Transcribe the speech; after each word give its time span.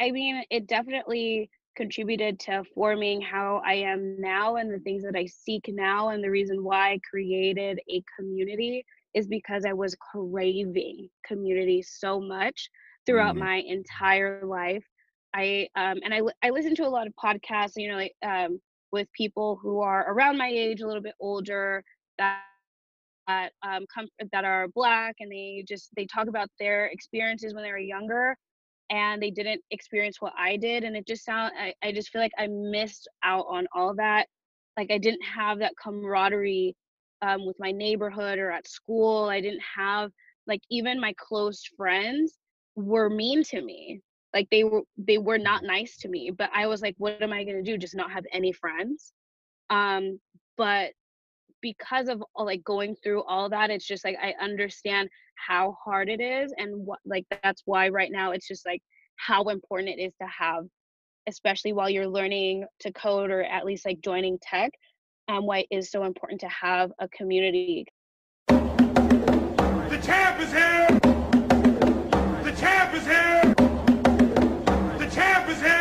I 0.00 0.10
mean, 0.12 0.42
it 0.50 0.66
definitely 0.66 1.50
contributed 1.76 2.40
to 2.40 2.64
forming 2.74 3.20
how 3.20 3.62
I 3.66 3.74
am 3.74 4.16
now 4.20 4.56
and 4.56 4.72
the 4.72 4.78
things 4.80 5.02
that 5.04 5.16
I 5.16 5.26
seek 5.26 5.64
now. 5.68 6.10
And 6.10 6.22
the 6.22 6.30
reason 6.30 6.62
why 6.64 6.92
I 6.92 7.00
created 7.10 7.80
a 7.90 8.02
community 8.18 8.84
is 9.14 9.26
because 9.26 9.64
I 9.66 9.72
was 9.74 9.96
craving 10.12 11.08
community 11.26 11.82
so 11.82 12.20
much 12.20 12.70
throughout 13.06 13.36
Mm. 13.36 13.40
my 13.40 13.56
entire 13.66 14.34
life. 14.34 14.70
I 15.34 15.68
um 15.76 15.98
and 16.04 16.14
I 16.14 16.20
I 16.42 16.50
listen 16.50 16.74
to 16.76 16.86
a 16.86 16.88
lot 16.88 17.06
of 17.06 17.14
podcasts, 17.22 17.72
you 17.76 17.88
know, 17.88 17.96
like 17.96 18.14
um 18.24 18.60
with 18.92 19.08
people 19.12 19.58
who 19.62 19.80
are 19.80 20.10
around 20.12 20.38
my 20.38 20.48
age, 20.48 20.80
a 20.80 20.86
little 20.86 21.02
bit 21.02 21.14
older, 21.20 21.84
that 22.18 22.42
that 23.26 23.52
um 23.62 23.84
come 23.94 24.08
that 24.32 24.44
are 24.44 24.68
black 24.74 25.16
and 25.20 25.30
they 25.30 25.64
just 25.68 25.90
they 25.96 26.06
talk 26.06 26.28
about 26.28 26.48
their 26.58 26.86
experiences 26.86 27.54
when 27.54 27.62
they 27.64 27.70
were 27.70 27.78
younger 27.78 28.36
and 28.90 29.22
they 29.22 29.30
didn't 29.30 29.62
experience 29.70 30.20
what 30.20 30.32
I 30.36 30.56
did 30.56 30.84
and 30.84 30.96
it 30.96 31.06
just 31.06 31.24
sound 31.24 31.52
I, 31.58 31.74
I 31.82 31.92
just 31.92 32.10
feel 32.10 32.20
like 32.20 32.32
I 32.38 32.48
missed 32.48 33.08
out 33.22 33.46
on 33.48 33.66
all 33.72 33.94
that. 33.94 34.26
Like 34.76 34.90
I 34.90 34.98
didn't 34.98 35.22
have 35.22 35.60
that 35.60 35.74
camaraderie 35.82 36.74
um, 37.22 37.46
with 37.46 37.56
my 37.58 37.70
neighborhood 37.70 38.38
or 38.38 38.50
at 38.50 38.68
school. 38.68 39.28
I 39.28 39.40
didn't 39.40 39.62
have 39.76 40.10
like 40.46 40.60
even 40.70 41.00
my 41.00 41.14
close 41.18 41.62
friends 41.76 42.36
were 42.74 43.10
mean 43.10 43.44
to 43.44 43.62
me. 43.62 44.00
Like 44.34 44.48
they 44.50 44.64
were 44.64 44.82
they 44.96 45.18
were 45.18 45.38
not 45.38 45.62
nice 45.62 45.96
to 45.98 46.08
me. 46.08 46.30
But 46.30 46.50
I 46.54 46.66
was 46.66 46.82
like, 46.82 46.94
what 46.98 47.22
am 47.22 47.32
I 47.32 47.44
gonna 47.44 47.62
do? 47.62 47.78
Just 47.78 47.96
not 47.96 48.10
have 48.12 48.24
any 48.32 48.52
friends? 48.52 49.12
Um, 49.70 50.20
but 50.56 50.92
because 51.62 52.08
of 52.08 52.22
like 52.36 52.62
going 52.64 52.94
through 53.02 53.22
all 53.24 53.48
that 53.48 53.70
it's 53.70 53.86
just 53.86 54.04
like 54.04 54.16
i 54.22 54.34
understand 54.42 55.08
how 55.34 55.76
hard 55.84 56.08
it 56.08 56.20
is 56.20 56.52
and 56.56 56.70
what 56.86 56.98
like 57.04 57.24
that's 57.42 57.62
why 57.64 57.88
right 57.88 58.10
now 58.12 58.32
it's 58.32 58.46
just 58.48 58.66
like 58.66 58.82
how 59.16 59.44
important 59.44 59.88
it 59.88 60.00
is 60.00 60.12
to 60.20 60.26
have 60.26 60.64
especially 61.28 61.72
while 61.72 61.90
you're 61.90 62.08
learning 62.08 62.64
to 62.80 62.92
code 62.92 63.30
or 63.30 63.42
at 63.42 63.64
least 63.64 63.84
like 63.84 64.00
joining 64.02 64.38
tech 64.42 64.70
um, 65.28 65.46
why 65.46 65.58
it 65.58 65.66
is 65.70 65.90
so 65.90 66.04
important 66.04 66.40
to 66.40 66.48
have 66.48 66.90
a 66.98 67.08
community 67.08 67.84
The 68.48 70.00
champ 70.02 70.40
is 70.40 70.52
here! 70.52 70.88
The 72.42 72.52
champ 72.58 72.94
is 72.94 73.04
here! 73.04 73.54
The 74.98 75.10
champ 75.14 75.48
is 75.48 75.60
here! 75.60 75.79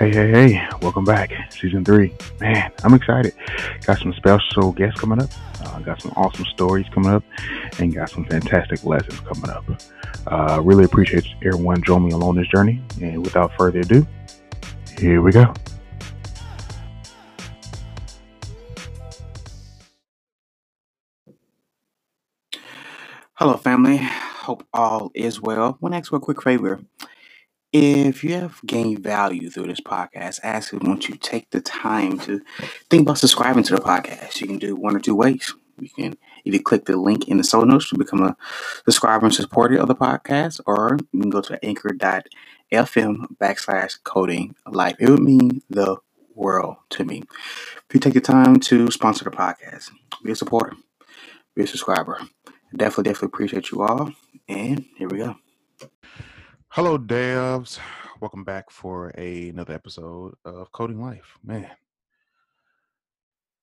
Hey, 0.00 0.14
hey, 0.14 0.30
hey, 0.30 0.68
welcome 0.80 1.04
back. 1.04 1.30
Season 1.52 1.84
three. 1.84 2.14
Man, 2.40 2.72
I'm 2.84 2.94
excited. 2.94 3.34
Got 3.84 3.98
some 3.98 4.14
special 4.14 4.72
guests 4.72 4.98
coming 4.98 5.20
up. 5.20 5.28
Uh, 5.60 5.78
got 5.80 6.00
some 6.00 6.12
awesome 6.16 6.46
stories 6.46 6.86
coming 6.94 7.10
up. 7.10 7.22
And 7.78 7.94
got 7.94 8.08
some 8.08 8.24
fantastic 8.24 8.82
lessons 8.82 9.20
coming 9.20 9.50
up. 9.50 9.66
Uh, 10.26 10.58
really 10.64 10.84
appreciate 10.84 11.26
everyone 11.44 11.82
joining 11.82 12.08
me 12.08 12.14
along 12.14 12.36
this 12.36 12.48
journey. 12.48 12.82
And 13.02 13.22
without 13.22 13.52
further 13.58 13.80
ado, 13.80 14.06
here 14.98 15.20
we 15.20 15.32
go. 15.32 15.52
Hello, 23.34 23.58
family. 23.58 23.98
Hope 23.98 24.66
all 24.72 25.10
is 25.14 25.42
well. 25.42 25.76
Want 25.82 25.92
to 25.92 25.98
ask 25.98 26.10
you 26.10 26.16
a 26.16 26.20
quick 26.20 26.42
favor. 26.42 26.80
If 27.72 28.24
you 28.24 28.34
have 28.34 28.60
gained 28.66 28.98
value 28.98 29.48
through 29.48 29.68
this 29.68 29.80
podcast, 29.80 30.40
I 30.42 30.48
ask 30.48 30.72
you, 30.72 30.80
won't 30.82 31.08
you 31.08 31.14
take 31.14 31.50
the 31.50 31.60
time 31.60 32.18
to 32.20 32.40
think 32.88 33.02
about 33.02 33.18
subscribing 33.18 33.62
to 33.64 33.76
the 33.76 33.80
podcast? 33.80 34.40
You 34.40 34.48
can 34.48 34.58
do 34.58 34.74
one 34.74 34.96
or 34.96 34.98
two 34.98 35.14
ways. 35.14 35.54
You 35.78 35.88
can 35.88 36.16
either 36.44 36.58
click 36.58 36.86
the 36.86 36.96
link 36.96 37.28
in 37.28 37.36
the 37.36 37.44
show 37.44 37.62
notes 37.62 37.88
to 37.90 37.96
become 37.98 38.22
a 38.22 38.36
subscriber 38.84 39.26
and 39.26 39.34
supporter 39.34 39.76
of 39.76 39.86
the 39.86 39.94
podcast, 39.94 40.60
or 40.66 40.98
you 41.12 41.20
can 41.20 41.30
go 41.30 41.40
to 41.42 41.64
anchor.fm 41.64 43.26
backslash 43.40 44.02
coding 44.02 44.56
life. 44.66 44.96
It 44.98 45.08
would 45.08 45.22
mean 45.22 45.62
the 45.70 45.96
world 46.34 46.76
to 46.90 47.04
me. 47.04 47.22
If 47.88 47.94
you 47.94 48.00
take 48.00 48.14
the 48.14 48.20
time 48.20 48.58
to 48.60 48.90
sponsor 48.90 49.24
the 49.24 49.30
podcast, 49.30 49.90
be 50.24 50.32
a 50.32 50.36
supporter, 50.36 50.74
be 51.54 51.62
a 51.62 51.66
subscriber. 51.68 52.18
Definitely, 52.76 53.04
definitely 53.04 53.26
appreciate 53.26 53.70
you 53.70 53.82
all. 53.82 54.12
And 54.48 54.86
here 54.96 55.08
we 55.08 55.18
go. 55.18 55.36
Hello, 56.74 56.96
devs. 56.96 57.80
Welcome 58.20 58.44
back 58.44 58.70
for 58.70 59.12
a, 59.18 59.48
another 59.48 59.74
episode 59.74 60.34
of 60.44 60.70
Coding 60.70 61.02
Life. 61.02 61.36
Man, 61.42 61.68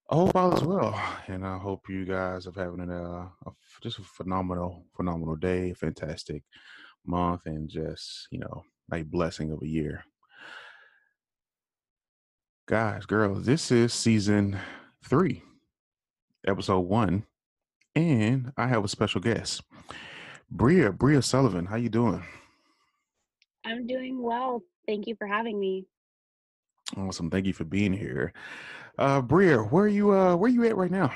I 0.09 0.15
hope 0.15 0.35
all 0.35 0.53
is 0.53 0.61
well, 0.61 1.01
and 1.27 1.47
I 1.47 1.57
hope 1.57 1.87
you 1.87 2.03
guys 2.03 2.47
are 2.47 2.51
having 2.51 2.91
uh, 2.91 3.29
a 3.45 3.51
just 3.81 3.99
a 3.99 4.03
phenomenal, 4.03 4.83
phenomenal 4.93 5.37
day, 5.37 5.73
fantastic 5.73 6.43
month, 7.05 7.43
and 7.45 7.69
just 7.69 8.27
you 8.29 8.39
know, 8.39 8.63
a 8.91 9.03
blessing 9.03 9.53
of 9.53 9.61
a 9.61 9.67
year. 9.67 10.03
Guys, 12.67 13.05
girls, 13.05 13.45
this 13.45 13.71
is 13.71 13.93
season 13.93 14.59
three, 15.05 15.43
episode 16.45 16.81
one, 16.81 17.23
and 17.95 18.51
I 18.57 18.67
have 18.67 18.83
a 18.83 18.89
special 18.89 19.21
guest, 19.21 19.61
Bria, 20.51 20.91
Bria 20.91 21.21
Sullivan. 21.21 21.67
How 21.67 21.77
you 21.77 21.87
doing? 21.87 22.21
I'm 23.67 23.85
doing 23.85 24.21
well 24.21 24.61
thank 24.87 25.07
you 25.07 25.15
for 25.15 25.27
having 25.27 25.59
me 25.59 25.85
Awesome. 26.95 27.29
Thank 27.29 27.45
you 27.45 27.51
for 27.51 27.65
being 27.65 27.91
here. 27.91 28.31
Uh 28.97 29.21
Bria, 29.21 29.57
where 29.57 29.83
are 29.83 29.89
you 29.89 30.13
uh 30.13 30.37
where 30.37 30.49
are 30.49 30.53
you 30.53 30.65
at 30.65 30.77
right 30.77 30.89
now? 30.89 31.11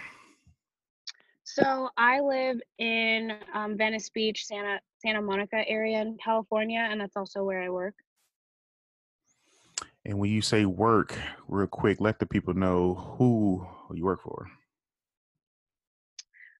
so 1.43 1.89
i 1.97 2.19
live 2.19 2.59
in 2.77 3.31
um, 3.53 3.77
venice 3.77 4.09
beach 4.09 4.45
santa 4.45 4.79
santa 5.03 5.21
monica 5.21 5.63
area 5.67 6.01
in 6.01 6.17
california 6.23 6.87
and 6.91 7.01
that's 7.01 7.15
also 7.17 7.43
where 7.43 7.61
i 7.61 7.69
work 7.69 7.95
And 10.05 10.17
when 10.17 10.31
you 10.31 10.41
say 10.41 10.65
work, 10.65 11.15
real 11.47 11.67
quick, 11.67 12.01
let 12.01 12.17
the 12.17 12.25
people 12.25 12.55
know 12.55 12.95
who 12.95 13.67
you 13.93 14.03
work 14.03 14.23
for. 14.23 14.47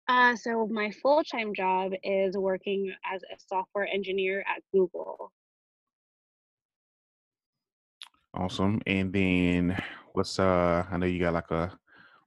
Uh, 0.08 0.36
so 0.36 0.68
my 0.68 0.92
full-time 1.02 1.54
job 1.56 1.92
is 2.04 2.38
working 2.38 2.94
as 3.12 3.22
a 3.24 3.38
software 3.48 3.88
engineer 3.92 4.42
at 4.42 4.62
Google. 4.72 5.32
Awesome. 8.34 8.82
And 8.88 9.12
then 9.12 9.82
what's 10.14 10.40
uh 10.40 10.86
I 10.90 10.98
know 10.98 11.06
you 11.06 11.20
got 11.20 11.34
like 11.34 11.52
a 11.52 11.78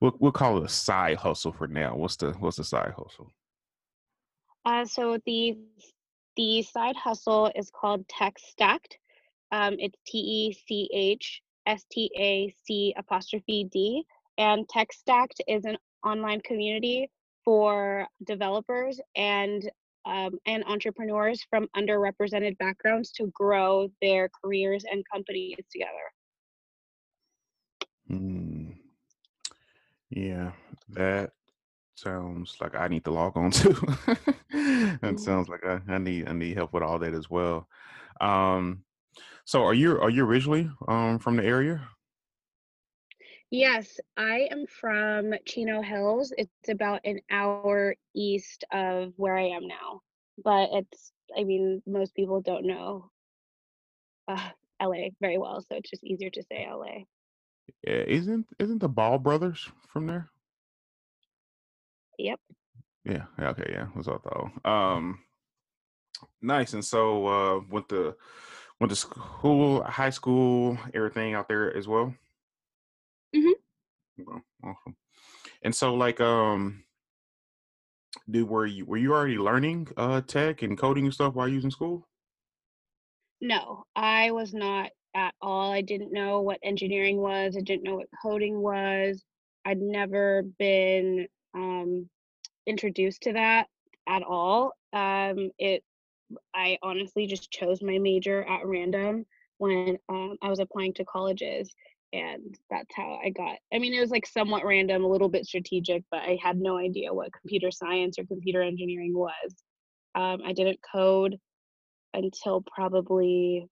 we'll 0.00 0.16
we'll 0.18 0.32
call 0.32 0.58
it 0.58 0.64
a 0.64 0.68
side 0.68 1.16
hustle 1.16 1.52
for 1.52 1.66
now. 1.66 1.96
What's 1.96 2.16
the 2.16 2.32
what's 2.32 2.58
the 2.58 2.64
side 2.64 2.92
hustle? 2.96 3.32
Uh, 4.64 4.84
so 4.84 5.18
the 5.26 5.58
the 6.36 6.62
side 6.62 6.96
hustle 6.96 7.50
is 7.54 7.70
called 7.70 8.06
Tech 8.08 8.34
Stacked. 8.38 8.98
Um, 9.52 9.76
it's 9.78 9.98
T 10.06 10.18
E 10.18 10.52
C 10.66 10.90
H 10.92 11.42
S 11.66 11.84
T 11.90 12.10
A 12.18 12.54
C 12.64 12.94
apostrophe 12.96 13.64
D, 13.70 14.04
and 14.38 14.68
Tech 14.68 14.92
Stacked 14.92 15.42
is 15.46 15.64
an 15.64 15.76
online 16.04 16.40
community 16.40 17.10
for 17.44 18.06
developers 18.26 19.00
and 19.16 19.70
um, 20.06 20.38
and 20.46 20.64
entrepreneurs 20.64 21.42
from 21.50 21.68
underrepresented 21.76 22.58
backgrounds 22.58 23.12
to 23.12 23.26
grow 23.34 23.88
their 24.02 24.28
careers 24.42 24.84
and 24.90 25.04
companies 25.12 25.56
together. 25.72 26.12
Hmm. 28.08 28.72
Yeah, 30.10 30.52
that 30.90 31.32
sounds 31.96 32.56
like 32.60 32.74
I 32.74 32.88
need 32.88 33.04
to 33.04 33.10
log 33.12 33.36
on 33.36 33.50
too. 33.52 33.74
that 35.02 35.16
Mhm. 35.16 35.18
sounds 35.18 35.48
like 35.48 35.64
I, 35.64 35.80
I 35.88 35.98
need 35.98 36.28
I 36.28 36.32
need 36.32 36.56
help 36.56 36.72
with 36.72 36.82
all 36.82 36.98
that 37.00 37.14
as 37.14 37.30
well. 37.30 37.68
Um 38.20 38.84
so 39.44 39.64
are 39.64 39.74
you 39.74 40.00
are 40.00 40.10
you 40.10 40.24
originally 40.26 40.70
um 40.88 41.18
from 41.18 41.36
the 41.36 41.44
area? 41.44 41.88
Yes, 43.50 44.00
I 44.16 44.48
am 44.50 44.66
from 44.66 45.32
Chino 45.46 45.80
Hills. 45.82 46.32
It's 46.36 46.68
about 46.68 47.02
an 47.04 47.20
hour 47.30 47.94
east 48.14 48.64
of 48.72 49.12
where 49.16 49.36
I 49.36 49.48
am 49.48 49.66
now. 49.66 50.00
But 50.42 50.70
it's, 50.72 51.12
I 51.38 51.44
mean, 51.44 51.82
most 51.86 52.14
people 52.14 52.40
don't 52.40 52.66
know 52.66 53.10
uh, 54.26 54.50
LA 54.82 55.08
very 55.20 55.38
well, 55.38 55.60
so 55.60 55.76
it's 55.76 55.90
just 55.90 56.04
easier 56.04 56.30
to 56.30 56.42
say 56.42 56.66
LA. 56.68 57.04
Yeah, 57.86 58.04
isn't 58.06 58.46
isn't 58.58 58.80
the 58.80 58.88
Ball 58.88 59.18
brothers 59.18 59.70
from 59.88 60.06
there? 60.06 60.30
Yep. 62.18 62.40
Yeah. 63.04 63.24
yeah, 63.38 63.48
Okay. 63.50 63.70
Yeah. 63.70 63.86
That's 63.94 64.06
what 64.06 64.20
I 64.24 64.28
thought. 64.28 64.94
Um, 64.96 65.18
nice. 66.42 66.72
And 66.72 66.84
so 66.84 67.26
uh, 67.26 67.60
went 67.70 67.88
to 67.90 68.14
went 68.80 68.90
to 68.90 68.96
school, 68.96 69.82
high 69.82 70.10
school, 70.10 70.78
everything 70.92 71.34
out 71.34 71.48
there 71.48 71.74
as 71.76 71.86
well. 71.86 72.14
Okay, 74.20 74.40
awesome. 74.62 74.96
And 75.62 75.74
so, 75.74 75.94
like, 75.94 76.20
um, 76.20 76.84
do 78.30 78.46
were 78.46 78.66
you 78.66 78.86
were 78.86 78.96
you 78.96 79.12
already 79.12 79.38
learning 79.38 79.88
uh 79.96 80.20
tech 80.20 80.62
and 80.62 80.78
coding 80.78 81.04
and 81.04 81.14
stuff 81.14 81.34
while 81.34 81.48
you 81.48 81.56
was 81.56 81.64
in 81.64 81.70
school? 81.70 82.06
No, 83.40 83.84
I 83.94 84.30
was 84.30 84.54
not 84.54 84.90
at 85.14 85.34
all. 85.40 85.70
I 85.72 85.80
didn't 85.82 86.12
know 86.12 86.40
what 86.40 86.58
engineering 86.62 87.18
was. 87.18 87.56
I 87.56 87.60
didn't 87.60 87.82
know 87.84 87.96
what 87.96 88.08
coding 88.22 88.60
was. 88.60 89.22
I'd 89.64 89.80
never 89.80 90.42
been 90.58 91.26
um, 91.54 92.08
introduced 92.66 93.22
to 93.22 93.32
that 93.34 93.66
at 94.08 94.22
all. 94.22 94.72
Um, 94.92 95.50
it 95.58 95.82
I 96.54 96.78
honestly 96.82 97.26
just 97.26 97.50
chose 97.50 97.82
my 97.82 97.98
major 97.98 98.44
at 98.44 98.66
random 98.66 99.26
when 99.58 99.98
um, 100.08 100.36
I 100.42 100.48
was 100.48 100.58
applying 100.58 100.94
to 100.94 101.04
colleges, 101.04 101.74
and 102.14 102.56
that's 102.70 102.94
how 102.94 103.18
I 103.24 103.30
got. 103.30 103.56
I 103.72 103.78
mean, 103.78 103.92
it 103.92 104.00
was 104.00 104.10
like 104.10 104.26
somewhat 104.26 104.64
random, 104.64 105.02
a 105.02 105.08
little 105.08 105.28
bit 105.28 105.46
strategic, 105.46 106.04
but 106.10 106.20
I 106.20 106.38
had 106.40 106.56
no 106.56 106.78
idea 106.78 107.12
what 107.12 107.32
computer 107.32 107.70
science 107.70 108.18
or 108.18 108.24
computer 108.24 108.62
engineering 108.62 109.12
was. 109.14 109.54
Um, 110.14 110.40
I 110.46 110.52
didn't 110.52 110.78
code 110.94 111.36
until 112.14 112.62
probably 112.72 113.66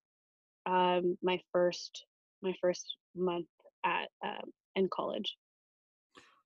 um, 0.66 1.16
my 1.22 1.38
first 1.52 2.04
my 2.42 2.52
first 2.60 2.96
month 3.14 3.46
at 3.86 4.08
um, 4.24 4.50
in 4.74 4.88
college. 4.92 5.36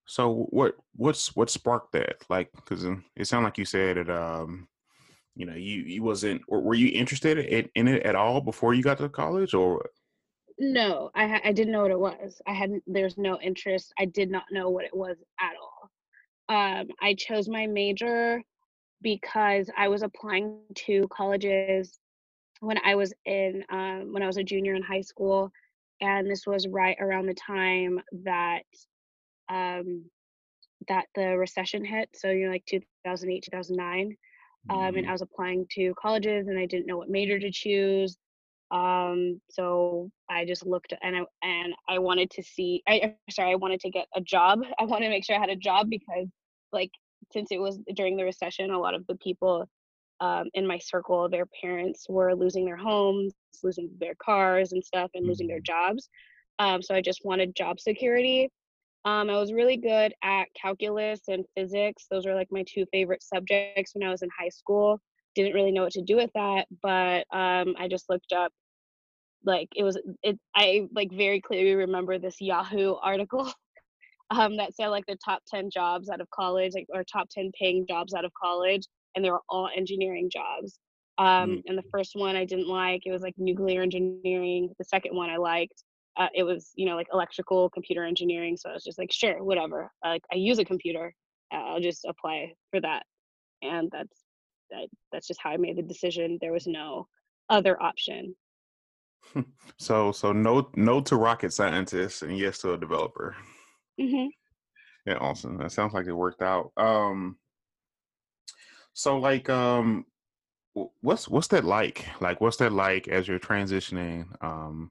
So 0.04 0.46
what 0.50 0.74
what's 0.94 1.34
what 1.34 1.48
sparked 1.48 1.92
that? 1.92 2.24
Like, 2.28 2.50
because 2.54 2.84
it 2.84 3.26
sounded 3.26 3.46
like 3.46 3.58
you 3.58 3.64
said 3.64 3.96
it. 3.96 4.10
Um, 4.10 4.68
you 5.34 5.46
know, 5.46 5.54
you 5.54 5.82
you 5.82 6.02
wasn't. 6.02 6.42
Were 6.48 6.74
you 6.74 6.88
interested 6.88 7.38
in, 7.38 7.70
in 7.74 7.88
it 7.88 8.02
at 8.02 8.14
all 8.14 8.42
before 8.42 8.74
you 8.74 8.82
got 8.82 8.98
to 8.98 9.08
college, 9.08 9.54
or 9.54 9.86
No, 10.58 11.10
I 11.14 11.40
I 11.44 11.52
didn't 11.52 11.72
know 11.72 11.82
what 11.82 11.90
it 11.90 11.98
was. 12.00 12.40
I 12.46 12.52
hadn't. 12.54 12.82
There's 12.86 13.18
no 13.18 13.40
interest. 13.40 13.92
I 13.98 14.06
did 14.06 14.30
not 14.30 14.44
know 14.50 14.70
what 14.70 14.84
it 14.84 14.96
was 14.96 15.22
at 15.40 15.54
all. 15.60 15.90
Um, 16.48 16.88
I 17.00 17.14
chose 17.14 17.48
my 17.48 17.66
major 17.66 18.42
because 19.02 19.70
I 19.76 19.88
was 19.88 20.02
applying 20.02 20.52
to 20.58 20.88
colleges 20.92 21.78
when 22.60 22.78
I 22.84 22.94
was 22.94 23.14
in 23.26 23.64
um, 23.70 24.12
when 24.12 24.22
I 24.22 24.26
was 24.26 24.36
a 24.38 24.44
junior 24.44 24.74
in 24.74 24.82
high 24.82 25.00
school, 25.02 25.50
and 26.00 26.30
this 26.30 26.46
was 26.46 26.66
right 26.68 26.96
around 27.00 27.26
the 27.26 27.34
time 27.34 28.00
that 28.24 28.64
um, 29.48 30.10
that 30.88 31.06
the 31.14 31.36
recession 31.38 31.84
hit. 31.84 32.10
So 32.14 32.30
you 32.30 32.46
know, 32.46 32.52
like 32.52 32.64
2008, 32.66 33.44
2009, 33.44 34.16
um, 34.70 34.96
and 34.96 35.06
Mhm. 35.06 35.08
I 35.08 35.12
was 35.12 35.22
applying 35.22 35.66
to 35.72 35.94
colleges, 36.00 36.48
and 36.48 36.58
I 36.58 36.66
didn't 36.66 36.86
know 36.86 36.98
what 36.98 37.10
major 37.10 37.38
to 37.38 37.50
choose. 37.52 38.16
Um, 38.70 39.40
so 39.50 40.10
I 40.28 40.44
just 40.44 40.66
looked 40.66 40.92
and 41.02 41.16
I 41.16 41.20
and 41.42 41.74
I 41.88 41.98
wanted 42.00 42.30
to 42.32 42.42
see. 42.42 42.82
I 42.88 43.16
sorry, 43.30 43.52
I 43.52 43.56
wanted 43.56 43.80
to 43.80 43.90
get 43.90 44.08
a 44.14 44.20
job. 44.20 44.60
I 44.80 44.84
wanted 44.84 45.06
to 45.06 45.10
make 45.10 45.24
sure 45.24 45.36
I 45.36 45.40
had 45.40 45.50
a 45.50 45.56
job 45.56 45.88
because, 45.90 46.28
like, 46.72 46.90
since 47.32 47.48
it 47.52 47.58
was 47.60 47.78
during 47.94 48.16
the 48.16 48.24
recession, 48.24 48.70
a 48.70 48.78
lot 48.80 48.94
of 48.94 49.06
the 49.06 49.16
people 49.16 49.68
um, 50.20 50.48
in 50.54 50.66
my 50.66 50.78
circle, 50.78 51.28
their 51.28 51.46
parents 51.60 52.06
were 52.08 52.34
losing 52.34 52.64
their 52.64 52.76
homes, 52.76 53.34
losing 53.62 53.90
their 53.98 54.14
cars 54.16 54.72
and 54.72 54.84
stuff, 54.84 55.10
and 55.14 55.26
losing 55.26 55.46
their 55.46 55.60
Mhm. 55.60 55.60
jobs. 55.60 56.08
Um, 56.58 56.82
so 56.82 56.94
I 56.94 57.02
just 57.02 57.20
wanted 57.24 57.54
job 57.54 57.80
security. 57.80 58.50
Um, 59.04 59.30
I 59.30 59.38
was 59.38 59.52
really 59.52 59.76
good 59.76 60.14
at 60.22 60.48
calculus 60.54 61.20
and 61.28 61.46
physics. 61.56 62.06
Those 62.10 62.26
were 62.26 62.34
like 62.34 62.48
my 62.50 62.64
two 62.68 62.86
favorite 62.92 63.22
subjects 63.22 63.94
when 63.94 64.06
I 64.06 64.10
was 64.10 64.22
in 64.22 64.30
high 64.38 64.48
school. 64.50 65.00
Didn't 65.36 65.54
really 65.54 65.72
know 65.72 65.82
what 65.84 65.92
to 65.92 66.02
do 66.02 66.16
with 66.16 66.30
that, 66.34 66.66
but 66.82 67.26
um, 67.32 67.76
I 67.78 67.88
just 67.88 68.10
looked 68.10 68.32
up 68.32 68.52
like 69.44 69.68
it 69.76 69.84
was 69.84 69.98
it. 70.22 70.38
I 70.56 70.88
like 70.94 71.12
very 71.12 71.40
clearly 71.40 71.74
remember 71.74 72.18
this 72.18 72.40
Yahoo 72.40 72.94
article 73.02 73.52
um, 74.30 74.56
that 74.56 74.74
said 74.74 74.88
like 74.88 75.06
the 75.06 75.16
top 75.24 75.42
10 75.48 75.70
jobs 75.70 76.10
out 76.10 76.20
of 76.20 76.30
college, 76.30 76.72
like 76.74 76.86
or 76.92 77.04
top 77.04 77.28
10 77.30 77.52
paying 77.58 77.86
jobs 77.86 78.14
out 78.14 78.24
of 78.24 78.32
college, 78.42 78.86
and 79.14 79.24
they 79.24 79.30
were 79.30 79.42
all 79.48 79.68
engineering 79.76 80.30
jobs. 80.32 80.78
Um, 81.18 81.26
Mm. 81.50 81.62
and 81.66 81.78
the 81.78 81.84
first 81.90 82.12
one 82.14 82.36
I 82.36 82.44
didn't 82.44 82.68
like, 82.68 83.02
it 83.06 83.12
was 83.12 83.22
like 83.22 83.34
nuclear 83.38 83.82
engineering. 83.82 84.70
The 84.78 84.84
second 84.84 85.16
one 85.16 85.30
I 85.30 85.38
liked. 85.38 85.82
Uh, 86.18 86.28
it 86.34 86.42
was, 86.44 86.72
you 86.76 86.86
know, 86.86 86.96
like 86.96 87.08
electrical 87.12 87.70
computer 87.70 88.04
engineering. 88.04 88.56
So 88.56 88.68
I 88.70 88.74
was 88.74 88.84
just 88.84 88.98
like, 88.98 89.12
sure, 89.12 89.42
whatever. 89.42 89.90
Like 90.04 90.22
I 90.32 90.36
use 90.36 90.58
a 90.58 90.64
computer, 90.64 91.14
I'll 91.52 91.80
just 91.80 92.04
apply 92.06 92.54
for 92.70 92.80
that. 92.80 93.04
And 93.62 93.90
that's 93.92 94.25
that, 94.70 94.88
that's 95.12 95.26
just 95.26 95.40
how 95.40 95.50
I 95.50 95.56
made 95.56 95.76
the 95.76 95.82
decision. 95.82 96.38
There 96.40 96.52
was 96.52 96.66
no 96.66 97.08
other 97.48 97.80
option. 97.82 98.36
So 99.78 100.12
so 100.12 100.32
no 100.32 100.70
no 100.74 101.00
to 101.02 101.16
rocket 101.16 101.52
scientists 101.52 102.22
and 102.22 102.38
yes 102.38 102.58
to 102.60 102.72
a 102.72 102.78
developer. 102.78 103.36
hmm 103.98 104.28
Yeah, 105.06 105.18
awesome. 105.18 105.58
That 105.58 105.72
sounds 105.72 105.94
like 105.94 106.06
it 106.06 106.12
worked 106.12 106.42
out. 106.42 106.72
Um, 106.76 107.38
so 108.92 109.18
like 109.18 109.48
um, 109.50 110.06
what's 111.00 111.28
what's 111.28 111.48
that 111.48 111.64
like? 111.64 112.06
Like, 112.20 112.40
what's 112.40 112.58
that 112.58 112.72
like 112.72 113.08
as 113.08 113.28
you're 113.28 113.40
transitioning? 113.40 114.26
Um, 114.44 114.90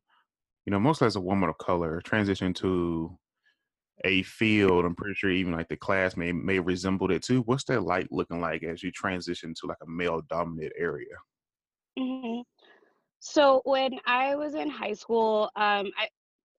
you 0.65 0.71
know, 0.71 0.79
mostly 0.79 1.07
as 1.07 1.15
a 1.15 1.21
woman 1.21 1.49
of 1.49 1.57
color, 1.57 2.01
transition 2.01 2.53
to 2.55 3.17
a 4.03 4.23
field. 4.23 4.85
I'm 4.85 4.95
pretty 4.95 5.15
sure 5.15 5.29
even 5.31 5.53
like 5.53 5.69
the 5.69 5.77
class 5.77 6.17
may 6.17 6.31
may 6.31 6.59
resemble 6.59 7.11
it 7.11 7.23
too. 7.23 7.41
What's 7.41 7.63
that 7.65 7.83
like 7.83 8.07
looking 8.11 8.41
like 8.41 8.63
as 8.63 8.83
you 8.83 8.91
transition 8.91 9.53
to 9.61 9.67
like 9.67 9.77
a 9.81 9.87
male 9.89 10.21
dominant 10.29 10.73
area? 10.77 11.15
hmm 11.97 12.41
So 13.19 13.61
when 13.65 13.99
I 14.05 14.35
was 14.35 14.55
in 14.55 14.69
high 14.69 14.93
school, 14.93 15.51
um, 15.55 15.91
I 15.97 16.09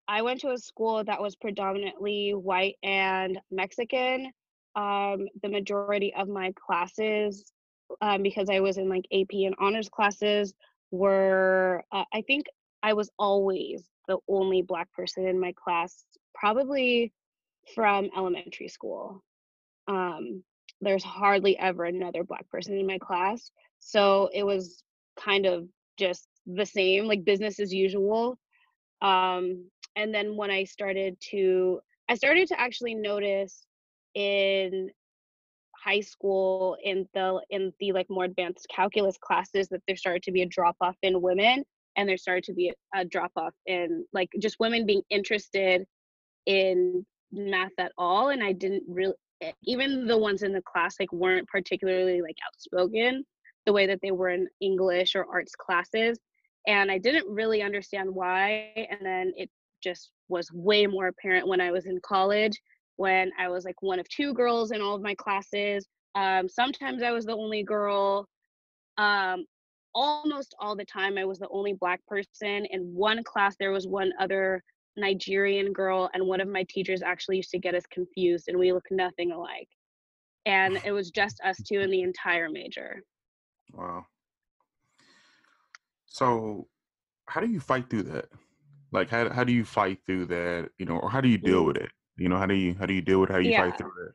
I 0.08 0.22
went 0.22 0.40
to 0.42 0.52
a 0.52 0.58
school 0.58 1.04
that 1.04 1.22
was 1.22 1.36
predominantly 1.36 2.34
white 2.34 2.76
and 2.82 3.40
Mexican. 3.50 4.32
Um, 4.76 5.28
the 5.42 5.48
majority 5.50 6.14
of 6.14 6.28
my 6.28 6.52
classes, 6.56 7.52
um, 8.02 8.22
because 8.22 8.50
I 8.50 8.60
was 8.60 8.78
in 8.78 8.88
like 8.90 9.06
AP 9.12 9.46
and 9.46 9.54
honors 9.60 9.88
classes, 9.88 10.54
were 10.92 11.84
uh, 11.92 12.04
I 12.12 12.22
think 12.22 12.46
I 12.82 12.92
was 12.94 13.10
always 13.18 13.88
the 14.08 14.18
only 14.28 14.62
black 14.62 14.92
person 14.92 15.26
in 15.28 15.40
my 15.40 15.52
class, 15.54 16.04
probably 16.34 17.12
from 17.74 18.10
elementary 18.16 18.68
school. 18.68 19.22
Um, 19.88 20.42
there's 20.80 21.04
hardly 21.04 21.58
ever 21.58 21.84
another 21.84 22.24
black 22.24 22.48
person 22.48 22.78
in 22.78 22.86
my 22.86 22.98
class, 22.98 23.50
so 23.78 24.28
it 24.32 24.44
was 24.44 24.82
kind 25.18 25.46
of 25.46 25.66
just 25.98 26.28
the 26.46 26.66
same, 26.66 27.06
like 27.06 27.24
business 27.24 27.58
as 27.58 27.72
usual 27.72 28.38
um 29.02 29.68
and 29.96 30.14
then 30.14 30.36
when 30.36 30.50
i 30.50 30.64
started 30.64 31.16
to 31.20 31.78
i 32.08 32.14
started 32.14 32.48
to 32.48 32.58
actually 32.58 32.94
notice 32.94 33.66
in 34.14 34.88
high 35.84 36.00
school 36.00 36.76
in 36.82 37.06
the 37.14 37.40
in 37.50 37.72
the 37.78 37.92
like 37.92 38.06
more 38.08 38.24
advanced 38.24 38.66
calculus 38.74 39.16
classes 39.20 39.68
that 39.68 39.82
there 39.86 39.96
started 39.96 40.22
to 40.22 40.32
be 40.32 40.42
a 40.42 40.46
drop 40.46 40.76
off 40.80 40.96
in 41.02 41.20
women 41.20 41.62
and 41.96 42.08
there 42.08 42.16
started 42.16 42.44
to 42.44 42.54
be 42.54 42.72
a, 42.94 43.00
a 43.00 43.04
drop 43.04 43.30
off 43.36 43.54
in 43.66 44.04
like 44.12 44.30
just 44.40 44.56
women 44.58 44.86
being 44.86 45.02
interested 45.10 45.84
in 46.46 47.04
math 47.32 47.72
at 47.78 47.92
all 47.98 48.30
and 48.30 48.42
i 48.42 48.52
didn't 48.52 48.82
really 48.88 49.14
even 49.64 50.06
the 50.06 50.16
ones 50.16 50.42
in 50.42 50.52
the 50.52 50.62
class 50.62 50.96
like 50.98 51.12
weren't 51.12 51.46
particularly 51.48 52.22
like 52.22 52.36
outspoken 52.46 53.24
the 53.66 53.72
way 53.72 53.86
that 53.86 53.98
they 54.02 54.10
were 54.10 54.30
in 54.30 54.48
english 54.60 55.14
or 55.14 55.26
arts 55.30 55.54
classes 55.54 56.18
and 56.66 56.90
i 56.90 56.98
didn't 56.98 57.26
really 57.28 57.62
understand 57.62 58.08
why 58.12 58.72
and 58.90 59.00
then 59.02 59.32
it 59.36 59.50
just 59.82 60.12
was 60.28 60.50
way 60.52 60.86
more 60.86 61.08
apparent 61.08 61.46
when 61.46 61.60
i 61.60 61.70
was 61.70 61.86
in 61.86 61.98
college 62.02 62.58
when 62.96 63.30
i 63.38 63.48
was 63.48 63.64
like 63.64 63.80
one 63.82 63.98
of 63.98 64.08
two 64.08 64.32
girls 64.32 64.70
in 64.70 64.80
all 64.80 64.94
of 64.94 65.02
my 65.02 65.14
classes 65.14 65.86
um, 66.14 66.48
sometimes 66.48 67.02
i 67.02 67.10
was 67.10 67.26
the 67.26 67.36
only 67.36 67.62
girl 67.62 68.26
um, 68.98 69.44
almost 69.94 70.54
all 70.60 70.74
the 70.74 70.84
time 70.84 71.18
i 71.18 71.24
was 71.24 71.38
the 71.38 71.48
only 71.50 71.74
black 71.74 72.00
person 72.06 72.66
in 72.70 72.80
one 72.94 73.22
class 73.24 73.56
there 73.58 73.72
was 73.72 73.86
one 73.86 74.12
other 74.18 74.62
nigerian 74.96 75.72
girl 75.72 76.10
and 76.14 76.26
one 76.26 76.40
of 76.40 76.48
my 76.48 76.64
teachers 76.68 77.02
actually 77.02 77.36
used 77.36 77.50
to 77.50 77.58
get 77.58 77.74
us 77.74 77.86
confused 77.86 78.48
and 78.48 78.58
we 78.58 78.72
look 78.72 78.86
nothing 78.90 79.32
alike 79.32 79.68
and 80.46 80.78
it 80.84 80.92
was 80.92 81.10
just 81.10 81.40
us 81.44 81.60
two 81.62 81.80
in 81.80 81.90
the 81.90 82.02
entire 82.02 82.48
major 82.48 83.02
Wow. 83.72 84.06
So, 86.06 86.68
how 87.28 87.40
do 87.40 87.48
you 87.48 87.60
fight 87.60 87.90
through 87.90 88.04
that? 88.04 88.26
Like, 88.92 89.10
how 89.10 89.30
how 89.30 89.44
do 89.44 89.52
you 89.52 89.64
fight 89.64 90.00
through 90.06 90.26
that? 90.26 90.70
You 90.78 90.86
know, 90.86 90.98
or 90.98 91.10
how 91.10 91.20
do 91.20 91.28
you 91.28 91.38
deal 91.38 91.64
Mm, 91.64 91.66
with 91.66 91.76
it? 91.76 91.90
You 92.16 92.28
know, 92.28 92.38
how 92.38 92.46
do 92.46 92.54
you 92.54 92.74
how 92.74 92.86
do 92.86 92.94
you 92.94 93.02
deal 93.02 93.20
with 93.20 93.30
how 93.30 93.38
you 93.38 93.52
fight 93.52 93.76
through 93.76 93.92
it? 94.08 94.14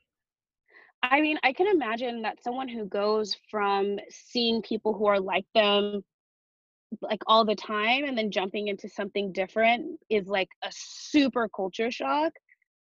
i 1.03 1.21
mean 1.21 1.38
i 1.43 1.51
can 1.53 1.67
imagine 1.67 2.21
that 2.21 2.41
someone 2.43 2.67
who 2.67 2.85
goes 2.85 3.35
from 3.50 3.97
seeing 4.09 4.61
people 4.61 4.93
who 4.93 5.05
are 5.05 5.19
like 5.19 5.45
them 5.53 6.03
like 7.01 7.21
all 7.27 7.45
the 7.45 7.55
time 7.55 8.03
and 8.03 8.17
then 8.17 8.31
jumping 8.31 8.67
into 8.67 8.89
something 8.89 9.31
different 9.31 10.00
is 10.10 10.27
like 10.27 10.50
a 10.63 10.71
super 10.71 11.48
culture 11.50 11.91
shock 11.91 12.33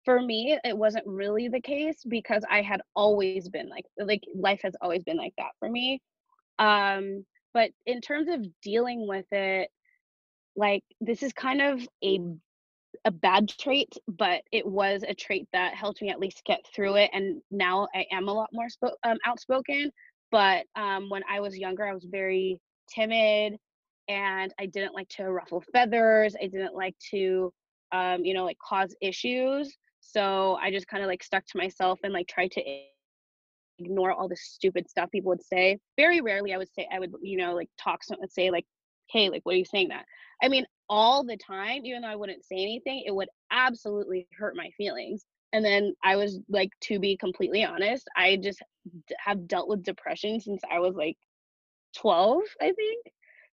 for 0.05 0.21
me, 0.21 0.57
it 0.63 0.77
wasn't 0.77 1.05
really 1.05 1.49
the 1.49 1.61
case 1.61 2.01
because 2.07 2.43
I 2.49 2.61
had 2.61 2.81
always 2.95 3.49
been 3.49 3.69
like 3.69 3.85
like 3.97 4.23
life 4.33 4.61
has 4.63 4.73
always 4.81 5.03
been 5.03 5.17
like 5.17 5.33
that 5.37 5.51
for 5.59 5.69
me. 5.69 6.01
Um, 6.57 7.25
but 7.53 7.71
in 7.85 8.01
terms 8.01 8.27
of 8.29 8.45
dealing 8.61 9.07
with 9.07 9.25
it, 9.31 9.69
like 10.55 10.83
this 11.01 11.23
is 11.23 11.33
kind 11.33 11.61
of 11.61 11.87
a 12.03 12.19
a 13.05 13.11
bad 13.11 13.49
trait, 13.49 13.93
but 14.07 14.41
it 14.51 14.65
was 14.65 15.03
a 15.07 15.13
trait 15.13 15.47
that 15.53 15.75
helped 15.75 16.01
me 16.01 16.09
at 16.09 16.19
least 16.19 16.41
get 16.45 16.59
through 16.73 16.95
it. 16.95 17.11
And 17.13 17.41
now 17.51 17.87
I 17.93 18.05
am 18.11 18.27
a 18.27 18.33
lot 18.33 18.49
more 18.51 18.67
um, 19.03 19.17
outspoken. 19.25 19.91
But 20.31 20.65
um, 20.75 21.09
when 21.09 21.21
I 21.29 21.39
was 21.39 21.57
younger, 21.57 21.87
I 21.87 21.93
was 21.93 22.05
very 22.09 22.59
timid 22.89 23.57
and 24.09 24.53
I 24.59 24.65
didn't 24.65 24.95
like 24.95 25.07
to 25.09 25.31
ruffle 25.31 25.63
feathers. 25.71 26.35
I 26.41 26.47
didn't 26.47 26.75
like 26.75 26.95
to, 27.11 27.53
um, 27.91 28.25
you 28.25 28.33
know, 28.33 28.43
like 28.43 28.57
cause 28.57 28.95
issues. 29.01 29.77
So 30.01 30.57
I 30.61 30.71
just 30.71 30.87
kind 30.87 31.03
of 31.03 31.07
like 31.07 31.23
stuck 31.23 31.45
to 31.45 31.57
myself 31.57 31.99
and 32.03 32.11
like 32.11 32.27
tried 32.27 32.51
to 32.51 32.61
ignore 33.77 34.11
all 34.11 34.27
the 34.27 34.35
stupid 34.35 34.89
stuff 34.89 35.11
people 35.11 35.29
would 35.29 35.43
say. 35.43 35.77
Very 35.95 36.21
rarely 36.21 36.53
I 36.53 36.57
would 36.57 36.73
say 36.73 36.87
I 36.91 36.99
would, 36.99 37.13
you 37.21 37.37
know, 37.37 37.53
like 37.53 37.69
talk 37.79 38.03
someone 38.03 38.21
would 38.21 38.33
say 38.33 38.49
like, 38.49 38.65
hey, 39.11 39.29
like 39.29 39.41
what 39.43 39.55
are 39.55 39.59
you 39.59 39.65
saying 39.65 39.89
that? 39.89 40.05
I 40.41 40.49
mean, 40.49 40.65
all 40.89 41.23
the 41.23 41.37
time, 41.37 41.85
even 41.85 42.01
though 42.01 42.07
I 42.07 42.15
wouldn't 42.15 42.43
say 42.43 42.55
anything, 42.55 43.03
it 43.05 43.13
would 43.13 43.29
absolutely 43.51 44.27
hurt 44.37 44.55
my 44.55 44.69
feelings. 44.75 45.23
And 45.53 45.63
then 45.63 45.93
I 46.03 46.15
was 46.15 46.39
like, 46.49 46.71
to 46.81 46.99
be 46.99 47.15
completely 47.15 47.63
honest, 47.63 48.07
I 48.15 48.37
just 48.37 48.61
have 49.19 49.47
dealt 49.47 49.67
with 49.67 49.83
depression 49.83 50.39
since 50.39 50.61
I 50.71 50.79
was 50.79 50.95
like 50.95 51.17
12, 51.97 52.41
I 52.61 52.71
think. 52.71 53.05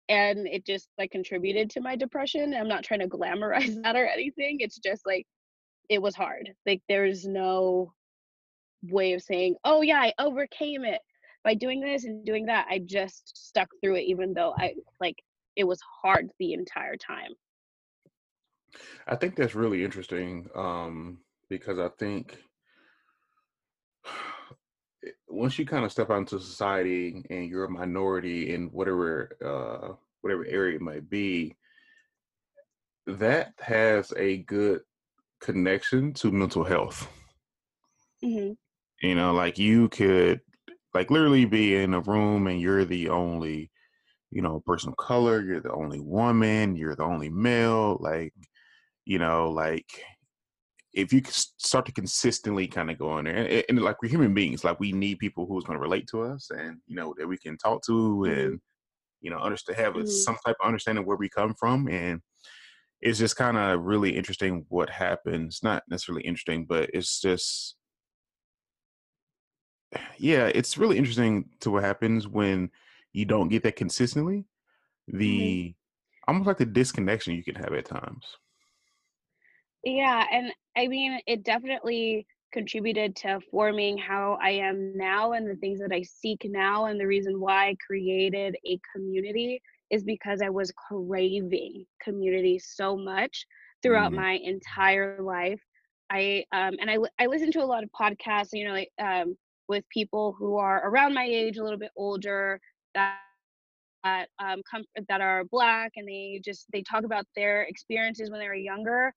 And 0.09 0.47
it 0.47 0.67
just 0.67 0.89
like 0.99 1.11
contributed 1.11 1.71
to 1.71 1.81
my 1.81 1.97
depression. 1.97 2.55
I'm 2.55 2.69
not 2.69 2.85
trying 2.85 3.01
to 3.01 3.09
glamorize 3.09 3.81
that 3.83 3.97
or 3.97 4.07
anything. 4.07 4.59
It's 4.61 4.79
just 4.79 5.03
like, 5.07 5.27
it 5.89 6.01
was 6.01 6.15
hard. 6.15 6.51
Like, 6.67 6.83
there's 6.89 7.27
no 7.27 7.93
way 8.83 9.13
of 9.13 9.23
saying, 9.23 9.57
oh, 9.65 9.83
yeah, 9.83 10.01
I 10.01 10.13
overcame 10.19 10.85
it 10.85 11.01
by 11.45 11.55
doing 11.55 11.81
this 11.81 12.05
and 12.05 12.25
doing 12.25 12.47
that. 12.47 12.67
I 12.71 12.81
just 12.85 13.37
stuck 13.37 13.69
through 13.83 13.97
it, 13.97 14.03
even 14.03 14.35
though 14.35 14.55
I 14.57 14.75
like 15.01 15.17
it 15.57 15.65
was 15.65 15.81
hard 16.03 16.31
the 16.39 16.53
entire 16.55 16.97
time. 16.97 17.33
I 19.07 19.17
think 19.17 19.37
that's 19.37 19.55
really 19.55 19.85
interesting 19.85 20.49
um, 20.55 21.19
because 21.51 21.79
I 21.79 21.89
think 21.99 22.39
once 25.33 25.59
you 25.59 25.67
kind 25.67 25.85
of 25.85 25.93
step 25.93 26.11
out 26.11 26.19
into 26.19 26.39
society 26.41 27.25
and 27.31 27.49
you're 27.49 27.65
a 27.65 27.71
minority 27.71 28.55
in 28.55 28.69
whatever 28.69 29.37
uh, 29.45 29.95
whatever 30.21 30.45
area 30.47 30.77
it 30.77 30.83
might 30.83 31.09
be, 31.09 31.57
that 33.07 33.53
has 33.61 34.13
a 34.17 34.39
good 34.39 34.83
connection 35.41 36.13
to 36.15 36.31
mental 36.31 36.65
health. 36.65 37.09
hmm 38.23 38.53
You 39.03 39.15
know, 39.15 39.33
like 39.35 39.59
you 39.59 39.89
could 39.89 40.41
like 40.95 41.11
literally 41.11 41.45
be 41.45 41.75
in 41.75 41.95
a 41.95 42.01
room 42.01 42.47
and 42.47 42.61
you're 42.61 42.85
the 42.85 43.09
only 43.09 43.71
you 44.33 44.43
know, 44.43 44.61
person 44.67 44.89
of 44.89 44.97
color, 44.97 45.43
you're 45.43 45.61
the 45.61 45.73
only 45.73 46.01
woman, 46.01 46.75
you're 46.75 46.97
the 46.97 47.05
only 47.05 47.29
male, 47.29 47.99
like, 48.01 48.35
you 49.05 49.19
know, 49.19 49.51
like 49.51 49.87
if 50.93 51.13
you 51.13 51.23
can 51.23 51.33
start 51.33 51.87
to 51.87 51.93
consistently 51.93 52.67
kind 52.67 52.91
of 52.91 52.99
go 52.99 53.19
in 53.19 53.25
there 53.25 53.37
and, 53.37 53.65
and 53.69 53.83
like 53.83 54.03
we're 54.03 54.09
human 54.11 54.35
beings, 54.35 54.65
like 54.65 54.79
we 54.81 54.93
need 54.93 55.19
people 55.19 55.47
who's 55.47 55.65
going 55.65 55.79
to 55.79 55.83
relate 55.83 56.07
to 56.09 56.23
us 56.23 56.51
and, 56.51 56.79
you 56.87 56.97
know, 56.97 57.15
that 57.19 57.27
we 57.27 57.39
can 57.39 57.57
talk 57.57 57.83
to 57.87 58.25
hmm 58.25 58.33
and, 58.33 58.61
you 59.21 59.31
know, 59.31 59.39
understand, 59.39 59.79
have 59.79 59.97
a- 59.97 60.05
hmm 60.05 60.07
some 60.07 60.37
type 60.45 60.57
of 60.61 60.67
understanding 60.67 61.07
where 61.07 61.17
we 61.17 61.29
come 61.29 61.55
from. 61.55 61.89
And 61.89 62.21
it's 63.01 63.19
just 63.19 63.37
kind 63.37 63.57
of 63.59 63.81
really 63.83 64.17
interesting 64.17 64.67
what 64.69 64.91
happens. 64.91 65.61
Not 65.63 65.85
necessarily 65.89 66.25
interesting, 66.25 66.67
but 66.67 66.91
it's 66.95 67.21
just, 67.21 67.77
yeah, 70.19 70.47
it's 70.55 70.79
really 70.79 70.99
interesting 70.99 71.51
to 71.61 71.71
what 71.71 71.85
happens 71.85 72.27
when 72.29 72.71
you 73.13 73.25
don't 73.25 73.49
get 73.49 73.63
that 73.65 73.77
consistently 73.77 74.47
hmm 75.25 75.55
the 75.61 75.75
almost 76.29 76.47
like 76.49 76.59
the 76.59 76.67
disconnection 76.67 77.35
you 77.35 77.45
can 77.45 77.57
have 77.57 77.75
at 77.75 77.87
times. 77.87 78.39
Yeah, 79.85 80.25
and 80.31 80.53
I 80.77 80.89
mean, 80.89 81.21
it 81.27 81.45
definitely 81.45 82.27
contributed 82.53 83.17
to 83.17 83.41
forming 83.51 83.99
how 83.99 84.39
I 84.43 84.51
am 84.51 84.93
now 84.97 85.33
and 85.33 85.49
the 85.49 85.57
things 85.57 85.81
that 85.81 85.93
I 85.93 86.03
seek 86.03 86.43
now. 86.45 86.87
And 86.87 87.01
the 87.01 87.07
reason 87.07 87.41
why 87.41 87.69
I 87.69 87.77
created 87.87 88.57
a 88.67 88.79
community 88.95 89.61
is 89.91 90.05
because 90.05 90.41
I 90.43 90.51
was 90.51 90.73
craving 90.89 91.87
community 92.03 92.59
so 92.59 92.97
much 92.97 93.47
throughout 93.83 94.13
Mm, 94.13 94.25
my 94.25 94.33
entire 94.43 95.11
life. 95.11 95.61
I 96.11 96.45
um 96.53 96.75
and 96.81 96.91
I 96.91 96.99
I 97.19 97.27
listen 97.27 97.51
to 97.53 97.63
a 97.63 97.65
lot 97.67 97.83
of 97.83 97.91
podcasts, 97.99 98.51
you 98.53 98.65
know, 98.65 98.73
like 98.73 98.91
um 99.01 99.37
with 99.69 99.85
people 99.89 100.35
who 100.39 100.57
are 100.59 100.87
around 100.89 101.15
my 101.15 101.25
age, 101.25 101.57
a 101.59 101.65
little 101.65 101.79
bit 101.79 101.93
older, 101.97 102.61
that 102.95 103.17
that 104.05 104.29
um 104.39 104.61
come 104.71 104.85
that 105.09 105.21
are 105.21 105.45
black 105.45 105.93
and 105.97 106.07
they 106.09 106.41
just 106.45 106.67
they 106.73 106.83
talk 106.83 107.05
about 107.05 107.27
their 107.37 107.63
experiences 107.63 108.31
when 108.31 108.41
they 108.41 108.49
were 108.49 108.55
younger 108.55 109.13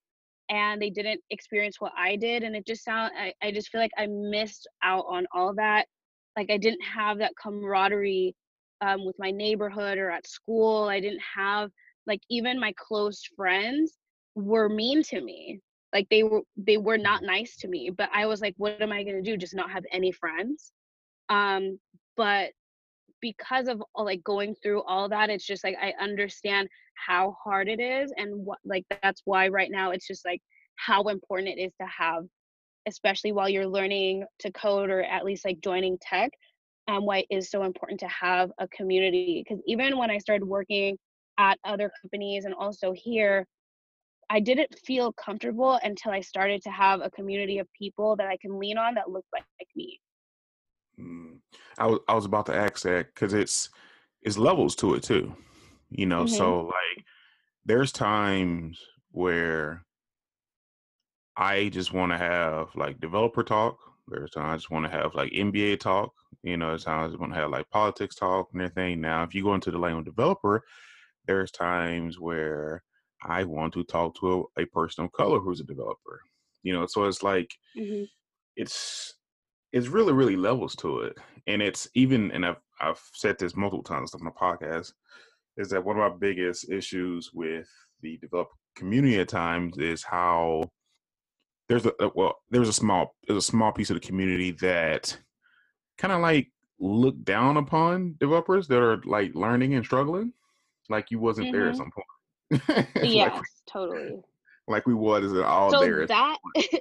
and 0.49 0.81
they 0.81 0.89
didn't 0.89 1.21
experience 1.29 1.79
what 1.79 1.93
I 1.97 2.15
did 2.15 2.43
and 2.43 2.55
it 2.55 2.65
just 2.65 2.83
sound 2.83 3.11
I, 3.17 3.33
I 3.41 3.51
just 3.51 3.69
feel 3.69 3.81
like 3.81 3.91
I 3.97 4.07
missed 4.07 4.67
out 4.83 5.05
on 5.07 5.25
all 5.33 5.53
that. 5.55 5.85
Like 6.37 6.49
I 6.51 6.57
didn't 6.57 6.83
have 6.83 7.19
that 7.19 7.33
camaraderie 7.41 8.35
um 8.81 9.05
with 9.05 9.15
my 9.19 9.31
neighborhood 9.31 9.97
or 9.97 10.11
at 10.11 10.27
school. 10.27 10.85
I 10.85 10.99
didn't 10.99 11.21
have 11.35 11.71
like 12.07 12.21
even 12.29 12.59
my 12.59 12.73
close 12.77 13.23
friends 13.35 13.97
were 14.35 14.69
mean 14.69 15.03
to 15.03 15.21
me. 15.21 15.59
Like 15.93 16.07
they 16.09 16.23
were 16.23 16.41
they 16.57 16.77
were 16.77 16.97
not 16.97 17.23
nice 17.23 17.55
to 17.57 17.67
me, 17.67 17.89
but 17.89 18.09
I 18.13 18.25
was 18.25 18.41
like 18.41 18.55
what 18.57 18.81
am 18.81 18.91
I 18.91 19.03
to 19.03 19.21
do? 19.21 19.37
Just 19.37 19.55
not 19.55 19.71
have 19.71 19.85
any 19.91 20.11
friends? 20.11 20.71
Um 21.29 21.79
but 22.17 22.51
because 23.25 23.67
of 23.67 23.81
like 23.95 24.23
going 24.23 24.53
through 24.61 24.83
all 24.83 25.09
that 25.09 25.31
it's 25.31 25.47
just 25.47 25.63
like 25.63 25.75
i 25.81 25.91
understand 25.99 26.67
how 26.93 27.35
hard 27.43 27.67
it 27.67 27.79
is 27.79 28.13
and 28.17 28.29
what 28.45 28.59
like 28.63 28.85
that's 29.01 29.23
why 29.25 29.47
right 29.47 29.71
now 29.71 29.89
it's 29.89 30.05
just 30.05 30.23
like 30.23 30.39
how 30.75 31.01
important 31.07 31.49
it 31.49 31.59
is 31.59 31.73
to 31.81 31.87
have 31.87 32.23
especially 32.87 33.31
while 33.31 33.49
you're 33.49 33.65
learning 33.65 34.23
to 34.37 34.51
code 34.51 34.91
or 34.91 35.01
at 35.01 35.25
least 35.25 35.43
like 35.43 35.59
joining 35.63 35.97
tech 36.03 36.29
um 36.87 37.03
why 37.03 37.17
it 37.17 37.27
is 37.31 37.49
so 37.49 37.63
important 37.63 37.99
to 37.99 38.07
have 38.07 38.51
a 38.59 38.67
community. 38.67 39.43
Because 39.43 39.63
even 39.65 39.97
when 39.97 40.11
i 40.11 40.19
started 40.19 40.45
working 40.45 40.95
at 41.39 41.57
other 41.65 41.91
companies 41.99 42.45
and 42.45 42.53
also 42.53 42.93
here 42.93 43.47
i 44.29 44.39
didn't 44.39 44.77
feel 44.85 45.11
comfortable 45.13 45.79
until 45.81 46.11
i 46.11 46.21
started 46.21 46.61
to 46.61 46.69
have 46.69 47.01
a 47.01 47.09
community 47.09 47.57
of 47.57 47.67
people 47.73 48.15
that 48.17 48.27
i 48.27 48.37
can 48.37 48.59
lean 48.59 48.77
on 48.77 48.93
that 48.93 49.09
look 49.09 49.25
like 49.33 49.43
me 49.75 49.99
mm. 50.99 51.39
I 51.77 51.87
was 51.87 51.99
I 52.07 52.13
was 52.15 52.25
about 52.25 52.45
to 52.47 52.55
ask 52.55 52.83
that 52.83 53.13
because 53.13 53.33
it's 53.33 53.69
it's 54.21 54.37
levels 54.37 54.75
to 54.77 54.95
it 54.95 55.03
too. 55.03 55.35
You 55.89 56.05
know, 56.05 56.25
mhm 56.25 56.27
so 56.27 56.61
like 56.63 57.05
there's 57.65 57.91
times 57.91 58.81
where 59.11 59.85
I 61.37 61.69
just 61.69 61.93
want 61.93 62.11
to 62.11 62.17
have 62.17 62.75
like 62.75 62.99
developer 62.99 63.43
talk. 63.43 63.79
There's 64.07 64.31
times 64.31 64.47
I 64.53 64.55
just 64.57 64.69
want 64.69 64.85
to 64.85 64.91
have 64.91 65.15
like 65.15 65.31
NBA 65.33 65.77
talk. 65.77 66.13
You 66.43 66.57
know, 66.57 66.69
there's 66.69 66.85
times 66.85 67.13
I 67.13 67.17
want 67.17 67.33
to 67.33 67.39
have 67.39 67.49
like 67.49 67.69
politics 67.69 68.15
talk 68.15 68.49
and 68.53 68.61
everything. 68.61 69.01
Now, 69.01 69.23
if 69.23 69.33
you 69.33 69.43
go 69.43 69.53
into 69.55 69.71
the 69.71 69.79
lane 69.79 69.97
of 69.97 70.05
developer, 70.05 70.63
there's 71.25 71.51
times 71.51 72.19
where 72.19 72.83
I 73.23 73.43
want 73.45 73.73
to 73.75 73.83
talk 73.85 74.15
to 74.19 74.49
a, 74.57 74.63
a 74.63 74.65
person 74.67 75.05
of 75.05 75.13
color 75.13 75.39
who's 75.39 75.61
a 75.61 75.65
developer. 75.65 76.21
You 76.63 76.73
know, 76.73 76.85
so 76.87 77.05
it's 77.05 77.23
like 77.23 77.55
mhm 77.75 78.07
it's 78.55 79.15
it's 79.75 79.89
really 79.89 80.13
really 80.13 80.37
levels 80.37 80.75
to 80.77 81.01
it, 81.01 81.17
and 81.47 81.61
it's 81.61 81.87
even 81.93 82.31
and 82.31 82.45
I've 82.45 82.61
I've 82.79 83.01
said 83.13 83.37
this 83.37 83.55
multiple 83.55 83.83
times 83.83 84.15
on 84.15 84.23
the 84.23 84.31
podcast 84.31 84.93
is 85.57 85.69
that 85.69 85.83
one 85.83 85.99
of 85.99 86.11
my 86.11 86.17
biggest 86.17 86.69
issues 86.71 87.31
with 87.33 87.67
the 88.01 88.17
developer 88.17 88.55
community 88.75 89.19
at 89.19 89.27
times 89.29 89.77
is 89.77 90.01
how 90.03 90.63
there's 91.67 91.85
a 91.85 91.93
a- 91.99 92.11
well 92.15 92.35
there's 92.49 92.69
a 92.69 92.73
small 92.73 93.15
there's 93.27 93.37
a 93.43 93.51
small 93.51 93.71
piece 93.71 93.89
of 93.89 93.95
the 93.95 94.07
community 94.07 94.51
that 94.51 95.17
kind 95.97 96.11
of 96.13 96.21
like 96.21 96.51
look 96.79 97.21
down 97.23 97.57
upon 97.57 98.15
developers 98.19 98.67
that 98.67 98.81
are 98.81 99.01
like 99.05 99.33
learning 99.35 99.75
and 99.75 99.85
struggling 99.85 100.31
like 100.89 101.09
you 101.11 101.19
wasn't 101.19 101.51
there 101.51 101.67
at 101.69 101.75
mhm 101.75 101.77
some 101.77 101.91
point. 101.91 102.67
Like 102.95 103.13
yes 103.13 103.41
totally. 103.67 104.21
like 104.67 104.85
we 104.85 104.93
was 104.93 105.33
all 105.39 105.71
So 105.71 105.79
there 105.81 106.01
at 106.01 106.09
that. 106.09 106.37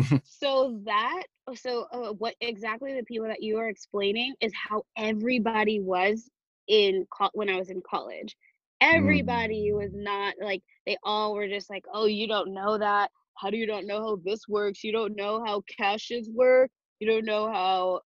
so 0.22 0.80
that 0.84 1.22
so 1.54 1.86
uh, 1.92 2.12
what 2.12 2.34
exactly 2.40 2.94
the 2.94 3.04
people 3.04 3.26
that 3.28 3.42
you 3.42 3.58
are 3.58 3.68
explaining 3.68 4.34
is 4.40 4.52
how 4.54 4.82
everybody 4.96 5.80
was 5.80 6.28
in 6.68 7.06
co- 7.16 7.30
when 7.34 7.48
I 7.48 7.56
was 7.56 7.70
in 7.70 7.82
college. 7.88 8.36
Everybody 8.80 9.72
was 9.72 9.90
Mm, 9.90 9.94
not 9.94 10.34
like 10.40 10.62
they 10.86 10.96
all 11.04 11.34
were 11.34 11.48
just 11.48 11.70
like, 11.70 11.84
"Oh, 11.92 12.06
you 12.06 12.26
don't 12.28 12.52
know 12.54 12.78
that. 12.78 13.10
How 13.38 13.50
do 13.50 13.56
you 13.56 13.66
don't 13.66 13.86
know 13.86 14.00
how 14.00 14.16
this 14.24 14.40
works? 14.48 14.84
You 14.84 14.92
don't 14.92 15.16
know 15.16 15.42
how 15.44 15.62
caches 15.78 16.28
work. 16.32 16.70
You 17.00 17.08
don't 17.08 17.24
know 17.24 17.48
how 17.52 18.00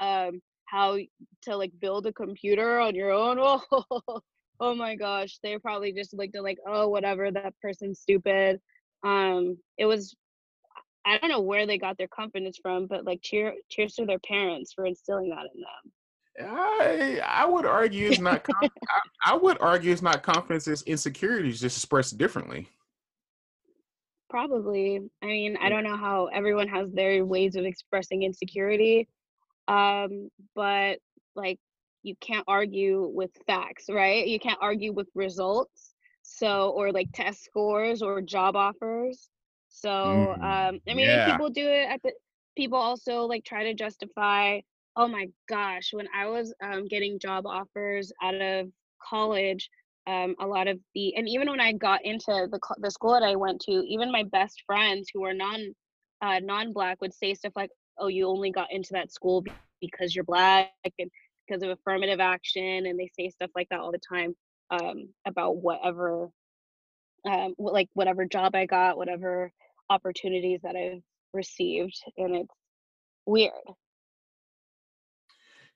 um 0.00 0.40
how 0.66 0.98
to 1.42 1.56
like 1.56 1.72
build 1.80 2.06
a 2.06 2.12
computer 2.12 2.78
on 2.80 2.94
your 2.94 3.10
own." 3.12 3.38
Oh, 3.40 4.20
oh 4.60 4.74
my 4.74 4.94
gosh, 4.96 5.38
they 5.42 5.58
probably 5.58 5.92
just 5.92 6.14
looked 6.14 6.36
at 6.36 6.42
like, 6.44 6.58
"Oh, 6.66 6.88
whatever, 6.88 7.30
that 7.30 7.54
person's 7.60 8.00
stupid." 8.00 8.60
Um, 9.04 9.58
it 9.78 9.86
was 9.86 10.14
I 11.04 11.18
don't 11.18 11.30
know 11.30 11.40
where 11.40 11.66
they 11.66 11.78
got 11.78 11.98
their 11.98 12.08
confidence 12.08 12.58
from, 12.62 12.86
but 12.86 13.04
like 13.04 13.20
cheer 13.22 13.54
cheers 13.68 13.94
to 13.94 14.06
their 14.06 14.20
parents 14.20 14.72
for 14.72 14.86
instilling 14.86 15.30
that 15.30 15.46
in 15.54 15.60
them. 15.60 15.92
I 16.40 17.20
I 17.24 17.44
would 17.44 17.66
argue 17.66 18.08
it's 18.08 18.20
not. 18.20 18.44
Conf- 18.44 18.72
I, 18.88 19.32
I 19.32 19.36
would 19.36 19.58
argue 19.60 19.92
it's 19.92 20.02
not 20.02 20.22
confidence. 20.22 20.66
It's 20.68 20.82
insecurities 20.82 21.60
just 21.60 21.76
expressed 21.76 22.16
differently. 22.18 22.68
Probably. 24.30 25.00
I 25.22 25.26
mean, 25.26 25.58
I 25.60 25.68
don't 25.68 25.84
know 25.84 25.96
how 25.96 26.26
everyone 26.32 26.68
has 26.68 26.90
their 26.92 27.24
ways 27.24 27.54
of 27.56 27.64
expressing 27.64 28.22
insecurity. 28.22 29.08
Um, 29.68 30.30
but 30.54 30.98
like 31.34 31.58
you 32.02 32.14
can't 32.20 32.44
argue 32.48 33.10
with 33.12 33.30
facts, 33.46 33.86
right? 33.90 34.26
You 34.26 34.40
can't 34.40 34.58
argue 34.60 34.92
with 34.92 35.08
results. 35.14 35.94
So 36.22 36.70
or 36.70 36.92
like 36.92 37.08
test 37.12 37.44
scores 37.44 38.00
or 38.00 38.22
job 38.22 38.56
offers. 38.56 39.28
So 39.72 40.36
Mm, 40.42 40.52
um 40.52 40.80
I 40.88 40.94
mean 40.94 41.20
yeah. 41.20 41.40
people 41.40 41.50
do 41.50 41.68
it 41.68 41.88
at 41.90 42.02
the 42.02 42.12
people 42.56 42.78
also 42.78 43.24
like 43.26 43.44
try 43.44 43.64
to 43.64 43.74
justify, 43.74 44.60
oh 44.96 45.08
my 45.08 45.28
gosh, 45.48 45.90
when 45.92 46.08
I 46.14 46.26
was 46.26 46.54
um 46.62 46.88
getting 46.88 47.18
job 47.20 47.46
offers 47.46 48.12
out 48.22 48.34
of 48.36 48.70
college, 49.02 49.70
um 50.06 50.34
a 50.40 50.46
lot 50.46 50.68
of 50.68 50.78
the 50.94 51.14
and 51.16 51.28
even 51.28 51.50
when 51.50 51.60
I 51.60 51.72
got 51.72 52.04
into 52.04 52.48
the 52.50 52.60
the 52.80 52.90
school 52.90 53.12
that 53.14 53.22
I 53.22 53.36
went 53.36 53.60
to, 53.62 53.72
even 53.88 54.12
my 54.12 54.24
best 54.24 54.62
friends 54.66 55.10
who 55.12 55.22
were 55.22 55.34
non 55.34 55.60
uh 56.22 56.40
non-black 56.40 57.00
would 57.02 57.14
say 57.14 57.34
stuff 57.34 57.52
like, 57.56 57.70
"Oh, 57.98 58.08
you 58.08 58.28
only 58.28 58.50
got 58.52 58.72
into 58.72 58.90
that 58.92 59.12
school 59.12 59.42
because 59.42 60.14
you're 60.14 60.24
black 60.24 60.70
and 60.98 61.10
because 61.46 61.62
of 61.62 61.70
affirmative 61.70 62.20
action," 62.20 62.86
and 62.86 62.98
they 62.98 63.08
say 63.18 63.30
stuff 63.30 63.50
like 63.54 63.68
that 63.70 63.80
all 63.80 63.92
the 63.92 63.98
time 63.98 64.34
um 64.70 65.08
about 65.26 65.56
whatever 65.56 66.30
um 67.28 67.54
like 67.58 67.88
whatever 67.94 68.24
job 68.24 68.54
I 68.54 68.66
got, 68.66 68.96
whatever 68.96 69.52
opportunities 69.90 70.60
that 70.62 70.76
I've 70.76 71.02
received, 71.32 71.96
and 72.16 72.36
it's 72.36 72.54
weird. 73.26 73.52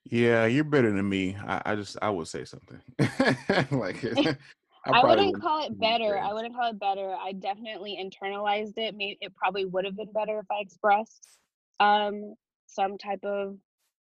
Yeah, 0.04 0.46
you're 0.46 0.64
better 0.64 0.92
than 0.92 1.08
me. 1.08 1.36
I, 1.36 1.62
I 1.66 1.74
just 1.74 1.96
I 2.00 2.10
would 2.10 2.28
say 2.28 2.44
something 2.44 2.80
like 3.72 4.04
I 4.86 4.92
I 4.92 5.04
wouldn't 5.04 5.34
would. 5.34 5.40
call 5.40 5.66
it 5.66 5.78
better. 5.80 6.18
I 6.18 6.32
wouldn't 6.32 6.54
call 6.54 6.70
it 6.70 6.78
better. 6.78 7.14
I 7.14 7.32
definitely 7.32 7.98
internalized 8.00 8.74
it. 8.78 8.94
Maybe 8.96 9.18
it 9.20 9.34
probably 9.34 9.64
would 9.64 9.84
have 9.84 9.96
been 9.96 10.12
better 10.12 10.38
if 10.38 10.46
I 10.50 10.60
expressed 10.60 11.38
um 11.80 12.34
some 12.66 12.98
type 12.98 13.24
of, 13.24 13.56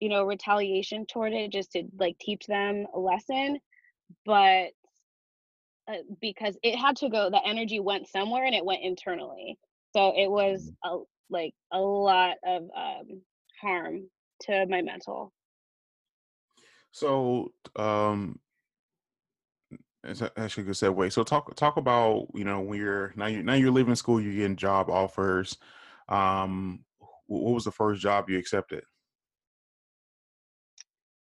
you 0.00 0.08
know, 0.10 0.24
retaliation 0.24 1.06
toward 1.06 1.32
it 1.32 1.52
just 1.52 1.72
to 1.72 1.84
like 1.98 2.18
teach 2.18 2.46
them 2.46 2.86
a 2.94 2.98
lesson, 2.98 3.58
but 4.26 4.70
uh, 5.88 6.02
because 6.20 6.56
it 6.62 6.76
had 6.76 6.96
to 6.96 7.08
go 7.08 7.30
the 7.30 7.40
energy 7.46 7.80
went 7.80 8.08
somewhere 8.08 8.44
and 8.44 8.54
it 8.54 8.64
went 8.64 8.82
internally. 8.82 9.58
So 9.96 10.12
it 10.16 10.30
was 10.30 10.70
a 10.84 10.98
like 11.30 11.54
a 11.72 11.78
lot 11.78 12.36
of 12.44 12.62
um 12.76 13.22
harm 13.60 14.08
to 14.42 14.66
my 14.66 14.82
mental. 14.82 15.32
So, 16.90 17.52
um, 17.76 18.38
it's 20.04 20.22
actually 20.36 20.62
a 20.62 20.66
good 20.66 20.74
segue. 20.74 21.12
So 21.12 21.22
talk 21.22 21.54
talk 21.56 21.76
about 21.76 22.28
you 22.34 22.44
know 22.44 22.60
when 22.60 22.78
you're 22.78 23.12
now 23.16 23.26
you 23.26 23.42
now 23.42 23.54
you're 23.54 23.70
leaving 23.70 23.94
school, 23.94 24.20
you're 24.20 24.32
getting 24.32 24.56
job 24.56 24.88
offers. 24.88 25.56
Um, 26.08 26.84
what 27.26 27.54
was 27.54 27.64
the 27.64 27.72
first 27.72 28.00
job 28.00 28.30
you 28.30 28.38
accepted? 28.38 28.84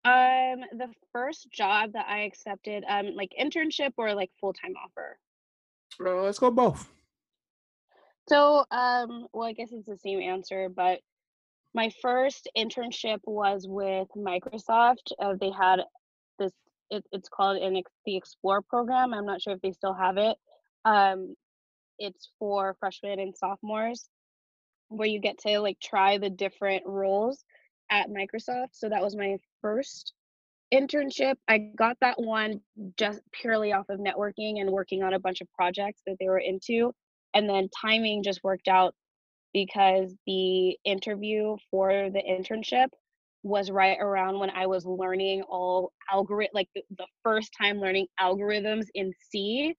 Um 0.05 0.61
the 0.73 0.89
first 1.13 1.49
job 1.53 1.93
that 1.93 2.07
I 2.09 2.23
accepted 2.23 2.85
um 2.89 3.15
like 3.15 3.33
internship 3.41 3.93
or 3.97 4.15
like 4.15 4.31
full-time 4.41 4.75
offer. 4.83 5.19
Uh, 6.05 6.23
let's 6.23 6.39
go 6.39 6.51
both. 6.51 6.89
So, 8.29 8.65
um, 8.71 9.27
well, 9.33 9.49
I 9.49 9.53
guess 9.53 9.71
it's 9.73 9.87
the 9.87 9.99
same 9.99 10.21
answer, 10.21 10.69
but 10.69 11.01
my 11.75 11.91
first 12.01 12.49
internship 12.57 13.19
was 13.25 13.67
with 13.69 14.09
Microsoft. 14.17 15.11
Uh, 15.19 15.35
they 15.41 15.51
had 15.51 15.81
this, 16.39 16.53
it, 16.91 17.05
it's 17.13 17.29
called 17.29 17.61
an 17.61 17.81
the 18.07 18.17
Explore 18.17 18.63
program. 18.63 19.13
I'm 19.13 19.27
not 19.27 19.43
sure 19.43 19.55
if 19.55 19.61
they 19.61 19.73
still 19.73 19.95
have 19.95 20.19
it. 20.19 20.37
Um, 20.85 21.35
it's 21.99 22.31
for 22.39 22.77
freshmen 22.79 23.19
and 23.19 23.37
sophomores 23.37 24.09
where 24.89 25.09
you 25.09 25.21
get 25.21 25.39
to 25.39 25.61
like 25.61 25.79
try 25.81 26.19
the 26.19 26.31
different 26.31 26.85
roles 26.87 27.45
at 27.91 28.09
Microsoft. 28.09 28.69
So 28.73 28.89
that 28.89 29.03
was 29.03 29.17
my 29.17 29.37
first 29.63 30.15
internship. 30.75 31.37
I 31.49 31.59
got 31.59 31.83
that 31.89 32.21
one 32.21 32.49
just 32.99 33.21
purely 33.33 33.73
off 33.73 33.89
of 33.89 33.89
networking 34.01 34.61
and 34.61 34.71
working 34.71 35.03
on 35.03 35.15
a 35.15 35.19
bunch 35.21 35.41
of 35.41 35.49
projects 35.53 36.03
that 36.07 36.17
they 36.21 36.29
were 36.29 36.39
into. 36.39 36.93
And 37.35 37.49
then 37.49 37.69
timing 37.83 38.23
just 38.23 38.43
worked 38.45 38.69
out 38.69 38.95
because 39.53 40.15
the 40.27 40.79
interview 40.85 41.57
for 41.71 42.11
the 42.11 42.23
internship 42.29 42.89
was 43.43 43.71
right 43.71 43.99
around 44.01 44.39
when 44.39 44.51
I 44.51 44.67
was 44.67 44.87
learning 44.87 45.43
all 45.49 45.93
algorithm 46.11 46.51
like 46.55 46.69
the, 46.75 46.83
the 46.99 47.07
first 47.23 47.53
time 47.61 47.79
learning 47.79 48.09
algorithms 48.21 48.87
in 48.95 49.13
C. 49.31 49.75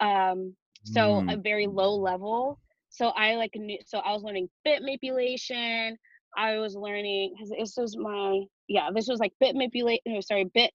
Um 0.00 0.56
so 0.84 1.22
a 1.28 1.36
Mm, 1.36 1.38
very 1.38 1.66
low 1.66 1.94
level. 1.96 2.58
So 2.90 3.08
I 3.08 3.36
like 3.36 3.52
knew 3.54 3.78
so 3.86 3.98
I 4.00 4.12
was 4.12 4.22
learning 4.22 4.48
bit 4.64 4.82
manipulation. 4.82 5.96
I 6.36 6.58
was 6.58 6.74
learning 6.74 7.34
because 7.34 7.50
this 7.50 7.74
was 7.76 7.96
my 7.96 8.42
yeah, 8.68 8.90
this 8.94 9.08
was 9.08 9.20
like 9.20 9.32
bit 9.40 9.54
manipulate 9.54 10.00
no 10.06 10.20
sorry, 10.20 10.50
bit 10.54 10.72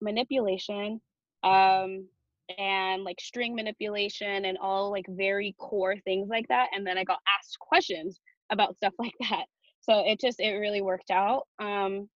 manipulation. 0.00 1.00
Um 1.42 2.08
and 2.56 3.04
like 3.04 3.20
string 3.20 3.54
manipulation 3.54 4.46
and 4.46 4.56
all 4.58 4.90
like 4.90 5.04
very 5.08 5.54
core 5.58 5.96
things 6.04 6.28
like 6.30 6.48
that 6.48 6.68
and 6.74 6.86
then 6.86 6.96
i 6.96 7.04
got 7.04 7.18
asked 7.38 7.58
questions 7.58 8.20
about 8.50 8.74
stuff 8.76 8.94
like 8.98 9.12
that 9.30 9.44
so 9.80 10.02
it 10.06 10.18
just 10.20 10.40
it 10.40 10.52
really 10.52 10.80
worked 10.80 11.10
out 11.10 11.42
um 11.58 12.08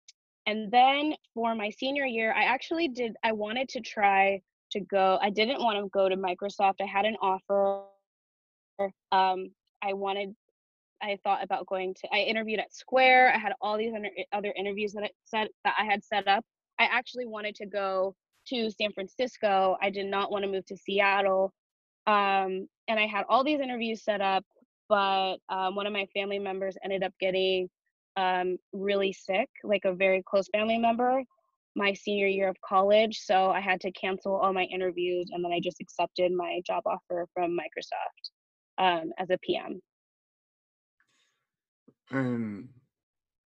and 0.47 0.71
then 0.73 1.15
for 1.35 1.55
my 1.55 1.71
senior 1.71 2.05
year 2.05 2.33
i 2.33 2.45
actually 2.45 2.89
did 2.89 3.15
i 3.23 3.33
wanted 3.33 3.69
to 3.69 3.81
try 3.81 4.41
to 4.71 4.81
go 4.81 5.19
i 5.21 5.29
didn't 5.29 5.63
want 5.63 5.79
to 5.79 5.89
go 5.91 6.09
to 6.09 6.17
microsoft 6.17 6.77
i 6.81 6.87
had 6.87 7.05
an 7.05 7.17
offer 7.21 7.83
um 9.13 9.51
i 9.83 9.93
wanted 9.93 10.35
i 11.03 11.19
thought 11.25 11.43
about 11.43 11.67
going 11.67 11.95
to 11.95 12.09
i 12.13 12.19
interviewed 12.19 12.61
at 12.61 12.75
square 12.75 13.33
i 13.35 13.39
had 13.39 13.53
all 13.61 13.77
these 13.77 13.93
other, 14.33 14.55
interviews 14.57 14.93
that 14.93 15.05
i 15.05 15.11
set 15.25 15.49
that 15.65 15.75
i 15.79 15.85
had 15.85 16.03
set 16.05 16.27
up. 16.29 16.45
I 16.79 16.85
actually 16.85 17.27
wanted 17.27 17.55
to 17.57 17.67
go 17.67 18.15
to 18.49 18.71
san 18.71 18.93
francisco 18.93 19.77
i 19.81 19.91
did 19.91 20.07
not 20.07 20.31
want 20.31 20.45
to 20.45 20.51
move 20.51 20.67
to 20.67 20.77
seattle 20.77 21.53
um 22.07 22.67
and 22.89 22.99
i 22.99 23.07
had 23.07 23.25
all 23.29 23.45
these 23.45 23.61
interviews 23.61 24.03
set 24.05 24.21
up 24.21 24.45
but 24.89 25.37
um, 25.49 25.75
one 25.75 25.87
of 25.87 25.93
my 25.93 26.07
family 26.15 26.39
members 26.39 26.77
ended 26.85 27.03
up 27.03 27.13
getting 27.19 27.67
um, 28.17 28.59
really 28.75 29.13
sick 29.13 29.49
like 29.65 29.87
a 29.87 29.95
very 29.95 30.23
close 30.27 30.49
family 30.53 30.77
member 30.79 31.23
my 31.75 31.95
senior 31.95 32.27
year 32.27 32.49
of 32.49 32.57
college 32.67 33.19
so 33.25 33.51
i 33.51 33.61
had 33.61 33.81
to 33.81 33.91
cancel 33.93 34.37
all 34.37 34.53
my 34.53 34.65
interviews 34.65 35.29
and 35.33 35.45
then 35.45 35.53
i 35.53 35.61
just 35.61 35.81
accepted 35.81 36.33
my 36.33 36.61
job 36.67 36.83
offer 36.87 37.27
from 37.33 37.57
microsoft 37.57 38.31
um, 38.79 39.11
as 39.19 39.31
a 39.31 39.39
pm 39.43 39.81
and 42.13 42.69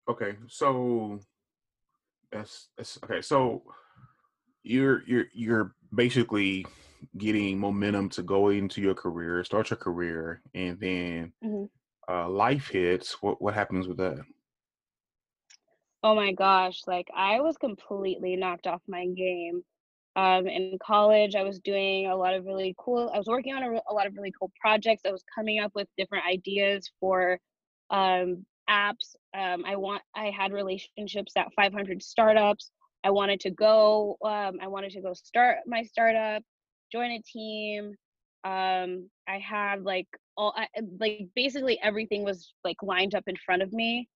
okay, 0.08 0.36
so 0.48 1.20
that's 2.30 2.70
that's 2.76 2.98
okay. 3.04 3.20
So 3.20 3.62
you're 4.62 5.04
you're 5.06 5.26
you're 5.34 5.76
basically 5.94 6.66
getting 7.18 7.58
momentum 7.58 8.08
to 8.10 8.22
go 8.22 8.50
into 8.50 8.80
your 8.80 8.94
career, 8.94 9.44
start 9.44 9.70
your 9.70 9.78
career, 9.78 10.42
and 10.54 10.78
then 10.80 11.32
Mhm. 11.42 11.70
uh, 12.08 12.28
life 12.30 12.68
hits. 12.68 13.22
What 13.22 13.42
what 13.42 13.54
happens 13.54 13.88
with 13.88 13.98
that? 13.98 14.20
Oh 16.02 16.14
my 16.14 16.32
gosh, 16.32 16.80
like 16.86 17.08
I 17.14 17.40
was 17.40 17.56
completely 17.58 18.36
knocked 18.36 18.66
off 18.66 18.82
my 18.88 19.06
game. 19.06 19.62
Um, 20.16 20.46
in 20.48 20.78
college, 20.82 21.34
I 21.36 21.42
was 21.44 21.60
doing 21.60 22.06
a 22.06 22.16
lot 22.16 22.34
of 22.34 22.44
really 22.46 22.74
cool, 22.78 23.10
I 23.14 23.18
was 23.18 23.26
working 23.28 23.54
on 23.54 23.62
a, 23.62 23.80
a 23.88 23.94
lot 23.94 24.06
of 24.06 24.14
really 24.16 24.32
cool 24.38 24.50
projects. 24.60 25.02
I 25.06 25.12
was 25.12 25.24
coming 25.34 25.60
up 25.60 25.72
with 25.74 25.88
different 25.96 26.26
ideas 26.26 26.90
for 27.00 27.38
um, 27.90 28.46
apps. 28.70 29.16
Um, 29.36 29.64
I 29.66 29.76
want, 29.76 30.02
I 30.16 30.30
had 30.30 30.52
relationships 30.52 31.32
at 31.36 31.48
500 31.56 32.02
startups. 32.02 32.70
I 33.04 33.10
wanted 33.10 33.40
to 33.40 33.50
go, 33.50 34.16
um, 34.24 34.58
I 34.62 34.68
wanted 34.68 34.92
to 34.92 35.02
go 35.02 35.12
start 35.14 35.58
my 35.66 35.82
startup, 35.82 36.42
join 36.92 37.10
a 37.12 37.22
team. 37.22 37.94
Um, 38.44 39.10
I 39.28 39.38
had 39.38 39.84
like 39.84 40.08
all, 40.36 40.54
I, 40.56 40.68
like 40.98 41.28
basically 41.34 41.78
everything 41.82 42.24
was 42.24 42.54
like 42.64 42.76
lined 42.82 43.14
up 43.14 43.24
in 43.26 43.36
front 43.36 43.62
of 43.62 43.72
me 43.72 44.08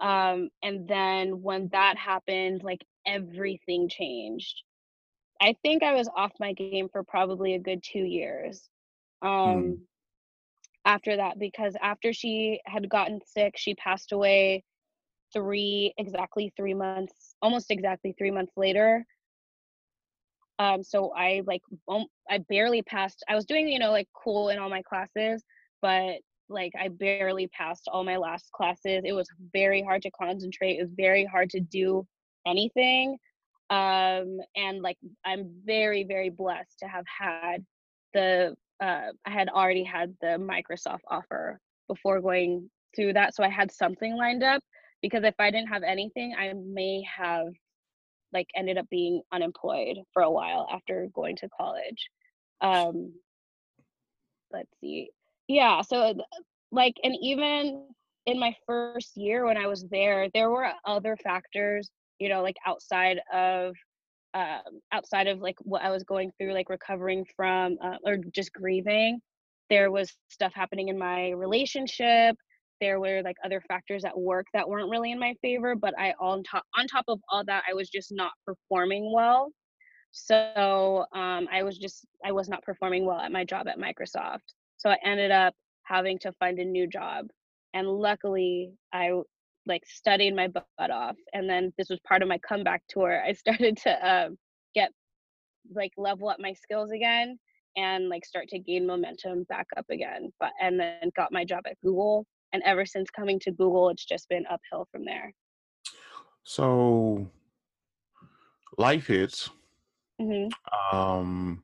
um 0.00 0.48
and 0.62 0.86
then 0.88 1.42
when 1.42 1.68
that 1.72 1.96
happened 1.96 2.62
like 2.62 2.84
everything 3.06 3.88
changed 3.88 4.62
i 5.40 5.54
think 5.62 5.82
i 5.82 5.94
was 5.94 6.08
off 6.16 6.32
my 6.40 6.52
game 6.52 6.88
for 6.90 7.02
probably 7.04 7.54
a 7.54 7.58
good 7.58 7.82
two 7.82 8.00
years 8.00 8.68
Mm, 9.44 9.76
um 9.76 9.78
after 10.88 11.16
that 11.16 11.38
because 11.38 11.74
after 11.82 12.12
she 12.12 12.60
had 12.64 12.88
gotten 12.88 13.20
sick 13.24 13.54
she 13.56 13.74
passed 13.74 14.12
away 14.12 14.64
three 15.32 15.92
exactly 15.98 16.52
three 16.56 16.74
months 16.74 17.36
almost 17.42 17.70
exactly 17.70 18.14
three 18.16 18.30
months 18.30 18.52
later 18.56 19.04
um 20.58 20.82
so 20.82 21.12
i 21.14 21.42
like 21.46 21.62
i 22.30 22.38
barely 22.48 22.82
passed 22.82 23.22
i 23.28 23.34
was 23.34 23.44
doing 23.44 23.68
you 23.68 23.78
know 23.78 23.90
like 23.90 24.08
cool 24.24 24.48
in 24.48 24.58
all 24.58 24.70
my 24.70 24.82
classes 24.82 25.44
but 25.82 26.16
like 26.48 26.72
I 26.78 26.88
barely 26.88 27.48
passed 27.48 27.88
all 27.92 28.04
my 28.04 28.16
last 28.16 28.50
classes. 28.52 29.02
It 29.04 29.12
was 29.12 29.28
very 29.52 29.82
hard 29.82 30.02
to 30.02 30.10
concentrate. 30.10 30.78
It 30.78 30.82
was 30.82 30.92
very 30.96 31.24
hard 31.24 31.50
to 31.50 31.60
do 31.60 32.06
anything. 32.46 33.18
Um, 33.70 34.38
and 34.56 34.80
like 34.80 34.96
I'm 35.24 35.50
very, 35.64 36.04
very 36.04 36.30
blessed 36.30 36.78
to 36.80 36.88
have 36.88 37.04
had 37.06 37.64
the 38.14 38.56
uh, 38.80 39.12
I 39.24 39.30
had 39.30 39.48
already 39.48 39.84
had 39.84 40.14
the 40.20 40.38
Microsoft 40.38 41.00
offer 41.08 41.60
before 41.88 42.20
going 42.20 42.70
through 42.94 43.14
that. 43.14 43.34
So 43.34 43.42
I 43.42 43.48
had 43.48 43.72
something 43.72 44.16
lined 44.16 44.42
up 44.42 44.62
because 45.02 45.24
if 45.24 45.34
I 45.38 45.50
didn't 45.50 45.68
have 45.68 45.82
anything, 45.82 46.34
I 46.38 46.52
may 46.54 47.02
have 47.16 47.48
like 48.32 48.48
ended 48.54 48.78
up 48.78 48.86
being 48.90 49.22
unemployed 49.32 49.96
for 50.12 50.22
a 50.22 50.30
while 50.30 50.68
after 50.72 51.08
going 51.14 51.36
to 51.36 51.48
college. 51.48 52.08
Um, 52.60 53.12
let's 54.52 54.70
see. 54.80 55.10
Yeah, 55.46 55.80
so 55.82 56.14
like 56.70 56.94
and 57.02 57.16
even 57.22 57.86
in 58.26 58.38
my 58.38 58.54
first 58.66 59.16
year 59.16 59.46
when 59.46 59.56
I 59.56 59.66
was 59.66 59.86
there, 59.90 60.28
there 60.34 60.50
were 60.50 60.70
other 60.84 61.16
factors, 61.16 61.90
you 62.18 62.28
know, 62.28 62.42
like 62.42 62.56
outside 62.66 63.20
of 63.32 63.74
um, 64.34 64.80
outside 64.92 65.26
of 65.26 65.40
like 65.40 65.56
what 65.60 65.82
I 65.82 65.90
was 65.90 66.04
going 66.04 66.30
through, 66.38 66.52
like 66.52 66.68
recovering 66.68 67.26
from 67.36 67.78
uh, 67.82 67.96
or 68.04 68.18
just 68.34 68.52
grieving. 68.52 69.20
There 69.70 69.90
was 69.90 70.12
stuff 70.28 70.52
happening 70.54 70.88
in 70.88 70.98
my 70.98 71.30
relationship. 71.30 72.36
There 72.80 73.00
were 73.00 73.22
like 73.22 73.36
other 73.44 73.60
factors 73.68 74.04
at 74.04 74.18
work 74.18 74.46
that 74.54 74.68
weren't 74.68 74.90
really 74.90 75.12
in 75.12 75.18
my 75.18 75.34
favor, 75.42 75.74
but 75.74 75.98
I 75.98 76.14
on 76.20 76.42
top 76.42 76.64
on 76.78 76.86
top 76.86 77.04
of 77.08 77.20
all 77.30 77.44
that, 77.46 77.64
I 77.68 77.74
was 77.74 77.88
just 77.88 78.12
not 78.12 78.32
performing 78.46 79.12
well. 79.12 79.50
So 80.12 81.04
um, 81.12 81.48
I 81.52 81.62
was 81.62 81.78
just 81.78 82.06
I 82.24 82.32
was 82.32 82.48
not 82.48 82.62
performing 82.62 83.04
well 83.04 83.18
at 83.18 83.32
my 83.32 83.44
job 83.44 83.68
at 83.68 83.78
Microsoft. 83.78 84.40
So 84.76 84.90
I 84.90 84.96
ended 85.04 85.30
up 85.30 85.54
having 85.84 86.18
to 86.20 86.32
find 86.32 86.58
a 86.58 86.64
new 86.64 86.86
job, 86.86 87.26
and 87.74 87.88
luckily 87.88 88.72
I 88.92 89.12
like 89.68 89.84
studied 89.86 90.34
my 90.34 90.48
butt 90.48 90.90
off 90.90 91.16
and 91.32 91.48
then 91.48 91.72
this 91.78 91.88
was 91.88 92.00
part 92.06 92.22
of 92.22 92.28
my 92.28 92.38
comeback 92.38 92.82
tour 92.88 93.22
i 93.24 93.32
started 93.44 93.76
to 93.76 93.90
uh, 94.06 94.28
get 94.74 94.90
like 95.74 95.92
level 95.96 96.28
up 96.28 96.38
my 96.40 96.52
skills 96.54 96.90
again 96.90 97.38
and 97.76 98.08
like 98.08 98.24
start 98.24 98.48
to 98.48 98.58
gain 98.58 98.86
momentum 98.86 99.44
back 99.48 99.66
up 99.76 99.86
again 99.90 100.32
but 100.40 100.50
and 100.60 100.80
then 100.80 101.10
got 101.14 101.32
my 101.32 101.44
job 101.44 101.62
at 101.66 101.76
google 101.82 102.26
and 102.52 102.62
ever 102.64 102.86
since 102.86 103.10
coming 103.10 103.38
to 103.38 103.52
google 103.52 103.90
it's 103.90 104.04
just 104.04 104.28
been 104.28 104.44
uphill 104.50 104.88
from 104.90 105.04
there 105.04 105.32
so 106.42 107.28
life 108.78 109.06
hits 109.06 109.50
mm-hmm. 110.20 110.96
um 110.96 111.62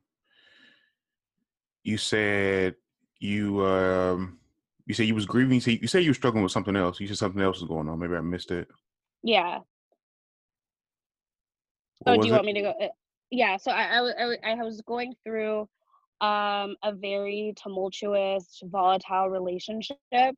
you 1.83 1.97
said 1.97 2.75
you 3.19 3.65
um 3.65 4.37
you 4.85 4.93
say 4.93 5.03
you 5.03 5.15
was 5.15 5.25
grieving. 5.25 5.59
So 5.59 5.71
you 5.71 5.87
say 5.87 6.01
you 6.01 6.11
were 6.11 6.15
struggling 6.15 6.43
with 6.43 6.51
something 6.51 6.75
else. 6.75 6.99
You 6.99 7.07
said 7.07 7.17
something 7.17 7.41
else 7.41 7.59
was 7.59 7.67
going 7.67 7.89
on. 7.89 7.99
Maybe 7.99 8.15
I 8.15 8.21
missed 8.21 8.51
it. 8.51 8.67
Yeah. 9.23 9.59
What 11.99 12.19
oh, 12.19 12.21
do 12.21 12.27
you 12.27 12.33
it? 12.33 12.37
want 12.37 12.45
me 12.45 12.53
to 12.53 12.61
go? 12.61 12.69
uh, 12.69 12.87
Yeah. 13.31 13.57
So 13.57 13.71
I, 13.71 13.97
I, 13.97 14.37
I, 14.43 14.63
was 14.63 14.81
going 14.81 15.15
through 15.23 15.67
um 16.21 16.75
a 16.83 16.93
very 16.93 17.53
tumultuous, 17.61 18.61
volatile 18.63 19.29
relationship 19.29 19.97
that 20.11 20.35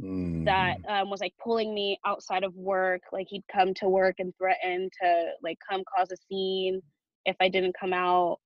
Mm, 0.00 1.02
um, 1.02 1.10
was 1.10 1.20
like 1.20 1.34
pulling 1.42 1.74
me 1.74 1.98
outside 2.06 2.44
of 2.44 2.54
work. 2.54 3.02
Like 3.12 3.26
he'd 3.28 3.44
come 3.52 3.74
to 3.74 3.88
work 3.88 4.16
and 4.18 4.32
threaten 4.36 4.88
to 5.02 5.24
like 5.42 5.58
come 5.68 5.82
cause 5.96 6.12
a 6.12 6.16
scene 6.28 6.80
if 7.24 7.36
I 7.40 7.48
didn't 7.48 7.76
come 7.78 7.92
out. 7.92 8.38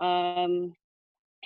Um, 0.00 0.74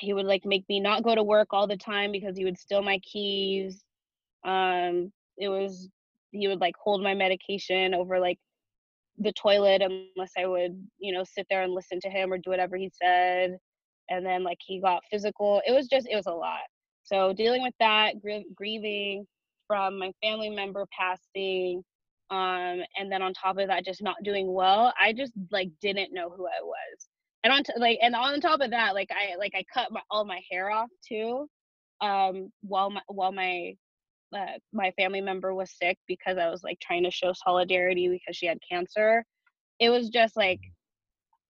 he 0.00 0.14
would 0.14 0.26
like 0.26 0.44
make 0.44 0.64
me 0.68 0.80
not 0.80 1.04
go 1.04 1.14
to 1.14 1.22
work 1.22 1.48
all 1.52 1.66
the 1.66 1.76
time 1.76 2.12
because 2.12 2.36
he 2.36 2.44
would 2.44 2.58
steal 2.58 2.82
my 2.82 2.98
keys. 3.00 3.84
Um, 4.44 5.12
it 5.38 5.48
was 5.48 5.88
he 6.32 6.48
would 6.48 6.60
like 6.60 6.74
hold 6.82 7.02
my 7.02 7.14
medication 7.14 7.94
over 7.94 8.20
like 8.20 8.38
the 9.18 9.32
toilet 9.32 9.82
unless 9.82 10.32
I 10.38 10.46
would, 10.46 10.82
you 10.98 11.12
know, 11.12 11.24
sit 11.24 11.46
there 11.50 11.62
and 11.62 11.74
listen 11.74 12.00
to 12.00 12.10
him 12.10 12.32
or 12.32 12.38
do 12.38 12.50
whatever 12.50 12.76
he 12.76 12.90
said. 13.02 13.58
And 14.08 14.24
then 14.26 14.42
like 14.42 14.58
he 14.64 14.80
got 14.80 15.02
physical. 15.10 15.62
It 15.66 15.72
was 15.72 15.88
just 15.88 16.08
it 16.10 16.16
was 16.16 16.26
a 16.26 16.32
lot. 16.32 16.60
So 17.04 17.32
dealing 17.32 17.62
with 17.62 17.74
that, 17.80 18.20
gr- 18.20 18.46
grieving 18.54 19.26
from 19.66 19.98
my 19.98 20.12
family 20.22 20.50
member 20.50 20.86
passing, 20.98 21.82
um, 22.30 22.80
and 22.96 23.10
then 23.10 23.22
on 23.22 23.34
top 23.34 23.58
of 23.58 23.68
that, 23.68 23.84
just 23.84 24.02
not 24.02 24.16
doing 24.24 24.52
well. 24.52 24.92
I 25.00 25.12
just 25.12 25.32
like 25.50 25.70
didn't 25.80 26.12
know 26.14 26.30
who 26.30 26.46
I 26.46 26.62
was. 26.62 27.08
And 27.44 27.52
on 27.52 27.64
t- 27.64 27.72
like 27.78 27.98
and 28.02 28.14
on 28.14 28.40
top 28.40 28.60
of 28.60 28.70
that, 28.70 28.94
like 28.94 29.10
I 29.10 29.36
like 29.36 29.52
I 29.54 29.64
cut 29.72 29.92
my, 29.92 30.00
all 30.10 30.24
my 30.24 30.40
hair 30.50 30.70
off 30.70 30.90
too, 31.06 31.48
um, 32.00 32.52
while 32.62 32.90
my 32.90 33.00
while 33.08 33.32
my 33.32 33.74
uh, 34.36 34.58
my 34.72 34.90
family 34.92 35.20
member 35.20 35.54
was 35.54 35.70
sick 35.72 35.98
because 36.06 36.38
I 36.38 36.50
was 36.50 36.62
like 36.62 36.78
trying 36.80 37.04
to 37.04 37.10
show 37.10 37.32
solidarity 37.32 38.08
because 38.08 38.36
she 38.36 38.46
had 38.46 38.58
cancer. 38.70 39.24
It 39.80 39.90
was 39.90 40.10
just 40.10 40.36
like 40.36 40.60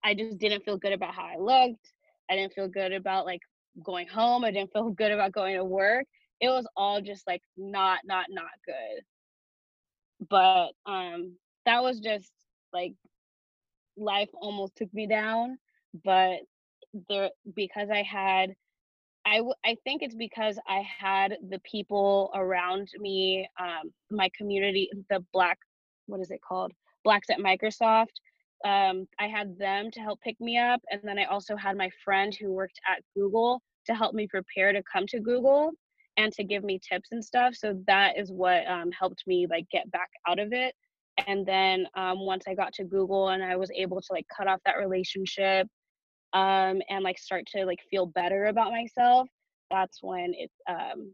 I 0.03 0.13
just 0.15 0.37
didn't 0.39 0.63
feel 0.63 0.77
good 0.77 0.93
about 0.93 1.13
how 1.15 1.25
I 1.25 1.37
looked. 1.37 1.91
I 2.29 2.35
didn't 2.35 2.53
feel 2.53 2.67
good 2.67 2.93
about 2.93 3.25
like 3.25 3.41
going 3.83 4.07
home. 4.07 4.43
I 4.45 4.51
didn't 4.51 4.71
feel 4.73 4.89
good 4.91 5.11
about 5.11 5.33
going 5.33 5.55
to 5.57 5.65
work. 5.65 6.05
It 6.39 6.49
was 6.49 6.67
all 6.75 7.01
just 7.01 7.27
like 7.27 7.41
not 7.57 7.99
not 8.05 8.25
not 8.29 8.51
good. 8.65 9.03
But 10.29 10.71
um 10.85 11.35
that 11.65 11.83
was 11.83 11.99
just 11.99 12.31
like 12.73 12.93
life 13.97 14.29
almost 14.33 14.75
took 14.75 14.93
me 14.93 15.07
down, 15.07 15.57
but 16.03 16.39
there 17.09 17.29
because 17.55 17.89
I 17.89 18.03
had 18.03 18.53
I 19.25 19.37
w- 19.37 19.53
I 19.65 19.77
think 19.83 20.01
it's 20.01 20.15
because 20.15 20.57
I 20.67 20.81
had 20.81 21.37
the 21.49 21.59
people 21.59 22.31
around 22.33 22.89
me, 22.97 23.47
um, 23.59 23.91
my 24.09 24.29
community, 24.35 24.89
the 25.09 25.23
black, 25.31 25.59
what 26.07 26.19
is 26.21 26.31
it 26.31 26.41
called? 26.41 26.71
Blacks 27.03 27.29
at 27.29 27.37
Microsoft. 27.37 28.13
Um, 28.65 29.07
I 29.19 29.27
had 29.27 29.57
them 29.57 29.91
to 29.91 29.99
help 29.99 30.19
pick 30.21 30.39
me 30.39 30.57
up, 30.57 30.81
and 30.91 31.01
then 31.03 31.19
I 31.19 31.25
also 31.25 31.55
had 31.55 31.77
my 31.77 31.89
friend 32.03 32.35
who 32.39 32.51
worked 32.51 32.79
at 32.89 33.03
Google 33.15 33.61
to 33.85 33.95
help 33.95 34.13
me 34.13 34.27
prepare 34.27 34.73
to 34.73 34.83
come 34.91 35.05
to 35.07 35.19
Google 35.19 35.71
and 36.17 36.31
to 36.33 36.43
give 36.43 36.63
me 36.63 36.79
tips 36.79 37.09
and 37.11 37.23
stuff. 37.23 37.55
So 37.55 37.79
that 37.87 38.17
is 38.17 38.31
what 38.31 38.67
um, 38.67 38.91
helped 38.91 39.23
me 39.27 39.47
like 39.49 39.67
get 39.71 39.89
back 39.91 40.09
out 40.27 40.39
of 40.39 40.53
it. 40.53 40.75
And 41.27 41.45
then 41.45 41.85
um, 41.95 42.25
once 42.25 42.45
I 42.47 42.55
got 42.55 42.73
to 42.73 42.83
Google 42.83 43.29
and 43.29 43.43
I 43.43 43.55
was 43.55 43.71
able 43.75 44.01
to 44.01 44.07
like 44.11 44.25
cut 44.35 44.47
off 44.47 44.59
that 44.65 44.77
relationship 44.77 45.67
um, 46.33 46.81
and 46.89 47.03
like 47.03 47.17
start 47.17 47.45
to 47.55 47.65
like 47.65 47.79
feel 47.89 48.05
better 48.05 48.45
about 48.45 48.71
myself, 48.71 49.27
that's 49.69 49.99
when 50.01 50.33
it 50.37 50.51
um, 50.69 51.13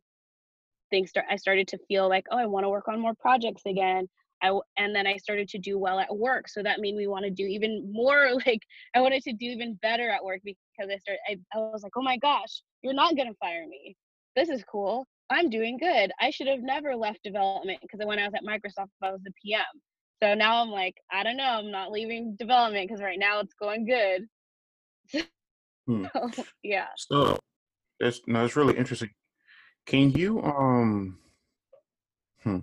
things 0.89 1.10
start. 1.10 1.25
I 1.30 1.36
started 1.36 1.67
to 1.69 1.80
feel 1.88 2.10
like, 2.10 2.25
oh, 2.32 2.38
I 2.38 2.45
want 2.45 2.65
to 2.65 2.69
work 2.69 2.88
on 2.88 2.99
more 2.99 3.15
projects 3.19 3.63
again. 3.65 4.08
I 4.41 4.51
and 4.77 4.95
then 4.95 5.08
I 5.08 5.17
started 5.17 5.47
to 5.49 5.58
do 5.58 5.80
well 5.80 5.99
at 5.99 6.15
work, 6.15 6.47
so 6.47 6.62
that 6.62 6.80
made 6.80 6.95
me 6.95 7.08
want 7.08 7.25
to 7.25 7.32
do 7.32 7.43
even 7.43 7.91
more. 7.91 8.30
Like 8.45 8.62
I 8.95 9.01
wanted 9.01 9.23
to 9.23 9.34
do 9.34 9.45
even 9.45 9.80
better 9.82 10.10
at 10.10 10.23
work 10.23 10.41
because 10.43 10.91
I 10.91 10.97
started. 10.97 11.19
I, 11.27 11.38
I 11.56 11.60
was 11.60 11.82
like, 11.84 11.93
oh 11.97 12.03
my 12.03 12.17
gosh, 12.17 12.62
you're 12.84 12.93
not 12.93 13.17
gonna 13.17 13.34
fire 13.39 13.65
me. 13.67 13.95
This 14.36 14.49
is 14.49 14.63
cool. 14.71 15.08
I'm 15.30 15.49
doing 15.49 15.77
good. 15.77 16.12
I 16.21 16.30
should 16.30 16.47
have 16.47 16.62
never 16.62 16.95
left 16.95 17.23
development 17.23 17.80
because 17.82 18.06
when 18.06 18.19
I 18.19 18.25
was 18.25 18.34
at 18.36 18.43
Microsoft, 18.45 18.89
I 19.01 19.12
was 19.12 19.21
the 19.23 19.34
PM. 19.43 19.63
So 20.21 20.34
now 20.34 20.62
I'm 20.62 20.69
like, 20.69 20.95
I 21.12 21.23
don't 21.23 21.38
know. 21.38 21.43
I'm 21.43 21.71
not 21.71 21.91
leaving 21.91 22.36
development 22.39 22.88
because 22.88 23.03
right 23.03 23.19
now 23.19 23.39
it's 23.39 23.53
going 23.60 23.86
good. 23.86 24.27
Hmm. 25.88 26.06
So, 26.15 26.46
yeah. 26.63 26.88
So 26.96 27.39
that's 28.00 28.22
no, 28.28 28.46
it's 28.46 28.56
really 28.56 28.78
interesting. 28.78 29.12
Can 29.86 30.12
you 30.12 30.41
um 30.43 31.20
hmm, 32.43 32.60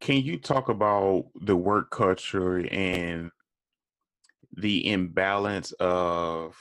can 0.00 0.18
you 0.18 0.38
talk 0.38 0.68
about 0.68 1.26
the 1.40 1.56
work 1.56 1.90
culture 1.90 2.58
and 2.70 3.30
the 4.56 4.90
imbalance 4.90 5.72
of 5.72 6.56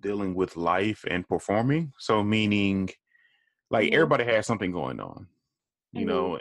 dealing 0.00 0.34
with 0.34 0.56
life 0.56 1.04
and 1.08 1.28
performing? 1.28 1.92
So 1.98 2.22
meaning 2.22 2.90
like 3.70 3.90
Mhm. 3.90 3.94
everybody 3.94 4.24
has 4.24 4.46
something 4.46 4.72
going 4.72 5.00
on. 5.00 5.26
You 5.92 6.04
Mhm. 6.04 6.08
know, 6.08 6.38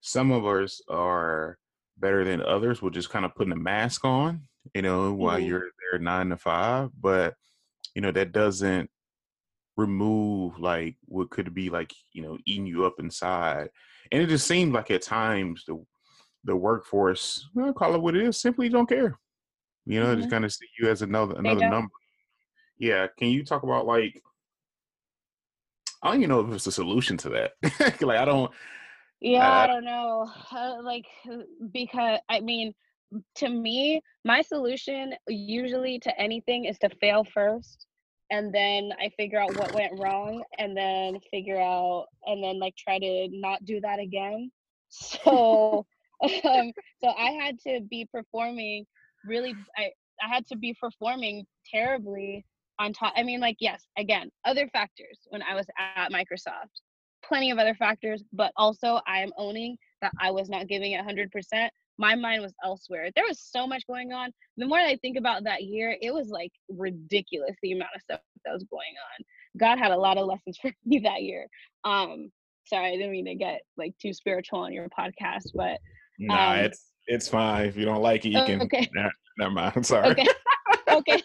some 0.00 0.32
of 0.32 0.46
us 0.46 0.82
are 0.88 1.58
better 1.98 2.24
than 2.24 2.42
others 2.42 2.82
We're 2.82 2.90
just 2.90 3.10
kind 3.10 3.24
of 3.24 3.34
putting 3.34 3.52
a 3.52 3.56
mask 3.56 4.04
on, 4.04 4.48
you 4.74 4.82
know, 4.82 5.12
while 5.12 5.38
Mhm. 5.38 5.46
you're 5.48 5.70
there 5.90 5.98
nine 5.98 6.30
to 6.30 6.36
five, 6.36 6.90
but 6.98 7.34
you 7.94 8.02
know, 8.02 8.12
that 8.12 8.32
doesn't 8.32 8.90
remove 9.76 10.58
like 10.58 10.96
what 11.06 11.30
could 11.30 11.54
be 11.54 11.70
like 11.70 11.94
you 12.12 12.22
know 12.22 12.36
eating 12.44 12.66
you 12.66 12.84
up 12.84 12.94
inside 12.98 13.70
and 14.10 14.22
it 14.22 14.28
just 14.28 14.46
seemed 14.46 14.74
like 14.74 14.90
at 14.90 15.00
times 15.00 15.64
the 15.66 15.82
the 16.44 16.54
workforce 16.54 17.48
well, 17.54 17.72
call 17.72 17.94
it 17.94 18.00
what 18.02 18.14
it 18.14 18.22
is 18.22 18.38
simply 18.38 18.68
don't 18.68 18.88
care 18.88 19.18
you 19.86 19.98
know 19.98 20.10
they 20.10 20.16
just 20.16 20.30
kind 20.30 20.44
of 20.44 20.52
see 20.52 20.66
you 20.78 20.90
as 20.90 21.00
another 21.00 21.34
another 21.36 21.66
number 21.70 21.88
yeah 22.78 23.06
can 23.18 23.28
you 23.28 23.42
talk 23.42 23.62
about 23.62 23.86
like 23.86 24.22
i 26.02 26.08
don't 26.08 26.18
even 26.18 26.28
know 26.28 26.40
if 26.40 26.52
it's 26.52 26.66
a 26.66 26.72
solution 26.72 27.16
to 27.16 27.30
that 27.30 27.52
like 28.02 28.18
i 28.18 28.26
don't 28.26 28.52
Yeah, 29.20 29.62
I 29.62 29.64
I, 29.64 29.66
don't 29.68 29.84
know. 29.84 30.30
Uh, 30.50 30.82
like, 30.82 31.06
because 31.72 32.18
I 32.28 32.40
mean, 32.40 32.74
to 33.36 33.48
me, 33.48 34.00
my 34.24 34.42
solution 34.42 35.14
usually 35.28 35.98
to 36.00 36.20
anything 36.20 36.64
is 36.64 36.78
to 36.78 36.88
fail 37.00 37.24
first 37.24 37.86
and 38.32 38.52
then 38.52 38.92
I 38.98 39.10
figure 39.10 39.38
out 39.38 39.54
what 39.58 39.74
went 39.74 40.00
wrong 40.00 40.42
and 40.58 40.74
then 40.74 41.20
figure 41.30 41.60
out 41.60 42.06
and 42.24 42.42
then 42.42 42.58
like 42.58 42.74
try 42.76 42.98
to 42.98 43.28
not 43.30 43.64
do 43.64 43.80
that 43.80 44.00
again. 44.00 44.50
So 44.94 45.86
um 46.22 46.70
so 47.02 47.08
I 47.18 47.30
had 47.40 47.58
to 47.60 47.80
be 47.90 48.06
performing 48.12 48.84
really 49.26 49.54
I 49.76 49.90
I 50.22 50.28
had 50.28 50.46
to 50.48 50.56
be 50.56 50.76
performing 50.78 51.46
terribly 51.72 52.44
on 52.78 52.92
top 52.92 53.14
I 53.16 53.22
mean 53.22 53.40
like 53.40 53.56
yes, 53.58 53.86
again, 53.98 54.30
other 54.44 54.68
factors 54.68 55.18
when 55.30 55.42
I 55.42 55.54
was 55.54 55.66
at 55.78 56.12
Microsoft. 56.12 56.82
Plenty 57.24 57.50
of 57.52 57.58
other 57.58 57.74
factors, 57.74 58.22
but 58.32 58.52
also 58.56 59.00
I 59.06 59.20
am 59.20 59.32
owning 59.38 59.78
that 60.02 60.12
I 60.20 60.30
was 60.30 60.50
not 60.50 60.68
giving 60.68 60.92
it 60.92 61.04
100%. 61.04 61.68
My 61.98 62.14
mind 62.14 62.42
was 62.42 62.54
elsewhere. 62.64 63.10
There 63.14 63.24
was 63.28 63.38
so 63.40 63.66
much 63.66 63.86
going 63.86 64.12
on. 64.12 64.30
The 64.56 64.66
more 64.66 64.78
I 64.78 64.96
think 64.96 65.16
about 65.18 65.44
that 65.44 65.62
year, 65.64 65.96
it 66.00 66.12
was 66.12 66.28
like 66.28 66.50
ridiculous 66.68 67.54
the 67.62 67.72
amount 67.72 67.90
of 67.94 68.02
stuff 68.02 68.20
that 68.44 68.52
was 68.52 68.64
going 68.70 68.94
on. 69.18 69.24
God 69.58 69.78
had 69.78 69.92
a 69.92 69.96
lot 69.96 70.16
of 70.18 70.26
lessons 70.26 70.58
for 70.62 70.72
me 70.84 70.98
that 71.00 71.22
year. 71.22 71.46
Um, 71.84 72.30
sorry, 72.66 72.88
I 72.88 72.96
didn't 72.96 73.12
mean 73.12 73.26
to 73.26 73.34
get 73.34 73.60
like 73.76 73.94
too 74.00 74.12
spiritual 74.12 74.60
on 74.60 74.72
your 74.72 74.88
podcast, 74.88 75.50
but 75.54 75.78
Nah, 76.18 76.52
um, 76.52 76.58
it's 76.58 76.90
it's 77.06 77.28
fine. 77.28 77.66
If 77.66 77.76
you 77.76 77.84
don't 77.84 78.02
like 78.02 78.24
it, 78.24 78.30
you 78.30 78.38
Oh, 78.38 78.46
can. 78.46 78.62
okay. 78.62 78.88
Nah, 78.94 79.08
never 79.38 79.50
mind. 79.52 79.72
I'm 79.76 79.82
sorry. 79.82 80.10
okay. 80.10 80.26
okay. 80.88 81.22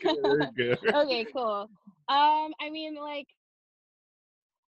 Okay, 0.94 1.26
cool. 1.36 1.70
Um, 2.10 2.54
I 2.62 2.70
mean, 2.72 2.96
like, 2.96 3.28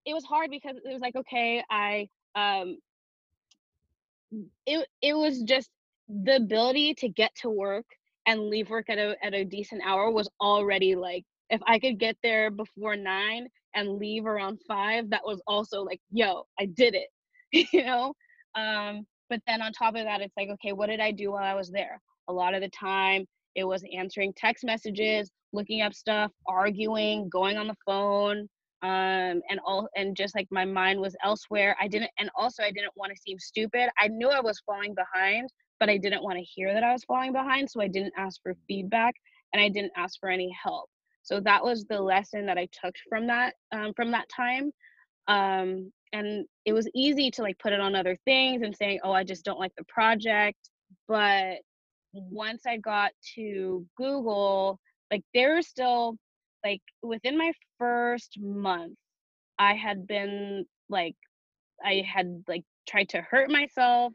it 0.07 0.15
was 0.15 0.25
hard 0.25 0.51
because 0.51 0.77
it 0.77 0.91
was 0.93 1.01
like, 1.01 1.15
okay, 1.17 1.63
I 1.71 2.09
um, 2.35 2.79
it 4.67 4.87
it 5.03 5.15
was 5.15 5.43
just 5.43 5.71
the 6.09 6.37
ability 6.37 6.95
to 6.95 7.09
get 7.09 7.35
to 7.43 7.51
work 7.51 7.87
and 8.27 8.49
leave 8.49 8.71
work 8.71 8.89
at 8.89 8.99
a 8.99 9.17
at 9.23 9.35
a 9.35 9.45
decent 9.45 9.83
hour 9.85 10.11
was 10.11 10.29
already 10.41 10.95
like 10.95 11.25
if 11.51 11.61
I 11.67 11.79
could 11.79 11.99
get 11.99 12.17
there 12.23 12.51
before 12.51 12.97
nine 12.97 13.49
and 13.75 13.99
leave 13.99 14.27
around 14.27 14.59
five, 14.67 15.11
that 15.11 15.25
was 15.25 15.41
also 15.47 15.83
like, 15.83 16.01
yo, 16.11 16.45
I 16.59 16.67
did 16.67 16.95
it, 16.95 17.09
you 17.73 17.85
know. 17.85 18.15
Um, 18.55 19.07
but 19.29 19.41
then 19.47 19.63
on 19.63 19.73
top 19.73 19.95
of 19.97 20.05
that, 20.05 20.21
it's 20.21 20.37
like, 20.37 20.49
okay, 20.51 20.73
what 20.73 20.89
did 20.89 21.01
I 21.01 21.13
do 21.13 21.33
while 21.33 21.45
I 21.45 21.55
was 21.55 21.71
there? 21.71 22.01
A 22.29 22.33
lot 22.33 22.55
of 22.55 22.63
the 22.63 22.71
time, 22.71 23.27
it 23.55 23.65
was 23.65 23.85
answering 23.97 24.33
text 24.37 24.65
messages, 24.65 25.31
looking 25.53 25.83
up 25.83 25.95
stuff, 25.95 26.33
arguing, 26.47 27.29
going 27.29 27.57
on 27.57 27.67
the 27.69 27.77
phone, 27.85 28.49
um, 28.83 29.41
and 29.51 29.61
all, 29.65 29.89
and 29.97 30.17
just 30.17 30.35
like 30.35 30.47
my 30.51 30.65
mind 30.65 31.01
was 31.01 31.17
elsewhere. 31.25 31.77
I 31.81 31.89
didn't, 31.89 32.11
and 32.19 32.31
also 32.37 32.63
I 32.63 32.71
didn't 32.71 32.93
want 32.97 33.13
to 33.13 33.21
seem 33.21 33.39
stupid. 33.39 33.89
I 34.01 34.09
knew 34.09 34.29
I 34.29 34.41
was 34.41 34.61
falling 34.67 34.95
behind, 34.95 35.49
but 35.79 35.89
I 35.89 35.99
didn't 35.99 36.23
want 36.23 36.39
to 36.39 36.45
hear 36.45 36.73
that 36.73 36.85
I 36.85 36.93
was 36.93 37.05
falling 37.05 37.33
behind, 37.33 37.71
so 37.71 37.81
I 37.81 37.89
didn't 37.89 38.15
ask 38.17 38.41
for 38.43 38.55
feedback 38.67 39.15
and 39.53 39.61
I 39.63 39.69
didn't 39.69 39.93
ask 39.97 40.19
for 40.21 40.29
any 40.29 40.55
help. 40.63 40.89
So 41.23 41.41
that 41.41 41.65
was 41.65 41.85
the 41.85 42.01
lesson 42.01 42.47
that 42.47 42.59
I 42.59 42.69
took 42.73 42.95
from 43.09 43.27
that 43.27 43.55
um, 43.73 43.93
from 43.95 44.13
that 44.13 44.29
time. 44.29 44.71
Um, 45.29 45.93
and 46.13 46.47
it 46.65 46.73
was 46.73 46.89
easy 46.95 47.31
to 47.33 47.43
like 47.43 47.59
put 47.59 47.73
it 47.73 47.81
on 47.81 47.95
other 47.97 48.17
things 48.25 48.63
and 48.63 48.75
saying, 48.77 49.01
"Oh, 49.03 49.13
I 49.13 49.25
just 49.25 49.45
don't 49.45 49.59
like 49.59 49.75
the 49.77 49.85
project." 49.85 50.71
But 51.09 51.59
once 52.13 52.63
I 52.67 52.77
got 52.77 53.11
to 53.35 53.85
Google, 53.97 54.79
like 55.11 55.23
there 55.35 55.55
were 55.55 55.63
still 55.63 56.17
like 56.65 56.83
within 57.03 57.37
my 57.37 57.53
first 57.79 58.39
month, 58.41 58.95
I 59.59 59.75
had 59.75 60.07
been 60.07 60.65
like 60.89 61.17
I 61.85 62.05
had 62.07 62.45
like 62.49 62.65
tried 62.89 63.09
to 63.11 63.21
hurt 63.23 63.51
myself. 63.51 64.13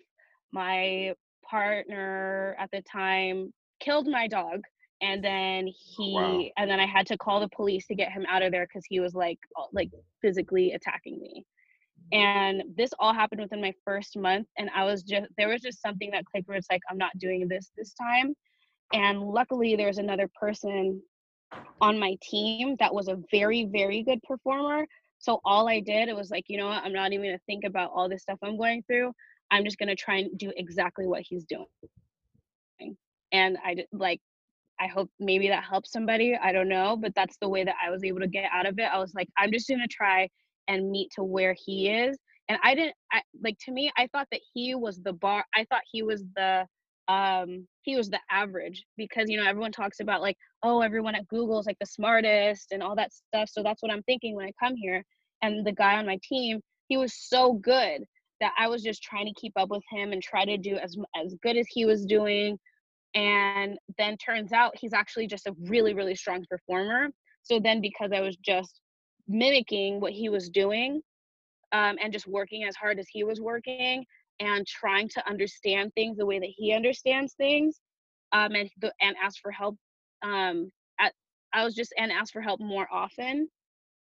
My 0.53 1.13
partner 1.51 2.55
at 2.57 2.71
the 2.71 2.81
time 2.81 3.53
killed 3.81 4.07
my 4.07 4.27
dog 4.27 4.61
and 5.01 5.23
then 5.23 5.67
oh, 5.67 5.73
he 5.97 6.13
wow. 6.13 6.43
and 6.57 6.69
then 6.69 6.79
I 6.79 6.85
had 6.85 7.05
to 7.07 7.17
call 7.17 7.39
the 7.39 7.49
police 7.49 7.87
to 7.87 7.95
get 7.95 8.11
him 8.11 8.25
out 8.29 8.43
of 8.43 8.51
there 8.51 8.67
cuz 8.67 8.83
he 8.87 8.99
was 8.99 9.13
like 9.13 9.39
like 9.73 9.89
physically 10.21 10.73
attacking 10.73 11.19
me. 11.19 11.45
And 12.13 12.63
this 12.75 12.91
all 12.99 13.13
happened 13.13 13.41
within 13.41 13.61
my 13.61 13.73
first 13.85 14.17
month 14.17 14.47
and 14.57 14.69
I 14.75 14.83
was 14.85 15.03
just 15.03 15.27
there 15.37 15.49
was 15.49 15.61
just 15.61 15.81
something 15.81 16.11
that 16.11 16.25
clicked 16.25 16.47
where 16.47 16.57
it's 16.57 16.69
like 16.69 16.81
I'm 16.89 16.97
not 16.97 17.17
doing 17.17 17.47
this 17.47 17.71
this 17.75 17.93
time. 17.93 18.35
And 18.93 19.21
luckily 19.21 19.75
there's 19.75 19.97
another 19.97 20.29
person 20.39 21.01
on 21.81 21.99
my 21.99 22.15
team 22.21 22.75
that 22.79 22.93
was 22.93 23.07
a 23.07 23.19
very 23.31 23.65
very 23.65 24.03
good 24.03 24.21
performer 24.23 24.85
so 25.19 25.39
all 25.45 25.67
i 25.67 25.79
did 25.79 26.07
it 26.07 26.15
was 26.15 26.31
like 26.31 26.45
you 26.47 26.57
know 26.57 26.67
what 26.67 26.83
i'm 26.83 26.93
not 26.93 27.11
even 27.11 27.31
to 27.31 27.39
think 27.45 27.63
about 27.65 27.91
all 27.93 28.07
this 28.07 28.21
stuff 28.21 28.39
i'm 28.41 28.57
going 28.57 28.81
through 28.83 29.11
i'm 29.51 29.63
just 29.63 29.77
going 29.77 29.89
to 29.89 29.95
try 29.95 30.17
and 30.17 30.37
do 30.37 30.51
exactly 30.55 31.05
what 31.05 31.21
he's 31.21 31.45
doing. 31.45 31.65
And 33.31 33.57
i 33.63 33.75
like 33.91 34.19
i 34.79 34.87
hope 34.87 35.09
maybe 35.19 35.47
that 35.47 35.63
helps 35.63 35.91
somebody 35.91 36.35
i 36.41 36.51
don't 36.51 36.67
know 36.67 36.97
but 36.97 37.13
that's 37.15 37.37
the 37.41 37.47
way 37.47 37.63
that 37.63 37.75
i 37.85 37.89
was 37.89 38.03
able 38.03 38.19
to 38.19 38.27
get 38.27 38.49
out 38.51 38.65
of 38.65 38.79
it. 38.79 38.89
I 38.91 38.97
was 38.97 39.13
like 39.13 39.29
i'm 39.37 39.51
just 39.51 39.67
going 39.67 39.81
to 39.81 39.87
try 39.87 40.27
and 40.67 40.89
meet 40.89 41.09
to 41.15 41.23
where 41.23 41.55
he 41.65 41.89
is. 41.89 42.17
And 42.49 42.57
i 42.63 42.75
didn't 42.75 42.95
I, 43.11 43.21
like 43.43 43.57
to 43.65 43.71
me 43.71 43.91
i 43.97 44.07
thought 44.11 44.27
that 44.31 44.41
he 44.53 44.75
was 44.75 44.99
the 45.01 45.13
bar 45.13 45.45
i 45.55 45.65
thought 45.69 45.81
he 45.91 46.03
was 46.03 46.23
the 46.35 46.65
um 47.07 47.67
he 47.81 47.95
was 47.95 48.09
the 48.09 48.19
average 48.29 48.83
because 48.97 49.29
you 49.29 49.37
know 49.37 49.45
everyone 49.45 49.71
talks 49.71 49.99
about 49.99 50.21
like 50.21 50.37
oh 50.63 50.81
everyone 50.81 51.15
at 51.15 51.27
google 51.27 51.59
is 51.59 51.65
like 51.65 51.79
the 51.79 51.85
smartest 51.85 52.71
and 52.71 52.83
all 52.83 52.95
that 52.95 53.11
stuff. 53.13 53.49
So 53.49 53.63
that's 53.63 53.81
what 53.81 53.91
i'm 53.91 54.03
thinking 54.03 54.35
when 54.35 54.45
i 54.47 54.51
come 54.63 54.75
here. 54.75 55.03
And 55.41 55.65
the 55.65 55.71
guy 55.71 55.97
on 55.97 56.05
my 56.05 56.19
team 56.23 56.61
he 56.87 56.97
was 56.97 57.13
so 57.15 57.53
good 57.53 58.03
that 58.41 58.53
i 58.59 58.67
was 58.67 58.83
just 58.83 59.01
trying 59.01 59.25
to 59.25 59.33
keep 59.39 59.53
up 59.55 59.69
with 59.69 59.83
him 59.89 60.11
and 60.11 60.21
try 60.21 60.43
to 60.43 60.57
do 60.57 60.75
as 60.75 60.97
as 61.15 61.33
good 61.41 61.55
as 61.55 61.67
he 61.69 61.85
was 61.85 62.05
doing 62.05 62.59
and 63.15 63.77
then 63.97 64.17
turns 64.17 64.51
out 64.51 64.77
he's 64.77 64.93
actually 64.93 65.27
just 65.27 65.47
a 65.47 65.55
really 65.65 65.93
really 65.93 66.15
strong 66.15 66.45
performer. 66.49 67.07
So 67.43 67.59
then 67.59 67.81
because 67.81 68.11
i 68.13 68.21
was 68.21 68.37
just 68.37 68.81
mimicking 69.27 69.99
what 69.99 70.11
he 70.11 70.29
was 70.29 70.49
doing 70.49 71.01
um, 71.71 71.95
and 72.03 72.11
just 72.11 72.27
working 72.27 72.65
as 72.65 72.75
hard 72.75 72.99
as 72.99 73.07
he 73.09 73.23
was 73.23 73.39
working 73.39 74.03
and 74.39 74.67
trying 74.67 75.07
to 75.09 75.29
understand 75.29 75.93
things 75.93 76.17
the 76.17 76.25
way 76.25 76.39
that 76.39 76.49
he 76.55 76.73
understands 76.73 77.33
things 77.33 77.79
um, 78.33 78.53
and 78.55 78.69
and 79.01 79.15
ask 79.23 79.39
for 79.41 79.51
help 79.51 79.77
um, 80.23 80.71
at, 80.99 81.13
i 81.53 81.63
was 81.63 81.73
just 81.73 81.93
and 81.97 82.11
ask 82.11 82.33
for 82.33 82.41
help 82.41 82.59
more 82.59 82.87
often 82.91 83.47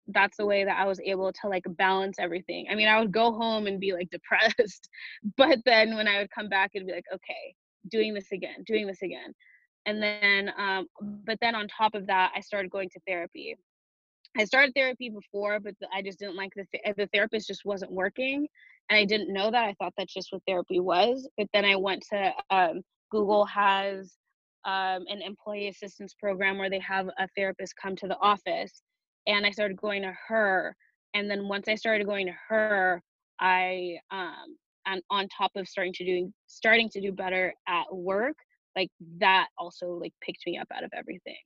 that's 0.09 0.37
the 0.37 0.47
way 0.47 0.65
that 0.65 0.79
i 0.79 0.85
was 0.85 1.01
able 1.01 1.33
to 1.33 1.49
like 1.49 1.65
balance 1.77 2.17
everything 2.19 2.67
i 2.71 2.75
mean 2.75 2.89
i 2.89 2.99
would 2.99 3.13
go 3.13 3.33
home 3.33 3.67
and 3.67 3.81
be 3.81 3.93
like 3.93 4.09
depressed 4.11 4.89
but 5.37 5.59
then 5.65 5.97
when 5.97 6.09
i 6.09 6.19
would 6.19 6.31
come 6.31 6.49
back 6.49 6.71
it'd 6.75 6.87
be 6.87 6.93
like 6.93 7.05
okay 7.13 7.55
doing 7.91 8.15
this 8.15 8.33
again 8.33 8.65
doing 8.67 8.87
this 8.87 9.03
again 9.03 9.33
and 9.87 10.03
then 10.03 10.51
um, 10.59 10.87
but 11.25 11.39
then 11.41 11.55
on 11.55 11.69
top 11.69 11.95
of 11.95 12.07
that 12.07 12.33
i 12.35 12.41
started 12.41 12.71
going 12.71 12.89
to 12.91 13.01
therapy 13.07 13.57
I 14.39 14.45
started 14.45 14.75
therapy 14.75 15.09
before, 15.09 15.61
but 15.61 15.75
I 15.95 16.03
just 16.03 16.19
didn't 16.19 16.37
like 16.37 16.53
the 16.55 16.67
th- 16.73 16.97
the 16.97 17.09
therapist 17.13 17.49
just 17.49 17.65
wasn't 17.65 17.93
working, 17.93 18.47
and 18.91 18.99
I 18.99 19.05
didn't 19.05 19.33
know 19.33 19.51
that. 19.51 19.65
I 19.65 19.75
thought 19.79 19.95
that's 19.97 20.13
just 20.13 20.29
what 20.31 20.43
therapy 20.47 20.79
was. 20.79 21.29
But 21.39 21.47
then 21.55 21.65
I 21.65 21.77
went 21.77 22.05
to 22.13 22.33
um, 22.51 22.83
Google 23.11 23.47
has 23.47 24.15
um, 24.65 25.05
an 25.09 25.23
employee 25.23 25.69
assistance 25.69 26.15
program 26.21 26.59
where 26.59 26.71
they 26.71 26.81
have 26.81 27.09
a 27.19 27.29
therapist 27.37 27.75
come 27.81 27.97
to 27.97 28.09
the 28.09 28.19
office, 28.19 28.83
and 29.27 29.47
I 29.47 29.51
started 29.51 29.77
going 29.77 30.03
to 30.03 30.15
her. 30.29 30.77
And 31.15 31.31
then 31.31 31.49
once 31.49 31.69
I 31.69 31.75
started 31.77 32.07
going 32.07 32.27
to 32.27 32.35
her, 32.49 33.03
I 33.41 33.99
um, 34.11 34.57
and 34.87 35.03
on 35.11 35.29
top 35.29 35.53
of 35.57 35.69
starting 35.69 35.93
to 35.95 36.05
doing 36.05 36.33
starting 36.47 36.89
to 36.91 37.01
do 37.01 37.13
better 37.13 37.55
at 37.69 37.85
work, 37.95 38.37
like 38.77 38.91
that 39.19 39.49
also 39.59 39.89
like 39.93 40.15
picked 40.21 40.47
me 40.47 40.59
up 40.59 40.69
out 40.75 40.85
of 40.85 40.91
everything. 40.95 41.37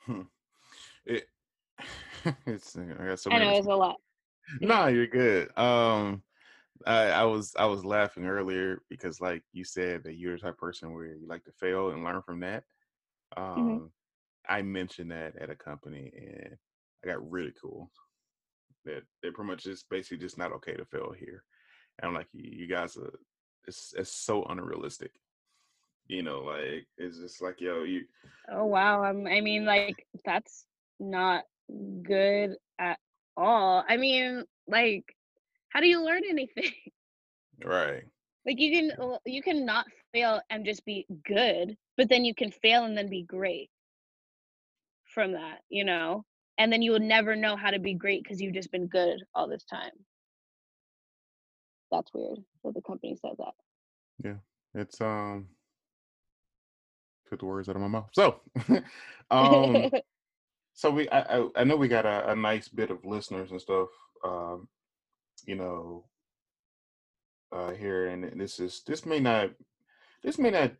Hmm. 0.00 0.22
It, 1.06 1.28
it's 2.46 2.76
I 2.76 2.84
got 3.06 3.20
so 3.20 3.30
I 3.30 3.38
know 3.38 3.50
it 3.52 3.58
was 3.58 3.66
a 3.66 3.74
lot. 3.74 3.96
No, 4.60 4.86
you're 4.86 5.06
good. 5.06 5.56
Um, 5.58 6.22
I, 6.86 7.10
I 7.10 7.24
was 7.24 7.54
I 7.58 7.66
was 7.66 7.84
laughing 7.84 8.26
earlier 8.26 8.82
because 8.88 9.20
like 9.20 9.42
you 9.52 9.64
said 9.64 10.04
that 10.04 10.14
you're 10.14 10.36
the 10.36 10.40
type 10.42 10.54
of 10.54 10.58
person 10.58 10.94
where 10.94 11.06
you 11.06 11.26
like 11.26 11.44
to 11.44 11.52
fail 11.52 11.90
and 11.90 12.02
learn 12.04 12.22
from 12.22 12.40
that. 12.40 12.64
Mhm. 13.56 13.82
Um, 13.82 13.92
I 14.48 14.62
mentioned 14.62 15.10
that 15.10 15.36
at 15.40 15.50
a 15.50 15.54
company 15.54 16.10
and 16.16 16.56
I 17.04 17.08
got 17.08 17.30
really 17.30 17.52
cool. 17.60 17.90
That 18.84 19.02
they're 19.22 19.32
pretty 19.32 19.50
much 19.50 19.64
just 19.64 19.88
basically 19.90 20.18
just 20.18 20.38
not 20.38 20.52
okay 20.52 20.74
to 20.74 20.84
fail 20.86 21.12
here. 21.18 21.44
And 22.00 22.08
I'm 22.08 22.14
like, 22.14 22.28
you, 22.32 22.66
guys 22.66 22.96
are 22.96 23.12
it's 23.66 23.92
it's 23.96 24.12
so 24.12 24.44
unrealistic. 24.44 25.10
You 26.06 26.22
know, 26.22 26.40
like 26.40 26.86
it's 26.96 27.18
just 27.18 27.42
like 27.42 27.60
yo, 27.60 27.82
you 27.82 28.04
Oh 28.50 28.64
wow. 28.64 29.04
Um, 29.04 29.26
I 29.26 29.40
mean, 29.40 29.66
like 29.66 30.06
that's 30.24 30.64
not 30.98 31.44
good 32.02 32.56
at 32.78 32.98
all. 33.36 33.84
I 33.86 33.98
mean, 33.98 34.44
like, 34.66 35.04
how 35.68 35.80
do 35.80 35.86
you 35.86 36.02
learn 36.02 36.22
anything? 36.28 36.72
right. 37.64 38.04
like 38.46 38.58
you 38.58 38.70
can 38.72 39.18
you 39.26 39.42
can 39.42 39.66
not 39.66 39.84
fail 40.14 40.40
and 40.48 40.64
just 40.64 40.84
be 40.86 41.06
good, 41.26 41.76
but 41.98 42.08
then 42.08 42.24
you 42.24 42.34
can 42.34 42.50
fail 42.50 42.84
and 42.84 42.96
then 42.96 43.10
be 43.10 43.24
great 43.24 43.68
from 45.18 45.32
that, 45.32 45.62
you 45.68 45.84
know? 45.84 46.24
And 46.58 46.72
then 46.72 46.80
you 46.80 46.92
will 46.92 47.00
never 47.00 47.34
know 47.34 47.56
how 47.56 47.72
to 47.72 47.80
be 47.80 47.92
great 47.92 48.22
because 48.22 48.40
you've 48.40 48.54
just 48.54 48.70
been 48.70 48.86
good 48.86 49.20
all 49.34 49.48
this 49.48 49.64
time. 49.64 49.90
That's 51.90 52.14
weird 52.14 52.38
that 52.62 52.74
the 52.74 52.82
company 52.82 53.16
says 53.16 53.36
that. 53.38 53.54
Yeah. 54.22 54.80
It's 54.80 55.00
um 55.00 55.48
took 57.28 57.40
the 57.40 57.46
words 57.46 57.68
out 57.68 57.74
of 57.74 57.82
my 57.82 57.88
mouth. 57.88 58.10
So 58.12 58.40
um 59.32 59.90
so 60.74 60.90
we 60.92 61.08
I, 61.08 61.38
I 61.38 61.48
I 61.56 61.64
know 61.64 61.74
we 61.74 61.88
got 61.88 62.06
a, 62.06 62.30
a 62.30 62.36
nice 62.36 62.68
bit 62.68 62.92
of 62.92 63.04
listeners 63.04 63.50
and 63.50 63.60
stuff. 63.60 63.88
Um, 64.24 64.68
you 65.46 65.56
know, 65.56 66.04
uh, 67.50 67.72
here 67.72 68.06
and 68.06 68.40
this 68.40 68.60
is 68.60 68.82
this 68.86 69.04
may 69.04 69.18
not 69.18 69.50
this 70.22 70.38
may 70.38 70.50
not 70.50 70.72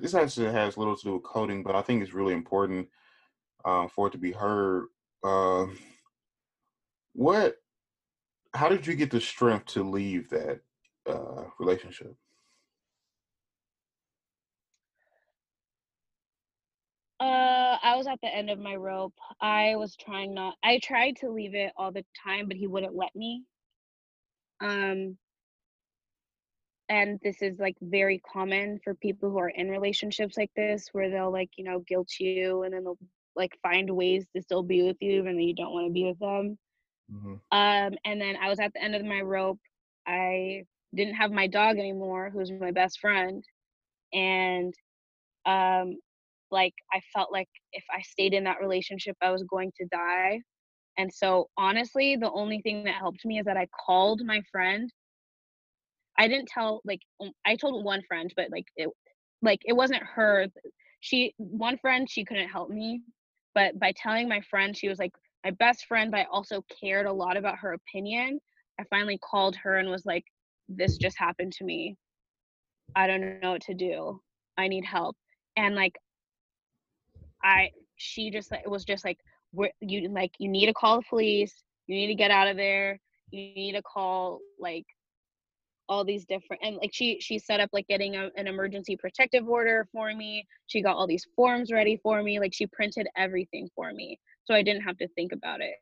this 0.00 0.14
actually 0.14 0.50
has 0.50 0.76
little 0.76 0.96
to 0.96 1.04
do 1.04 1.14
with 1.14 1.22
coding, 1.22 1.62
but 1.62 1.76
I 1.76 1.82
think 1.82 2.02
it's 2.02 2.12
really 2.12 2.34
important 2.34 2.88
um, 3.64 3.88
for 3.88 4.08
it 4.08 4.12
to 4.12 4.18
be 4.18 4.32
heard. 4.32 4.86
Um, 5.22 5.78
what? 7.14 7.56
How 8.54 8.68
did 8.68 8.86
you 8.86 8.94
get 8.94 9.10
the 9.10 9.20
strength 9.20 9.66
to 9.66 9.82
leave 9.82 10.30
that 10.30 10.60
uh, 11.08 11.44
relationship? 11.58 12.14
Uh, 17.20 17.78
I 17.82 17.94
was 17.96 18.06
at 18.06 18.20
the 18.20 18.34
end 18.34 18.50
of 18.50 18.58
my 18.58 18.74
rope. 18.76 19.14
I 19.40 19.76
was 19.76 19.96
trying 19.96 20.34
not. 20.34 20.56
I 20.62 20.78
tried 20.82 21.16
to 21.20 21.30
leave 21.30 21.54
it 21.54 21.72
all 21.76 21.92
the 21.92 22.04
time, 22.24 22.48
but 22.48 22.56
he 22.56 22.66
wouldn't 22.66 22.94
let 22.94 23.14
me. 23.14 23.44
Um, 24.60 25.16
and 26.88 27.18
this 27.22 27.40
is 27.40 27.58
like 27.58 27.76
very 27.80 28.20
common 28.30 28.78
for 28.84 28.94
people 28.94 29.30
who 29.30 29.38
are 29.38 29.48
in 29.48 29.70
relationships 29.70 30.36
like 30.36 30.50
this, 30.54 30.88
where 30.92 31.08
they'll 31.08 31.32
like 31.32 31.50
you 31.56 31.64
know 31.64 31.80
guilt 31.80 32.10
you, 32.18 32.62
and 32.64 32.74
then 32.74 32.84
they'll 32.84 32.98
like 33.36 33.52
find 33.62 33.90
ways 33.90 34.26
to 34.34 34.42
still 34.42 34.62
be 34.62 34.82
with 34.82 34.96
you, 35.00 35.20
even 35.20 35.36
though 35.36 35.42
you 35.42 35.54
don't 35.54 35.72
want 35.72 35.86
to 35.88 35.92
be 35.92 36.04
with 36.04 36.18
them. 36.18 36.58
hmm 37.10 37.36
Um, 37.52 37.94
and 38.04 38.20
then 38.20 38.36
I 38.36 38.48
was 38.48 38.60
at 38.60 38.72
the 38.74 38.82
end 38.82 38.94
of 38.94 39.04
my 39.04 39.20
rope. 39.20 39.58
I 40.06 40.64
didn't 40.94 41.14
have 41.14 41.32
my 41.32 41.46
dog 41.48 41.78
anymore, 41.78 42.30
who's 42.32 42.50
my 42.50 42.64
best 42.64 42.92
friend, 42.92 43.36
and 44.06 44.68
um, 45.44 45.96
like 46.50 46.74
I 46.92 47.00
felt 47.14 47.32
like 47.32 47.48
if 47.72 47.84
I 47.92 48.00
stayed 48.02 48.34
in 48.34 48.44
that 48.44 48.60
relationship, 48.60 49.16
I 49.22 49.30
was 49.30 49.44
going 49.44 49.72
to 49.78 49.86
die. 49.86 50.40
And 50.98 51.12
so 51.12 51.48
honestly, 51.56 52.16
the 52.16 52.30
only 52.32 52.60
thing 52.62 52.82
that 52.84 52.94
helped 52.94 53.24
me 53.24 53.38
is 53.38 53.46
that 53.46 53.56
I 53.56 53.66
called 53.86 54.22
my 54.24 54.40
friend. 54.50 54.84
I 56.18 56.28
didn't 56.28 56.48
tell 56.48 56.80
like 56.84 57.00
I 57.46 57.56
told 57.56 57.84
one 57.84 58.02
friend, 58.06 58.32
but 58.36 58.50
like 58.50 58.66
it 58.76 58.88
like 59.42 59.60
it 59.64 59.74
wasn't 59.74 60.02
her. 60.02 60.46
She 61.00 61.34
one 61.38 61.78
friend 61.78 62.08
she 62.10 62.24
couldn't 62.24 62.48
help 62.48 62.70
me, 62.70 63.02
but 63.54 63.78
by 63.78 63.92
telling 63.96 64.28
my 64.28 64.40
friend, 64.40 64.76
she 64.76 64.88
was 64.88 64.98
like 64.98 65.12
my 65.44 65.50
best 65.52 65.86
friend, 65.86 66.10
but 66.10 66.20
I 66.20 66.26
also 66.30 66.64
cared 66.80 67.06
a 67.06 67.12
lot 67.12 67.36
about 67.36 67.58
her 67.58 67.74
opinion. 67.74 68.40
I 68.80 68.84
finally 68.90 69.18
called 69.18 69.56
her 69.56 69.78
and 69.78 69.88
was 69.90 70.06
like, 70.06 70.24
"This 70.68 70.96
just 70.96 71.18
happened 71.18 71.52
to 71.54 71.64
me. 71.64 71.96
I 72.96 73.06
don't 73.06 73.40
know 73.40 73.52
what 73.52 73.62
to 73.62 73.74
do. 73.74 74.20
I 74.56 74.68
need 74.68 74.84
help." 74.84 75.16
And 75.56 75.74
like 75.74 75.94
I 77.42 77.70
she 77.96 78.30
just 78.30 78.50
like 78.50 78.62
it 78.64 78.70
was 78.70 78.84
just 78.84 79.04
like 79.04 79.18
we 79.52 79.70
you 79.80 80.08
like 80.08 80.32
you 80.38 80.48
need 80.48 80.66
to 80.66 80.74
call 80.74 80.96
the 80.96 81.06
police. 81.08 81.62
You 81.86 81.96
need 81.96 82.08
to 82.08 82.14
get 82.14 82.30
out 82.30 82.48
of 82.48 82.56
there. 82.56 82.98
You 83.30 83.54
need 83.54 83.72
to 83.72 83.82
call 83.82 84.40
like 84.58 84.86
all 85.88 86.04
these 86.04 86.24
different 86.26 86.62
and 86.64 86.76
like 86.76 86.90
she 86.92 87.20
she 87.20 87.38
set 87.38 87.60
up 87.60 87.70
like 87.72 87.86
getting 87.86 88.16
a, 88.16 88.30
an 88.36 88.46
emergency 88.46 88.96
protective 88.96 89.48
order 89.48 89.86
for 89.92 90.14
me. 90.14 90.46
She 90.66 90.82
got 90.82 90.96
all 90.96 91.06
these 91.06 91.26
forms 91.36 91.72
ready 91.72 91.96
for 92.02 92.22
me. 92.22 92.38
Like 92.40 92.54
she 92.54 92.66
printed 92.66 93.06
everything 93.16 93.68
for 93.74 93.92
me, 93.92 94.18
so 94.44 94.54
I 94.54 94.62
didn't 94.62 94.82
have 94.82 94.98
to 94.98 95.08
think 95.08 95.32
about 95.32 95.60
it. 95.60 95.74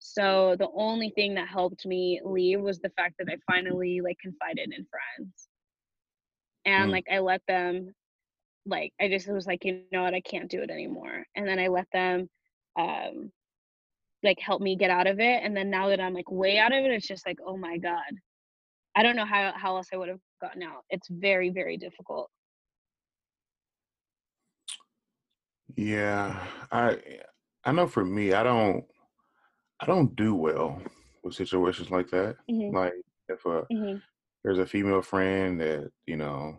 So 0.00 0.56
the 0.58 0.68
only 0.74 1.10
thing 1.10 1.34
that 1.34 1.48
helped 1.48 1.86
me 1.86 2.20
leave 2.24 2.60
was 2.60 2.78
the 2.80 2.90
fact 2.90 3.14
that 3.18 3.28
I 3.30 3.36
finally 3.52 4.00
like 4.00 4.18
confided 4.20 4.72
in 4.76 4.86
friends 4.86 5.48
and 6.66 6.90
Mm. 6.90 6.92
like 6.92 7.06
I 7.12 7.18
let 7.20 7.42
them 7.48 7.94
like 8.66 8.92
I 9.00 9.08
just 9.08 9.28
was 9.28 9.46
like, 9.46 9.64
you 9.64 9.72
know 9.74 10.02
what, 10.02 10.14
I 10.14 10.20
can't 10.20 10.32
do 10.50 10.60
it 10.62 10.70
anymore. 10.70 11.06
And 11.16 11.28
then 11.28 11.42
I 11.42 11.52
let 11.52 11.72
them 11.92 12.28
um 12.78 13.30
like 14.22 14.38
help 14.40 14.60
me 14.60 14.76
get 14.76 14.90
out 14.90 15.06
of 15.06 15.20
it. 15.20 15.42
And 15.42 15.56
then 15.56 15.70
now 15.70 15.88
that 15.88 16.00
I'm 16.00 16.14
like 16.14 16.30
way 16.30 16.58
out 16.58 16.72
of 16.72 16.84
it, 16.84 16.90
it's 16.90 17.06
just 17.08 17.26
like, 17.26 17.38
oh 17.46 17.56
my 17.56 17.78
God. 17.78 18.02
I 18.98 19.02
don't 19.04 19.14
know 19.14 19.24
how 19.24 19.52
how 19.54 19.76
else 19.76 19.90
I 19.92 19.96
would 19.96 20.08
have 20.08 20.18
gotten 20.40 20.60
out. 20.60 20.82
It's 20.90 21.06
very, 21.08 21.50
very 21.50 21.76
difficult. 21.76 22.30
Yeah, 25.76 26.44
I 26.72 26.98
I 27.64 27.70
know 27.70 27.86
for 27.86 28.04
me, 28.04 28.32
I 28.32 28.42
don't 28.42 28.84
I 29.78 29.86
don't 29.86 30.16
do 30.16 30.34
well 30.34 30.82
with 31.22 31.34
situations 31.34 31.92
like 31.92 32.10
that. 32.10 32.38
hmm 32.50 32.74
Like 32.74 32.94
if 33.28 33.46
a 33.46 33.62
hmm 33.70 33.98
there's 34.42 34.58
a 34.58 34.66
female 34.66 35.02
friend 35.02 35.60
that 35.60 35.92
you 36.06 36.16
know 36.16 36.58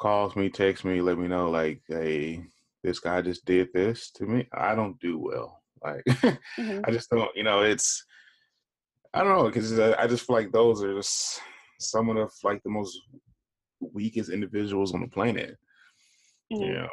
calls 0.00 0.34
me, 0.36 0.48
texts 0.48 0.86
me, 0.86 1.02
let 1.02 1.18
me 1.18 1.28
know 1.28 1.50
like, 1.50 1.82
hey, 1.86 2.44
this 2.82 2.98
guy 2.98 3.20
just 3.20 3.44
did 3.44 3.68
this 3.74 4.10
to 4.12 4.24
me. 4.24 4.48
I 4.54 4.74
don't 4.74 4.98
do 5.00 5.18
well. 5.18 5.62
Like 5.84 6.04
hmm 6.56 6.80
I 6.86 6.90
just 6.92 7.10
don't. 7.10 7.30
You 7.36 7.44
know, 7.44 7.60
it's 7.60 8.06
I 9.14 9.22
don't 9.22 9.36
know 9.36 9.44
because 9.44 9.78
I 9.78 10.06
just 10.06 10.26
feel 10.26 10.36
like 10.36 10.52
those 10.52 10.82
are 10.82 10.94
just 10.94 11.40
some 11.78 12.08
of 12.08 12.16
the 12.16 12.28
like 12.48 12.62
the 12.62 12.70
most 12.70 12.98
weakest 13.80 14.30
individuals 14.30 14.94
on 14.94 15.00
the 15.00 15.08
planet. 15.08 15.56
hmm 16.50 16.62
You 16.62 16.72
know, 16.74 16.88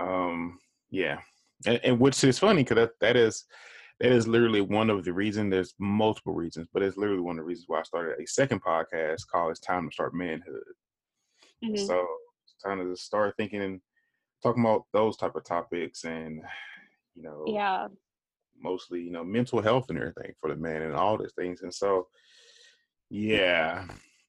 um, 0.00 0.58
yeah, 0.90 1.18
and, 1.66 1.80
and 1.84 1.98
which 2.00 2.22
is 2.24 2.38
funny 2.38 2.62
because 2.62 2.76
that 2.76 2.90
that 3.00 3.16
is 3.16 3.44
that 4.00 4.12
is 4.12 4.26
literally 4.28 4.60
one 4.60 4.90
of 4.90 5.04
the 5.04 5.12
reasons. 5.12 5.50
There's 5.50 5.74
multiple 5.78 6.34
reasons, 6.34 6.68
but 6.72 6.82
it's 6.82 6.96
literally 6.96 7.22
one 7.22 7.36
of 7.38 7.44
the 7.44 7.46
reasons 7.46 7.66
why 7.68 7.80
I 7.80 7.82
started 7.84 8.20
a 8.20 8.26
second 8.26 8.62
podcast 8.62 9.26
called 9.30 9.50
"It's 9.50 9.60
Time 9.60 9.88
to 9.88 9.92
Start 9.92 10.14
Manhood." 10.14 10.62
hmm 11.62 11.76
So 11.76 12.06
it's 12.44 12.62
time 12.64 12.78
to 12.78 12.96
start 12.96 13.34
thinking 13.36 13.62
and 13.62 13.80
talking 14.42 14.64
about 14.64 14.84
those 14.92 15.16
type 15.16 15.34
of 15.36 15.44
topics, 15.44 16.04
and 16.04 16.42
you 17.14 17.22
know, 17.22 17.44
Yeah. 17.46 17.88
Mostly 18.64 19.00
you 19.02 19.12
know 19.12 19.22
mental 19.22 19.62
health 19.62 19.86
and 19.90 19.98
everything 19.98 20.32
for 20.40 20.48
the 20.50 20.56
man 20.56 20.82
and 20.82 20.94
all 20.94 21.16
these 21.16 21.34
things. 21.36 21.62
And 21.62 21.72
so, 21.72 22.08
yeah, 23.10 23.84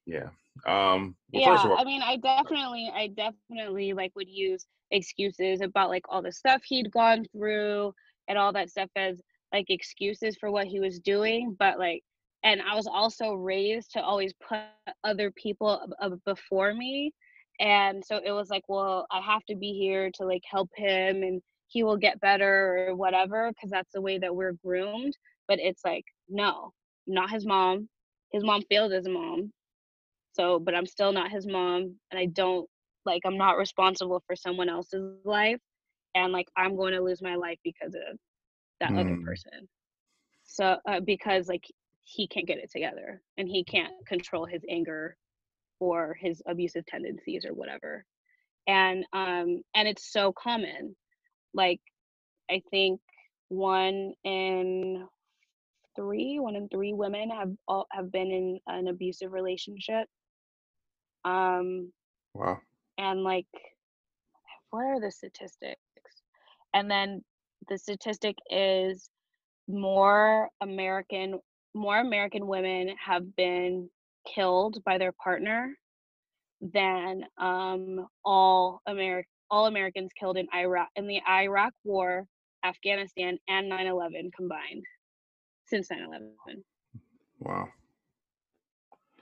yeah. 0.05 0.29
Um, 0.67 1.15
well, 1.31 1.43
Yeah, 1.43 1.63
all, 1.63 1.77
I 1.77 1.83
mean, 1.83 2.01
I 2.03 2.17
definitely, 2.17 2.91
I 2.93 3.07
definitely 3.07 3.93
like 3.93 4.11
would 4.15 4.29
use 4.29 4.67
excuses 4.91 5.61
about 5.61 5.89
like 5.89 6.03
all 6.09 6.21
the 6.21 6.31
stuff 6.31 6.61
he'd 6.65 6.91
gone 6.91 7.25
through 7.31 7.93
and 8.27 8.37
all 8.37 8.53
that 8.53 8.69
stuff 8.69 8.89
as 8.95 9.21
like 9.53 9.65
excuses 9.69 10.37
for 10.39 10.51
what 10.51 10.67
he 10.67 10.79
was 10.79 10.99
doing. 10.99 11.55
But 11.57 11.79
like, 11.79 12.03
and 12.43 12.61
I 12.61 12.75
was 12.75 12.87
also 12.87 13.33
raised 13.33 13.91
to 13.93 14.01
always 14.01 14.33
put 14.47 14.59
other 15.03 15.31
people 15.31 15.81
before 16.25 16.73
me. 16.73 17.11
And 17.59 18.03
so 18.05 18.19
it 18.23 18.31
was 18.31 18.49
like, 18.49 18.63
well, 18.67 19.07
I 19.11 19.21
have 19.21 19.43
to 19.49 19.55
be 19.55 19.73
here 19.73 20.11
to 20.15 20.25
like 20.25 20.43
help 20.49 20.69
him 20.75 21.23
and 21.23 21.41
he 21.75 21.83
will 21.83 21.97
get 21.97 22.21
better 22.21 22.87
or 22.87 22.95
whatever, 22.95 23.51
because 23.51 23.69
that's 23.69 23.91
the 23.93 24.01
way 24.01 24.17
that 24.19 24.35
we're 24.35 24.53
groomed. 24.65 25.17
But 25.49 25.59
it's 25.59 25.83
like, 25.85 26.05
no, 26.29 26.71
not 27.05 27.31
his 27.31 27.45
mom. 27.45 27.89
His 28.31 28.43
mom 28.43 28.61
failed 28.69 28.93
as 28.93 29.05
a 29.05 29.09
mom 29.09 29.51
so, 30.35 30.59
but 30.59 30.75
I'm 30.75 30.85
still 30.85 31.13
not 31.13 31.31
his 31.31 31.47
mom, 31.47 31.95
and 32.11 32.19
I 32.19 32.25
don't 32.27 32.69
like 33.05 33.21
I'm 33.25 33.37
not 33.37 33.57
responsible 33.57 34.21
for 34.27 34.35
someone 34.35 34.69
else's 34.69 35.17
life, 35.23 35.61
and 36.15 36.33
like 36.33 36.47
I'm 36.57 36.75
going 36.75 36.93
to 36.93 37.01
lose 37.01 37.21
my 37.21 37.35
life 37.35 37.57
because 37.63 37.95
of 37.95 38.17
that 38.81 38.93
other 38.95 39.15
mm, 39.15 39.23
person. 39.23 39.67
So, 40.43 40.77
uh, 40.89 40.99
because 40.99 41.47
like 41.47 41.63
he 42.03 42.27
can't 42.27 42.47
get 42.47 42.57
it 42.57 42.71
together, 42.71 43.21
and 43.37 43.47
he 43.47 43.63
can't 43.63 43.93
control 44.07 44.45
his 44.45 44.61
anger 44.69 45.15
or 45.79 46.17
his 46.19 46.41
abusive 46.47 46.85
tendencies 46.85 47.45
or 47.45 47.53
whatever, 47.53 48.03
and 48.67 49.05
um, 49.13 49.61
and 49.73 49.87
it's 49.87 50.11
so 50.11 50.33
common. 50.33 50.95
Like 51.55 51.81
I 52.51 52.61
think 52.71 53.01
one 53.49 54.13
in 54.25 55.07
three, 55.95 56.39
one 56.39 56.55
in 56.55 56.69
three 56.69 56.93
women 56.93 57.31
have 57.31 57.51
all 57.67 57.87
have 57.91 58.11
been 58.11 58.31
in 58.31 58.59
an 58.67 58.87
abusive 58.87 59.33
relationship. 59.33 60.07
Um, 61.25 61.91
wow, 62.35 62.59
and 62.97 63.23
like 63.23 63.47
what 64.71 64.85
are 64.85 64.99
the 64.99 65.11
statistics 65.11 65.79
and 66.73 66.91
then 66.91 67.23
the 67.69 67.77
statistic 67.77 68.35
is 68.49 69.09
more 69.67 70.49
american 70.61 71.39
more 71.73 71.99
american 71.99 72.47
women 72.47 72.89
have 73.03 73.35
been 73.35 73.89
killed 74.35 74.83
by 74.85 74.97
their 74.97 75.13
partner 75.13 75.73
than 76.61 77.23
um 77.37 78.07
all 78.25 78.81
american 78.87 79.29
all 79.49 79.67
americans 79.67 80.11
killed 80.19 80.37
in 80.37 80.47
iraq 80.55 80.89
in 80.95 81.07
the 81.07 81.21
iraq 81.29 81.73
war 81.83 82.25
afghanistan 82.63 83.37
and 83.47 83.71
9-11 83.71 84.31
combined 84.35 84.83
since 85.65 85.89
9-11 85.91 86.63
wow, 87.39 87.67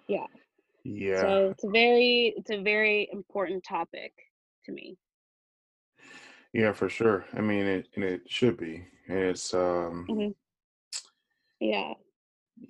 yeah 0.07 0.25
yeah. 0.83 1.21
so 1.21 1.49
it's 1.49 1.63
a 1.63 1.69
very 1.69 2.33
it's 2.37 2.51
a 2.51 2.61
very 2.61 3.09
important 3.11 3.63
topic 3.63 4.13
to 4.65 4.71
me 4.71 4.97
Yeah, 6.53 6.71
for 6.71 6.87
sure. 6.87 7.25
I 7.33 7.41
mean, 7.41 7.65
it 7.65 7.89
and 7.95 8.03
it 8.03 8.29
should 8.29 8.57
be. 8.57 8.85
And 9.07 9.17
it's 9.19 9.53
um 9.53 10.05
hmm 10.07 10.29
yeah 11.59 11.93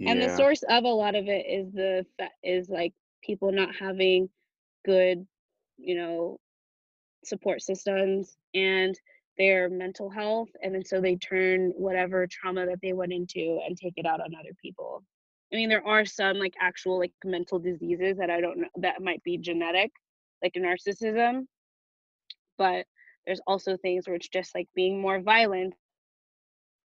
and 0.06 0.22
the 0.22 0.30
source 0.30 0.64
of 0.70 0.84
a 0.84 0.88
lot 0.88 1.16
of 1.16 1.28
it 1.28 1.46
is 1.48 1.72
the 1.74 2.06
is 2.44 2.70
like 2.70 2.94
people 3.24 3.52
not 3.52 3.76
having 3.76 4.30
good 4.86 5.26
you 5.78 5.96
know 5.96 6.40
support 7.26 7.62
systems 7.62 8.38
and 8.54 9.00
their 9.38 9.70
mental 9.70 10.10
health 10.10 10.50
and 10.62 10.76
then 10.76 10.86
so 10.86 11.02
they 11.02 11.16
turn 11.16 11.72
whatever 11.76 12.28
trauma 12.28 12.66
that 12.66 12.80
they 12.82 12.94
went 12.94 13.12
into 13.12 13.60
and 13.66 13.78
take 13.78 13.94
it 13.98 14.06
out 14.06 14.22
on 14.22 14.36
other 14.40 14.54
people 14.62 15.04
i 15.52 15.56
mean 15.56 15.70
there 15.70 15.86
are 15.88 16.06
some 16.06 16.38
like 16.38 16.54
actual 16.62 17.00
like 17.00 17.12
mental 17.26 17.58
diseases 17.58 18.18
that 18.18 18.30
i 18.30 18.40
don't 18.40 18.60
know 18.60 18.68
that 18.78 19.02
might 19.02 19.24
be 19.24 19.38
genetic 19.38 19.92
like 20.44 20.54
narcissism 20.54 21.46
but 22.58 22.86
there's 23.26 23.42
also 23.48 23.76
things 23.78 24.08
where 24.08 24.16
it's 24.16 24.30
just 24.30 24.54
like 24.54 24.68
being 24.76 25.02
more 25.02 25.20
violent 25.22 25.74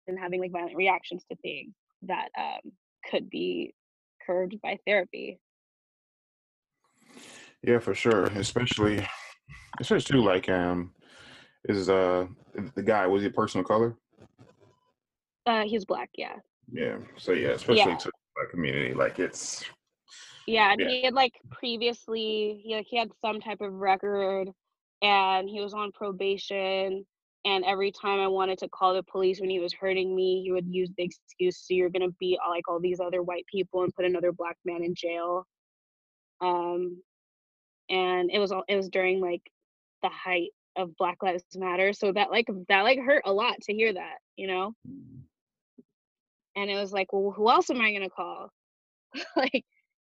and 0.08 0.20
having 0.20 0.40
like 0.40 0.52
violent 0.52 0.76
reactions 0.76 1.24
to 1.30 1.36
things 1.38 1.74
that 2.04 2.28
um, 2.38 2.72
could 3.10 3.30
be 3.30 3.74
curbed 4.26 4.56
by 4.62 4.78
therapy 4.86 5.40
Yeah, 7.64 7.80
for 7.80 7.96
sure. 7.96 8.26
Especially, 8.26 9.08
especially 9.80 10.04
too, 10.18 10.24
like 10.24 10.50
um, 10.50 10.93
is 11.66 11.89
uh 11.89 12.28
the 12.76 12.84
guy 12.84 13.06
was 13.08 13.22
he 13.22 13.28
a 13.28 13.32
person 13.32 13.60
of 13.62 13.68
color? 13.68 13.96
uh 15.48 15.64
he's 15.64 15.86
black 15.86 16.10
yeah 16.16 16.36
Yeah. 16.72 16.98
So 17.18 17.32
yeah, 17.34 17.50
especially 17.50 17.91
Yeah. 17.91 17.98
to 17.98 18.12
the 18.36 18.48
community, 18.50 18.93
like 18.93 19.20
it's 19.20 19.64
Yeah, 20.48 20.72
and 20.72 20.82
Yeah. 20.82 20.88
he 20.89 21.04
had 21.04 21.14
like 21.14 21.34
previously 21.52 22.62
he 22.64 22.76
like 22.76 22.88
he 22.89 22.98
had 22.98 23.12
some 23.22 23.39
type 23.41 23.62
of 23.62 23.74
record 23.74 24.50
and 25.02 25.50
he 25.50 25.60
was 25.62 25.74
on 25.74 25.91
probation 25.91 27.06
and 27.46 27.64
every 27.64 27.91
time 27.91 28.20
I 28.20 28.28
wanted 28.28 28.58
to 28.60 28.70
call 28.70 28.96
the 28.96 29.04
police 29.04 29.39
when 29.39 29.52
he 29.52 29.60
was 29.60 29.72
hurting 29.74 30.16
me, 30.16 30.41
he 30.43 30.52
would 30.52 30.66
use 30.68 30.89
the 30.98 31.04
excuse 31.04 31.60
so 31.60 31.76
you're 31.76 31.91
gonna 31.91 32.12
beat 32.20 32.39
all, 32.43 32.50
like 32.52 32.68
all 32.68 32.80
these 32.80 33.00
other 33.00 33.22
white 33.22 33.46
people 33.46 33.84
and 33.84 33.93
put 33.93 34.06
another 34.06 34.32
black 34.32 34.58
man 34.66 34.84
in 34.84 34.96
jail. 34.96 35.46
Um 36.41 37.02
and 37.90 38.30
it 38.32 38.40
was 38.40 38.52
all 38.52 38.64
it 38.68 38.76
was 38.76 38.90
during 38.90 39.22
like 39.22 39.42
the 40.04 40.10
height 40.10 40.50
of 40.76 40.96
Black 40.98 41.24
Lives 41.24 41.44
Matter. 41.56 41.94
So 41.94 42.12
that 42.12 42.32
like 42.32 42.48
that 42.70 42.82
like 42.82 43.00
hurt 43.00 43.24
a 43.26 43.34
lot 43.34 43.56
to 43.62 43.74
hear 43.74 43.94
that, 43.94 44.18
you 44.36 44.48
know? 44.48 44.74
And 46.58 46.70
it 46.70 46.76
was 46.76 46.94
like, 46.94 47.12
well, 47.12 47.32
who 47.32 47.50
else 47.50 47.70
am 47.70 47.82
I 47.82 47.94
gonna 47.94 48.10
call? 48.10 48.50
like 49.36 49.66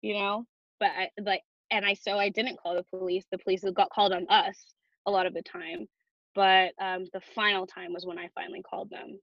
you 0.02 0.14
know 0.14 0.46
but 0.80 0.90
I, 0.98 1.10
like 1.22 1.42
and 1.70 1.86
i 1.86 1.94
so 1.94 2.18
i 2.18 2.30
didn't 2.30 2.58
call 2.58 2.76
the 2.76 2.98
police 2.98 3.26
the 3.32 3.38
police 3.38 3.64
got 3.76 3.90
called 3.90 4.14
on 4.14 4.28
us 4.30 4.74
a 5.06 5.12
lot 5.12 5.26
of 5.26 5.34
the 5.34 5.42
time 5.42 5.88
but 6.36 6.74
um 6.82 7.06
the 7.14 7.22
final 7.36 7.66
time 7.66 7.94
was 7.94 8.06
when 8.06 8.20
i 8.20 8.30
finally 8.36 8.62
called 8.62 8.90
them 8.90 9.20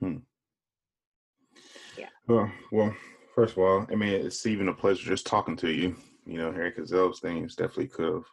hmm 0.00 0.16
yeah 1.98 2.08
well, 2.26 2.50
well. 2.72 2.94
First 3.34 3.56
of 3.56 3.58
all, 3.64 3.86
I 3.90 3.96
mean, 3.96 4.12
it's 4.12 4.46
even 4.46 4.68
a 4.68 4.72
pleasure 4.72 5.10
just 5.10 5.26
talking 5.26 5.56
to 5.56 5.70
you. 5.70 5.96
You 6.26 6.38
know, 6.38 6.52
Harry, 6.52 6.72
those 6.76 7.20
things 7.20 7.54
definitely 7.54 7.88
could 7.88 8.12
have, 8.12 8.24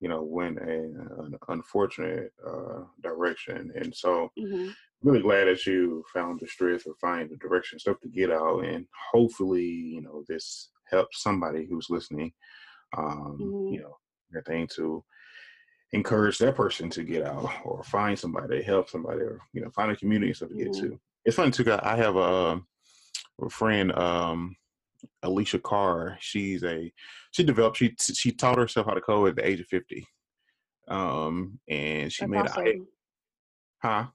you 0.00 0.08
know, 0.08 0.22
went 0.22 0.58
a 0.58 0.64
an 0.64 1.36
unfortunate 1.48 2.32
uh, 2.46 2.84
direction, 3.02 3.72
and 3.74 3.94
so 3.94 4.30
hmm 4.38 4.70
really 5.02 5.20
glad 5.20 5.46
that 5.46 5.66
you 5.66 6.04
found 6.14 6.38
the 6.40 6.46
strength 6.46 6.86
or 6.86 6.94
find 7.00 7.28
the 7.28 7.36
direction 7.36 7.78
stuff 7.78 7.98
to 8.00 8.08
get 8.08 8.30
out 8.30 8.60
and 8.64 8.86
hopefully 9.12 9.64
you 9.64 10.00
know 10.00 10.22
this 10.28 10.70
helps 10.88 11.22
somebody 11.22 11.66
who's 11.66 11.90
listening 11.90 12.32
um 12.96 13.36
Mhm. 13.40 13.72
you 13.72 13.80
know 13.80 13.96
everything 14.30 14.68
to 14.68 15.02
encourage 15.92 16.38
that 16.38 16.54
person 16.54 16.88
to 16.88 17.02
get 17.02 17.22
out 17.26 17.50
or 17.64 17.82
find 17.82 18.18
somebody 18.18 18.58
to 18.58 18.62
help 18.62 18.88
somebody 18.88 19.20
or 19.22 19.40
you 19.52 19.60
know 19.60 19.70
find 19.70 19.90
a 19.90 19.96
community 19.96 20.28
and 20.28 20.36
stuff 20.36 20.48
to 20.50 20.54
get 20.54 20.72
Mhm. 20.72 20.80
to 20.80 21.00
it's 21.24 21.36
funny 21.36 21.50
too, 21.50 21.70
i 21.82 21.96
have 21.96 22.16
a, 22.16 22.60
a 23.42 23.50
friend 23.50 23.92
um 23.98 24.54
alicia 25.22 25.58
carr 25.58 26.16
she's 26.20 26.62
a 26.64 26.92
she 27.32 27.42
developed 27.44 27.76
she 27.76 27.94
she 28.00 28.32
taught 28.32 28.58
herself 28.58 28.86
how 28.86 28.94
to 28.94 29.00
code 29.00 29.30
at 29.30 29.36
the 29.36 29.46
age 29.46 29.60
of 29.60 29.66
50 29.66 30.06
um 30.88 31.58
and 31.68 32.12
she 32.12 32.24
that's 32.26 32.30
made 32.30 32.46
awesome 32.46 32.66
a 33.82 33.86
huh 33.86 34.06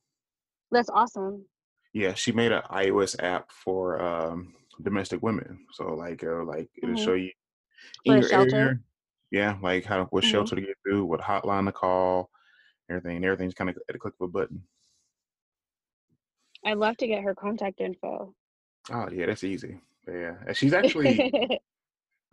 that's 0.71 0.89
awesome 0.89 1.45
Yeah, 1.93 2.13
she 2.13 2.31
made 2.31 2.51
an 2.51 2.61
iOS 2.69 3.15
app 3.23 3.49
for 3.51 3.99
um, 4.01 4.53
domestic 4.83 5.23
women. 5.23 5.65
So 5.71 5.95
like, 5.95 6.21
uh, 6.23 6.43
like 6.43 6.69
it'll 6.83 6.95
show 6.95 7.13
you 7.15 7.31
in 8.05 8.13
a 8.13 8.19
your 8.19 8.29
shelter? 8.29 8.55
area. 8.57 8.79
Yeah, 9.31 9.57
like 9.63 9.85
how 9.85 10.05
what 10.11 10.23
Mhm. 10.23 10.27
shelter 10.29 10.55
to 10.55 10.61
get 10.61 10.77
to, 10.87 11.05
what 11.05 11.21
hotline 11.21 11.65
to 11.65 11.71
call, 11.71 12.29
everything. 12.89 13.23
Everything's 13.23 13.55
kind 13.55 13.69
of 13.69 13.77
at 13.87 13.93
the 13.93 13.99
click 13.99 14.13
of 14.19 14.25
a 14.29 14.31
button. 14.31 14.61
i'd 16.65 16.77
love 16.77 16.97
to 16.97 17.07
get 17.07 17.23
her 17.23 17.33
contact 17.35 17.79
info 17.81 18.33
Oh 18.91 19.07
yeah, 19.11 19.25
that's 19.27 19.43
easy. 19.43 19.79
Yeah, 20.07 20.35
and 20.47 20.55
she's 20.55 20.73
actually. 20.73 21.31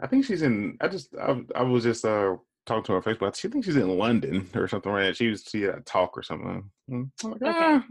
I 0.00 0.06
think 0.08 0.24
she's 0.24 0.42
in. 0.42 0.76
I 0.80 0.88
just 0.88 1.14
I, 1.16 1.40
I 1.54 1.62
was 1.62 1.84
just 1.84 2.04
uh 2.04 2.36
talking 2.66 2.82
to 2.84 2.92
her 2.92 2.98
on 2.98 3.02
Facebook. 3.04 3.36
She 3.36 3.48
thinks 3.48 3.66
she's 3.66 3.76
in 3.76 3.88
London 3.98 4.48
or 4.54 4.66
something. 4.68 4.90
Right? 4.90 5.16
She 5.16 5.28
was 5.28 5.44
she 5.48 5.62
had 5.62 5.76
a 5.76 5.80
talk 5.82 6.16
or 6.18 6.22
something. 6.22 6.68
I'm 6.90 7.12
like, 7.22 7.34
Okay. 7.42 7.50
"Ah, 7.50 7.84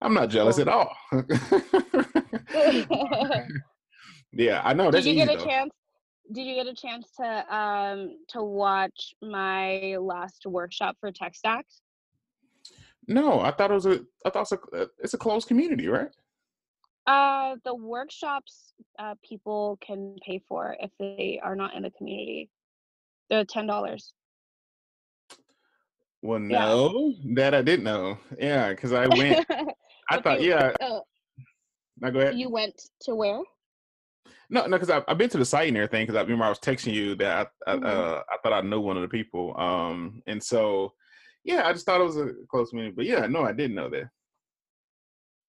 I'm 0.00 0.14
not 0.14 0.30
jealous 0.30 0.58
at 0.58 0.66
all. 0.68 0.90
yeah, 4.32 4.60
I 4.64 4.72
know 4.74 4.90
did 4.90 5.04
you 5.04 5.12
easy 5.12 5.24
get 5.24 5.32
a 5.32 5.36
though. 5.38 5.44
chance 5.44 5.70
did 6.32 6.46
you 6.46 6.54
get 6.54 6.66
a 6.66 6.74
chance 6.74 7.06
to 7.20 7.54
um 7.56 8.16
to 8.28 8.42
watch 8.42 9.14
my 9.22 9.96
last 10.00 10.44
workshop 10.46 10.96
for 11.00 11.12
tech 11.12 11.34
stacks 11.34 11.82
No, 13.08 13.40
I 13.40 13.50
thought 13.50 13.70
it 13.70 13.74
was 13.74 13.86
a. 13.86 14.00
I 14.24 14.30
thought 14.30 14.42
it's 14.42 14.52
a. 14.52 14.88
It's 15.00 15.14
a 15.14 15.18
closed 15.18 15.48
community, 15.48 15.88
right? 15.88 16.08
Uh, 17.06 17.56
the 17.64 17.74
workshops 17.74 18.74
uh, 18.98 19.14
people 19.28 19.78
can 19.84 20.16
pay 20.24 20.40
for 20.48 20.76
if 20.80 20.90
they 20.98 21.40
are 21.42 21.56
not 21.56 21.74
in 21.74 21.82
the 21.82 21.90
community. 21.90 22.48
They're 23.28 23.44
ten 23.44 23.66
dollars. 23.66 24.12
Well, 26.22 26.38
Yeah. 26.40 26.58
no, 26.66 27.14
that 27.34 27.54
I 27.54 27.62
didn't 27.62 27.84
know. 27.84 28.18
Yeah, 28.38 28.70
because 28.70 28.92
I 28.92 29.08
went. 29.08 29.44
I 30.10 30.20
thought, 30.20 30.42
yeah. 30.42 30.72
Oh, 30.80 31.02
Now 31.98 32.10
go 32.10 32.20
ahead. 32.20 32.36
you 32.38 32.48
went 32.50 32.80
to 33.02 33.14
where? 33.16 33.40
No, 34.50 34.66
no, 34.66 34.76
because 34.76 34.90
I've, 34.90 35.04
I've 35.08 35.18
been 35.18 35.30
to 35.30 35.38
the 35.38 35.44
site 35.44 35.68
and 35.68 35.76
everything. 35.76 36.04
Because 36.06 36.16
I 36.18 36.22
remember 36.22 36.44
I 36.44 36.48
was 36.50 36.58
texting 36.60 36.92
you 36.92 37.14
that 37.16 37.50
I, 37.66 37.72
I, 37.72 37.76
Mhm. 37.76 37.84
uh, 37.84 38.22
I 38.30 38.36
thought 38.42 38.52
I 38.52 38.60
knew 38.60 38.80
one 38.80 38.96
of 38.96 39.02
the 39.02 39.08
people. 39.08 39.58
Um, 39.58 40.22
and 40.26 40.40
so, 40.42 40.92
yeah, 41.42 41.66
I 41.66 41.72
just 41.72 41.86
thought 41.86 42.00
it 42.00 42.04
was 42.04 42.18
a 42.18 42.30
close 42.48 42.70
community. 42.70 42.94
But 42.94 43.06
yeah, 43.06 43.26
no, 43.26 43.42
I 43.42 43.52
didn't 43.52 43.74
know 43.74 43.88
that. 43.90 44.10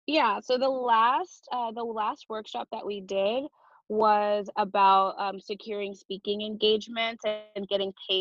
Yeah. 0.07 0.40
So 0.40 0.59
the 0.59 0.68
last 0.68 1.48
uh, 1.52 1.72
the 1.72 1.82
last 1.84 2.26
workshop 2.28 2.68
that 2.72 2.86
we 2.86 3.00
did 3.00 3.44
was 3.88 4.48
about 4.57 5.14
um, 5.18 5.40
securing 5.40 5.94
speaking 5.94 6.42
engagements 6.42 7.24
and 7.24 7.44
getting 7.44 7.68
paid, 7.84 8.14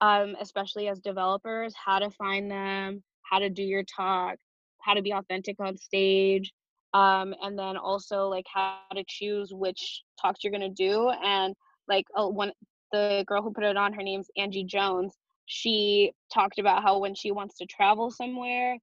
um, 0.00 0.14
especially 0.40 0.88
as 0.88 1.00
developers. 1.00 1.74
How 1.74 1.98
to 1.98 2.10
find 2.10 2.50
them, 2.50 3.02
how 3.22 3.38
to 3.38 3.48
do 3.50 3.62
your 3.62 3.84
talk, 3.84 4.36
how 4.80 4.94
to 4.94 5.02
be 5.02 5.12
authentic 5.12 5.56
on 5.60 5.76
stage, 5.76 6.52
um, 6.94 7.34
and 7.42 7.58
then 7.58 7.76
also 7.76 8.28
like 8.28 8.46
how 8.52 8.70
to 8.70 8.78
choose 9.06 9.50
which 9.52 10.02
talks 10.20 10.20
you're 10.44 10.52
gonna 10.52 10.68
do. 10.70 11.10
And 11.24 11.54
like 11.88 12.06
uh, 12.16 12.28
one 12.28 12.52
the 12.92 13.24
girl 13.26 13.42
who 13.42 13.52
put 13.52 13.64
it 13.64 13.76
on, 13.76 13.92
her 13.94 14.02
name's 14.02 14.28
Angie 14.36 14.64
Jones. 14.64 15.16
She 15.46 16.12
talked 16.32 16.58
about 16.58 16.82
how 16.82 16.98
when 16.98 17.14
she 17.14 17.30
wants 17.32 17.56
to 17.58 17.66
travel 17.66 18.10
somewhere, 18.10 18.76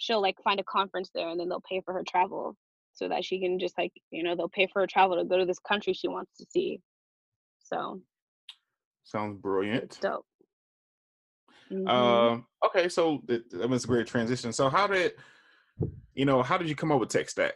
she'll 0.00 0.20
like 0.20 0.36
find 0.42 0.58
a 0.58 0.64
conference 0.64 1.10
there 1.14 1.28
and 1.28 1.38
then 1.38 1.48
they'll 1.48 1.62
pay 1.68 1.80
for 1.84 1.94
her 1.94 2.02
travel 2.06 2.56
so 2.92 3.08
that 3.08 3.24
she 3.24 3.38
can 3.38 3.58
just 3.58 3.76
like 3.78 3.92
you 4.10 4.22
know 4.22 4.34
they'll 4.34 4.48
pay 4.48 4.66
for 4.72 4.80
her 4.80 4.86
travel 4.86 5.16
to 5.16 5.24
go 5.24 5.38
to 5.38 5.46
this 5.46 5.58
country 5.60 5.92
she 5.92 6.08
wants 6.08 6.32
to 6.38 6.46
see 6.50 6.80
so 7.58 8.00
Sounds 9.04 9.34
it's 9.34 9.42
brilliant. 9.42 9.98
dope 10.00 10.26
Mhm. 11.72 11.88
Um, 11.88 12.46
okay, 12.66 12.88
so 12.88 13.22
that, 13.26 13.48
that 13.50 13.70
was 13.70 13.84
a 13.84 13.86
great 13.86 14.08
transition. 14.08 14.52
So 14.52 14.68
how 14.68 14.88
did 14.88 15.12
you 16.14 16.24
know? 16.24 16.42
How 16.42 16.58
did 16.58 16.68
you 16.68 16.74
come 16.74 16.90
up 16.90 16.98
with 16.98 17.10
Tech 17.10 17.30
Stack? 17.30 17.54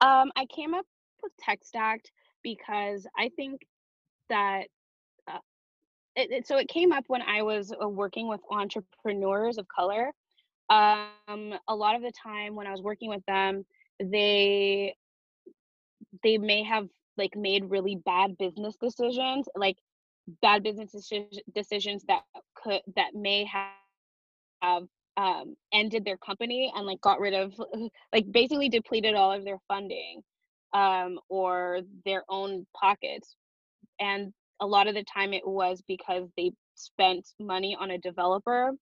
um 0.00 0.30
i 0.36 0.46
came 0.46 0.74
up 0.74 0.86
with 1.22 1.32
tech 1.38 1.60
stacked 1.62 2.10
because 2.42 3.06
i 3.16 3.30
think 3.36 3.62
that 4.28 4.64
uh, 5.30 5.38
it, 6.16 6.30
it, 6.30 6.46
so 6.46 6.56
it 6.56 6.68
came 6.68 6.92
up 6.92 7.04
when 7.08 7.22
i 7.22 7.42
was 7.42 7.72
uh, 7.82 7.88
working 7.88 8.28
with 8.28 8.40
entrepreneurs 8.50 9.58
of 9.58 9.66
color 9.68 10.12
um 10.70 11.54
a 11.68 11.74
lot 11.74 11.96
of 11.96 12.02
the 12.02 12.12
time 12.22 12.54
when 12.54 12.66
i 12.66 12.70
was 12.70 12.82
working 12.82 13.08
with 13.08 13.24
them 13.26 13.64
they 14.00 14.94
they 16.22 16.38
may 16.38 16.62
have 16.62 16.88
like 17.16 17.36
made 17.36 17.70
really 17.70 17.96
bad 18.04 18.36
business 18.38 18.76
decisions 18.80 19.48
like 19.56 19.76
bad 20.42 20.62
business 20.62 20.94
deci- 20.94 21.40
decisions 21.54 22.04
that 22.08 22.22
could 22.54 22.80
that 22.96 23.14
may 23.14 23.44
have 23.44 23.70
have 24.62 24.84
um, 25.16 25.56
ended 25.72 26.04
their 26.04 26.16
company 26.16 26.72
and 26.74 26.86
like 26.86 27.00
got 27.00 27.20
rid 27.20 27.34
of 27.34 27.52
like 28.12 28.30
basically 28.30 28.68
depleted 28.68 29.14
all 29.14 29.32
of 29.32 29.44
their 29.44 29.58
funding 29.68 30.22
um, 30.74 31.18
or 31.28 31.80
their 32.04 32.22
own 32.28 32.66
pockets. 32.78 33.36
And 34.00 34.32
a 34.60 34.66
lot 34.66 34.88
of 34.88 34.94
the 34.94 35.04
time 35.04 35.32
it 35.32 35.46
was 35.46 35.82
because 35.88 36.28
they 36.36 36.52
spent 36.74 37.26
money 37.40 37.76
on 37.78 37.90
a 37.90 37.98
developer 37.98 38.72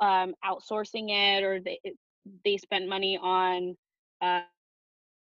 um, 0.00 0.34
outsourcing 0.44 1.10
it 1.10 1.44
or 1.44 1.60
they 1.60 1.78
they 2.44 2.56
spent 2.56 2.88
money 2.88 3.18
on 3.20 3.76
uh, 4.20 4.40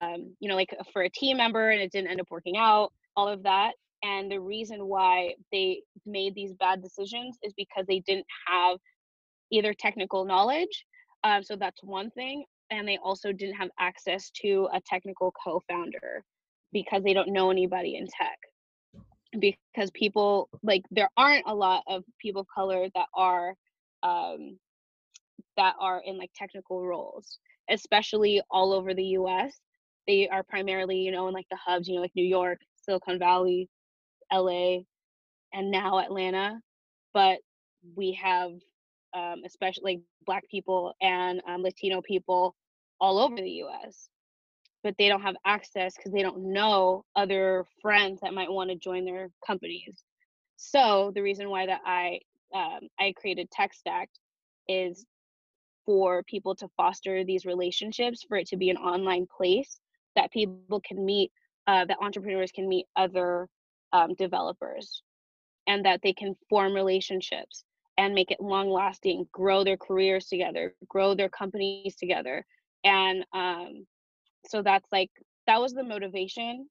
um, 0.01 0.35
you 0.39 0.49
know 0.49 0.55
like 0.55 0.75
for 0.93 1.03
a 1.03 1.09
team 1.09 1.37
member 1.37 1.69
and 1.71 1.81
it 1.81 1.91
didn't 1.91 2.09
end 2.09 2.21
up 2.21 2.27
working 2.29 2.57
out 2.57 2.91
all 3.15 3.27
of 3.27 3.43
that. 3.43 3.73
And 4.03 4.31
the 4.31 4.39
reason 4.39 4.85
why 4.85 5.33
they 5.51 5.81
made 6.05 6.35
these 6.35 6.53
bad 6.53 6.83
decisions 6.83 7.37
is 7.41 7.53
because 7.57 7.85
they 7.87 7.99
didn't 7.99 8.27
have 8.47 8.77
either 9.51 9.73
technical 9.73 10.23
knowledge 10.25 10.85
um, 11.23 11.43
so 11.43 11.55
that's 11.55 11.83
one 11.83 12.11
thing 12.11 12.45
and 12.69 12.87
they 12.87 12.97
also 13.03 13.31
didn't 13.31 13.55
have 13.55 13.69
access 13.79 14.29
to 14.41 14.67
a 14.73 14.81
technical 14.85 15.33
co-founder 15.43 16.23
because 16.73 17.03
they 17.03 17.13
don't 17.13 17.31
know 17.31 17.49
anybody 17.49 17.95
in 17.95 18.07
tech. 18.07 18.37
Because 19.39 19.91
people 19.91 20.49
like 20.63 20.83
there 20.89 21.09
aren't 21.17 21.43
a 21.47 21.53
lot 21.53 21.83
of 21.87 22.03
people 22.19 22.41
of 22.41 22.47
color 22.53 22.87
that 22.95 23.07
are 23.13 23.55
um, 24.03 24.57
that 25.55 25.75
are 25.79 26.01
in 26.05 26.17
like 26.17 26.31
technical 26.35 26.85
roles 26.85 27.39
especially 27.69 28.41
all 28.49 28.73
over 28.73 28.93
the 28.93 29.03
us 29.03 29.59
they 30.07 30.27
are 30.29 30.43
primarily 30.43 30.97
you 30.97 31.11
know 31.11 31.27
in 31.27 31.33
like 31.33 31.47
the 31.49 31.57
hubs 31.57 31.87
you 31.87 31.95
know 31.95 32.01
like 32.01 32.15
new 32.15 32.25
york 32.25 32.59
silicon 32.83 33.19
valley 33.19 33.69
la 34.33 34.77
and 35.53 35.71
now 35.71 35.99
atlanta. 35.99 36.59
But 37.13 37.39
we 37.95 38.13
have 38.13 38.51
um, 39.13 39.41
especially 39.45 39.95
like 39.95 40.01
black 40.25 40.43
people 40.49 40.93
and 41.01 41.41
um, 41.47 41.63
latino 41.63 42.01
people 42.01 42.55
all 42.99 43.17
over 43.19 43.35
the 43.35 43.63
us 43.83 44.09
but 44.83 44.95
they 44.97 45.07
don't 45.07 45.21
have 45.21 45.35
access 45.45 45.95
because 45.95 46.11
they 46.11 46.21
don't 46.21 46.37
know 46.53 47.03
other 47.15 47.65
friends 47.81 48.19
that 48.21 48.33
might 48.33 48.51
want 48.51 48.69
to 48.69 48.75
join 48.75 49.03
their 49.05 49.29
companies. 49.45 50.03
So 50.55 51.11
the 51.13 51.21
reason 51.21 51.49
why 51.49 51.65
that 51.65 51.81
i 51.85 52.19
um, 52.53 52.79
i 52.99 53.13
created 53.17 53.47
techstack 53.51 54.07
is 54.67 55.05
for 55.85 56.21
people 56.23 56.53
to 56.53 56.67
foster 56.75 57.23
these 57.23 57.45
relationships 57.45 58.25
for 58.27 58.37
it 58.37 58.47
to 58.47 58.57
be 58.57 58.69
an 58.69 58.77
online 58.77 59.25
place 59.35 59.79
that 60.15 60.31
people 60.31 60.81
can 60.81 61.05
meet 61.05 61.31
uh, 61.67 61.85
that 61.85 61.97
entrepreneurs 62.01 62.51
can 62.51 62.67
meet 62.67 62.85
other 62.95 63.47
um, 63.93 64.13
developers 64.15 65.01
and 65.67 65.85
that 65.85 66.01
they 66.03 66.13
can 66.13 66.35
form 66.49 66.73
relationships 66.73 67.63
and 67.97 68.13
make 68.13 68.31
it 68.31 68.39
long 68.39 68.69
lasting 68.69 69.27
grow 69.31 69.63
their 69.63 69.77
careers 69.77 70.27
together 70.27 70.73
grow 70.87 71.13
their 71.15 71.29
companies 71.29 71.95
together. 71.95 72.45
And 72.83 73.25
um, 73.33 73.85
so 74.45 74.61
that's 74.61 74.87
like 74.91 75.09
that 75.47 75.59
was 75.59 75.73
the 75.73 75.83
motivation 75.83 76.67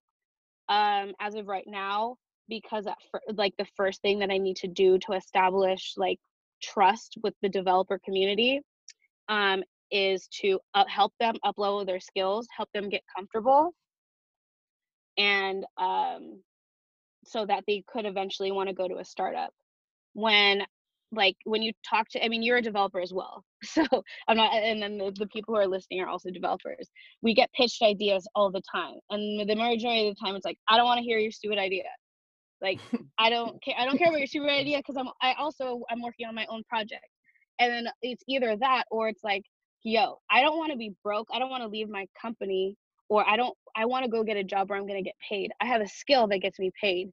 um, 0.68 1.14
as 1.20 1.35
of 1.35 1.47
right 1.47 1.66
now 1.66 2.16
because 2.49 2.86
like 3.34 3.55
the 3.59 3.66
first 3.76 4.01
thing 4.03 4.18
that 4.18 4.30
i 4.30 4.38
need 4.38 4.57
to 4.57 4.68
do 4.68 4.99
to 4.99 5.12
establish 5.12 5.94
like 5.97 6.18
trust 6.62 7.16
with 7.22 7.34
the 7.42 7.49
developer 7.49 7.99
community 8.05 8.61
um, 9.28 9.62
is 9.90 10.28
to 10.28 10.59
up, 10.74 10.88
help 10.88 11.12
them 11.20 11.34
upload 11.44 11.86
their 11.86 12.01
skills 12.01 12.47
help 12.57 12.68
them 12.72 12.88
get 12.88 13.03
comfortable 13.14 13.72
and 15.18 15.64
um, 15.78 16.40
so 17.24 17.44
that 17.47 17.64
they 17.66 17.82
could 17.86 18.07
eventually 18.07 18.53
want 18.53 18.68
to 18.68 18.74
go 18.74 18.88
to 18.88 18.99
a 18.99 19.05
startup. 19.05 19.51
When 20.14 20.62
like 21.12 21.36
when 21.44 21.62
you 21.62 21.72
talk 21.88 22.09
to 22.09 22.22
i 22.24 22.28
mean 22.28 22.42
you're 22.42 22.57
a 22.57 22.62
developer 22.62 23.01
as 23.01 23.12
well 23.12 23.44
so 23.62 23.84
i'm 24.26 24.36
not 24.36 24.53
and 24.53 24.82
then 24.82 24.99
the, 24.99 25.12
the 25.16 25.26
people 25.28 25.55
who 25.55 25.61
are 25.61 25.66
listening 25.66 26.01
are 26.01 26.09
also 26.09 26.30
developers. 26.30 26.90
We 27.22 27.32
get 27.32 27.53
pitched 27.53 27.80
ideas 27.80 28.26
all 28.34 28.51
the 28.51 28.61
time 28.74 28.94
and 29.11 29.49
the 29.49 29.55
majority 29.55 30.09
of 30.09 30.16
the 30.16 30.20
time 30.20 30.34
it's 30.34 30.44
like 30.44 30.59
i 30.68 30.76
don't 30.76 30.84
want 30.84 30.99
to 30.99 31.05
hear 31.05 31.18
your 31.18 31.30
stupid 31.30 31.59
idea 31.59 31.84
like 32.61 32.80
i 33.18 33.30
don't 33.30 33.62
care 33.62 33.74
i 33.78 33.84
don't 33.84 33.98
care 33.98 34.09
about 34.09 34.18
your 34.18 34.26
stupid 34.26 34.50
idea 34.50 34.78
because 34.78 34.96
i'm 34.96 35.09
i 35.22 35.34
also 35.38 35.82
i'm 35.90 36.02
working 36.02 36.26
on 36.26 36.34
my 36.34 36.46
own 36.48 36.62
project. 36.68 37.04
And 37.59 37.72
then 37.72 37.88
it's 38.02 38.22
either 38.28 38.54
that 38.57 38.84
or 38.90 39.09
it's 39.09 39.24
like 39.24 39.42
yo 39.82 40.18
i 40.30 40.40
don't 40.40 40.59
want 40.59 40.72
to 40.72 40.78
be 40.78 40.92
broke 41.02 41.28
i 41.32 41.38
don't 41.38 41.50
want 41.50 41.62
to 41.62 41.68
leave 41.68 41.88
my 41.88 42.07
company 42.20 42.76
or 43.09 43.28
i 43.28 43.36
don't 43.36 43.57
i 43.76 43.84
want 43.84 44.04
to 44.04 44.11
go 44.11 44.22
get 44.22 44.36
a 44.36 44.44
job 44.44 44.68
where 44.68 44.78
i'm 44.78 44.86
going 44.86 45.02
to 45.02 45.09
get 45.09 45.14
paid. 45.28 45.50
I 45.61 45.66
have 45.66 45.80
a 45.80 45.88
skill 45.88 46.26
that 46.28 46.38
gets 46.38 46.59
me 46.59 46.70
paid. 46.80 47.11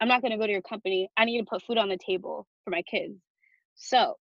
I'm 0.00 0.08
not 0.08 0.20
going 0.20 0.32
to 0.32 0.38
go 0.38 0.46
to 0.46 0.52
your 0.52 0.62
company. 0.62 1.08
I 1.16 1.24
need 1.24 1.38
to 1.38 1.44
put 1.44 1.62
food 1.62 1.78
on 1.78 1.88
the 1.88 1.98
table 2.04 2.46
for 2.64 2.70
my 2.70 2.82
kids. 2.82 3.14
So 3.74 4.16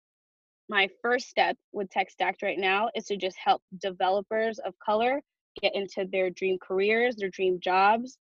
my 0.68 0.88
first 1.02 1.30
step 1.30 1.56
with 1.72 1.90
TechStacked 1.90 2.44
right 2.44 2.60
now 2.60 2.90
is 2.96 3.06
to 3.06 3.18
just 3.18 3.38
help 3.44 3.62
developers 3.82 4.60
of 4.60 4.74
color 4.86 5.22
get 5.62 5.74
into 5.76 6.06
their 6.12 6.30
dream 6.30 6.58
careers, 6.62 7.16
their 7.16 7.30
dream 7.30 7.60
jobs, 7.62 8.18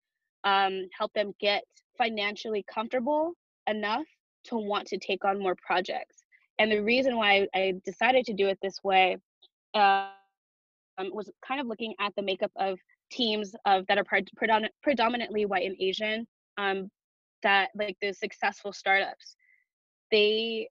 um, 0.45 0.83
help 0.97 1.13
them 1.15 1.33
get 1.41 1.65
financially 1.97 2.65
comfortable 2.73 3.33
enough 3.67 4.07
to 4.45 4.57
want 4.57 4.87
to 4.89 4.99
take 4.99 5.25
on 5.25 5.39
more 5.39 5.57
projects. 5.57 6.17
And 6.59 6.71
the 6.71 6.83
reason 6.83 7.17
why 7.17 7.47
I 7.55 7.75
decided 7.85 8.25
to 8.27 8.33
do 8.33 8.49
it 8.49 8.59
this 8.63 8.83
way 8.83 9.19
um, 9.75 10.11
was 10.99 11.31
kind 11.47 11.61
of 11.61 11.67
looking 11.67 11.95
at 12.01 12.15
the 12.17 12.23
makeup 12.23 12.53
of 12.57 12.79
teams 13.11 13.55
of 13.67 13.87
that 13.89 13.99
are 13.99 14.05
predomin- 14.05 14.69
predominantly 14.83 15.45
white 15.45 15.67
and 15.67 15.77
Asian. 15.81 16.27
Um, 16.59 16.91
that 17.43 17.69
like 17.75 17.97
the 18.01 18.13
successful 18.13 18.73
startups, 18.73 19.37
they 20.11 20.69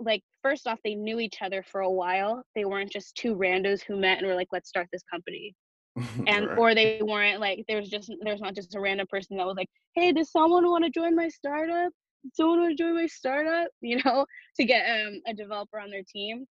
like 0.00 0.22
first 0.42 0.66
off 0.66 0.78
they 0.84 0.94
knew 0.94 1.20
each 1.20 1.42
other 1.42 1.62
for 1.62 1.82
a 1.82 1.90
while 1.90 2.42
they 2.54 2.64
weren't 2.64 2.90
just 2.90 3.14
two 3.14 3.34
randos 3.36 3.80
who 3.82 3.96
met 3.96 4.18
and 4.18 4.26
were 4.26 4.34
like 4.34 4.48
let's 4.52 4.68
start 4.68 4.88
this 4.92 5.04
company 5.10 5.54
and 6.26 6.48
Right. 6.48 6.56
or 6.56 6.74
they 6.74 7.00
weren't 7.02 7.40
like 7.40 7.64
there's 7.68 7.88
just 7.88 8.12
there's 8.22 8.40
not 8.40 8.54
just 8.54 8.74
a 8.74 8.80
random 8.80 9.06
person 9.06 9.36
that 9.36 9.46
was 9.46 9.56
like 9.56 9.68
hey 9.94 10.12
does 10.12 10.30
someone 10.30 10.68
want 10.68 10.84
to 10.84 10.90
join 10.90 11.14
my 11.14 11.28
startup? 11.28 11.92
Does 12.24 12.36
someone 12.36 12.60
want 12.60 12.76
to 12.76 12.82
join 12.82 12.94
my 12.94 13.06
startup? 13.06 13.68
You 13.80 14.00
know 14.04 14.26
to 14.56 14.64
get 14.64 14.84
um, 14.88 15.20
a 15.26 15.34
developer 15.34 15.78
on 15.80 15.90
their 15.90 16.02
team. 16.10 16.46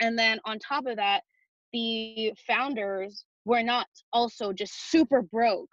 And 0.00 0.18
then 0.18 0.38
on 0.44 0.58
top 0.58 0.86
of 0.86 0.96
that 0.96 1.22
the 1.72 2.32
founders 2.46 3.24
were 3.44 3.62
not 3.62 3.86
also 4.12 4.52
just 4.52 4.90
super 4.90 5.22
broke. 5.22 5.70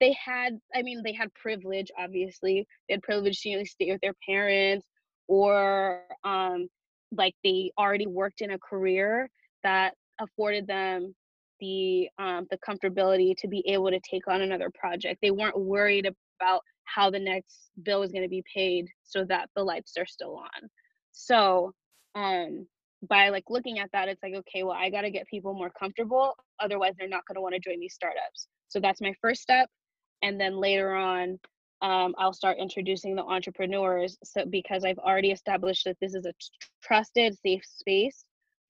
They 0.00 0.12
had 0.24 0.58
i 0.74 0.82
mean 0.82 1.02
they 1.04 1.12
had 1.12 1.32
privilege 1.34 1.90
obviously. 1.98 2.66
They 2.88 2.94
had 2.94 3.02
privilege 3.02 3.40
to 3.42 3.48
you 3.50 3.58
know, 3.58 3.64
stay 3.64 3.90
with 3.92 4.00
their 4.02 4.14
parents 4.28 4.86
or 5.28 6.02
um 6.24 6.68
like 7.16 7.34
they 7.44 7.70
already 7.78 8.06
worked 8.06 8.40
in 8.40 8.52
a 8.52 8.58
career 8.58 9.28
that 9.62 9.94
afforded 10.20 10.66
them 10.66 11.14
the 11.62 12.10
um 12.18 12.46
the 12.50 12.58
comfortability 12.58 13.34
to 13.38 13.48
be 13.48 13.64
able 13.68 13.90
to 13.90 14.00
take 14.00 14.28
on 14.28 14.42
another 14.42 14.70
project. 14.74 15.20
They 15.22 15.30
weren't 15.30 15.58
worried 15.58 16.06
about 16.40 16.62
how 16.84 17.10
the 17.10 17.20
next 17.20 17.70
bill 17.82 18.00
was 18.00 18.12
going 18.12 18.24
to 18.24 18.28
be 18.28 18.44
paid 18.54 18.88
so 19.04 19.24
that 19.26 19.48
the 19.56 19.62
lights 19.62 19.94
are 19.98 20.06
still 20.06 20.36
on. 20.36 20.68
So 21.12 21.72
um 22.14 22.66
by 23.08 23.30
like 23.30 23.44
looking 23.48 23.78
at 23.78 23.90
that 23.92 24.08
it's 24.08 24.22
like 24.22 24.34
okay 24.34 24.62
well 24.62 24.76
i 24.78 24.90
got 24.90 25.02
to 25.02 25.10
get 25.10 25.26
people 25.26 25.54
more 25.54 25.72
comfortable 25.78 26.34
otherwise 26.60 26.92
they're 26.98 27.08
not 27.08 27.26
going 27.26 27.34
to 27.36 27.40
want 27.40 27.54
to 27.54 27.60
join 27.60 27.80
these 27.80 27.94
startups. 27.94 28.48
So 28.68 28.80
that's 28.80 29.00
my 29.00 29.14
first 29.22 29.42
step 29.42 29.68
and 30.22 30.40
then 30.40 30.56
later 30.56 30.94
on 30.94 31.38
um, 31.82 32.14
i'll 32.18 32.32
start 32.32 32.58
introducing 32.58 33.16
the 33.16 33.24
entrepreneurs 33.24 34.18
so 34.24 34.44
because 34.46 34.84
i've 34.84 34.98
already 34.98 35.30
established 35.32 35.84
that 35.84 35.96
this 36.00 36.14
is 36.14 36.26
a 36.26 36.32
trusted 36.82 37.36
safe 37.44 37.62
space 37.64 38.24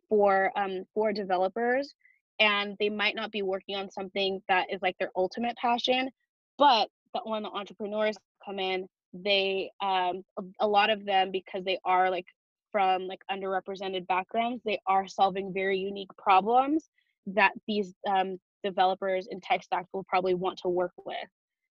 for 0.08 0.52
um, 0.56 0.84
for 0.94 1.12
developers 1.12 1.94
and 2.38 2.76
they 2.78 2.88
might 2.88 3.14
not 3.14 3.30
be 3.30 3.42
working 3.42 3.76
on 3.76 3.90
something 3.90 4.40
that 4.48 4.66
is 4.72 4.80
like 4.82 4.96
their 4.98 5.10
ultimate 5.16 5.56
passion 5.56 6.10
but 6.58 6.88
the, 7.14 7.20
when 7.24 7.42
the 7.42 7.50
entrepreneurs 7.50 8.16
come 8.44 8.58
in 8.58 8.86
they 9.12 9.70
um, 9.82 10.22
a, 10.60 10.66
lot 10.66 10.88
of 10.88 11.04
them 11.04 11.30
because 11.30 11.62
they 11.64 11.78
are 11.84 12.10
like 12.10 12.26
from 12.70 13.06
like 13.06 13.20
underrepresented 13.30 14.06
backgrounds 14.06 14.62
they 14.64 14.80
are 14.86 15.06
solving 15.06 15.52
very 15.52 15.78
unique 15.78 16.08
problems 16.16 16.88
that 17.26 17.52
these 17.68 17.94
um, 18.08 18.38
developers 18.62 19.28
in 19.30 19.40
tech 19.40 19.62
stack 19.62 19.86
will 19.92 20.04
probably 20.04 20.34
want 20.34 20.58
to 20.58 20.68
work 20.68 20.92
with. 21.04 21.16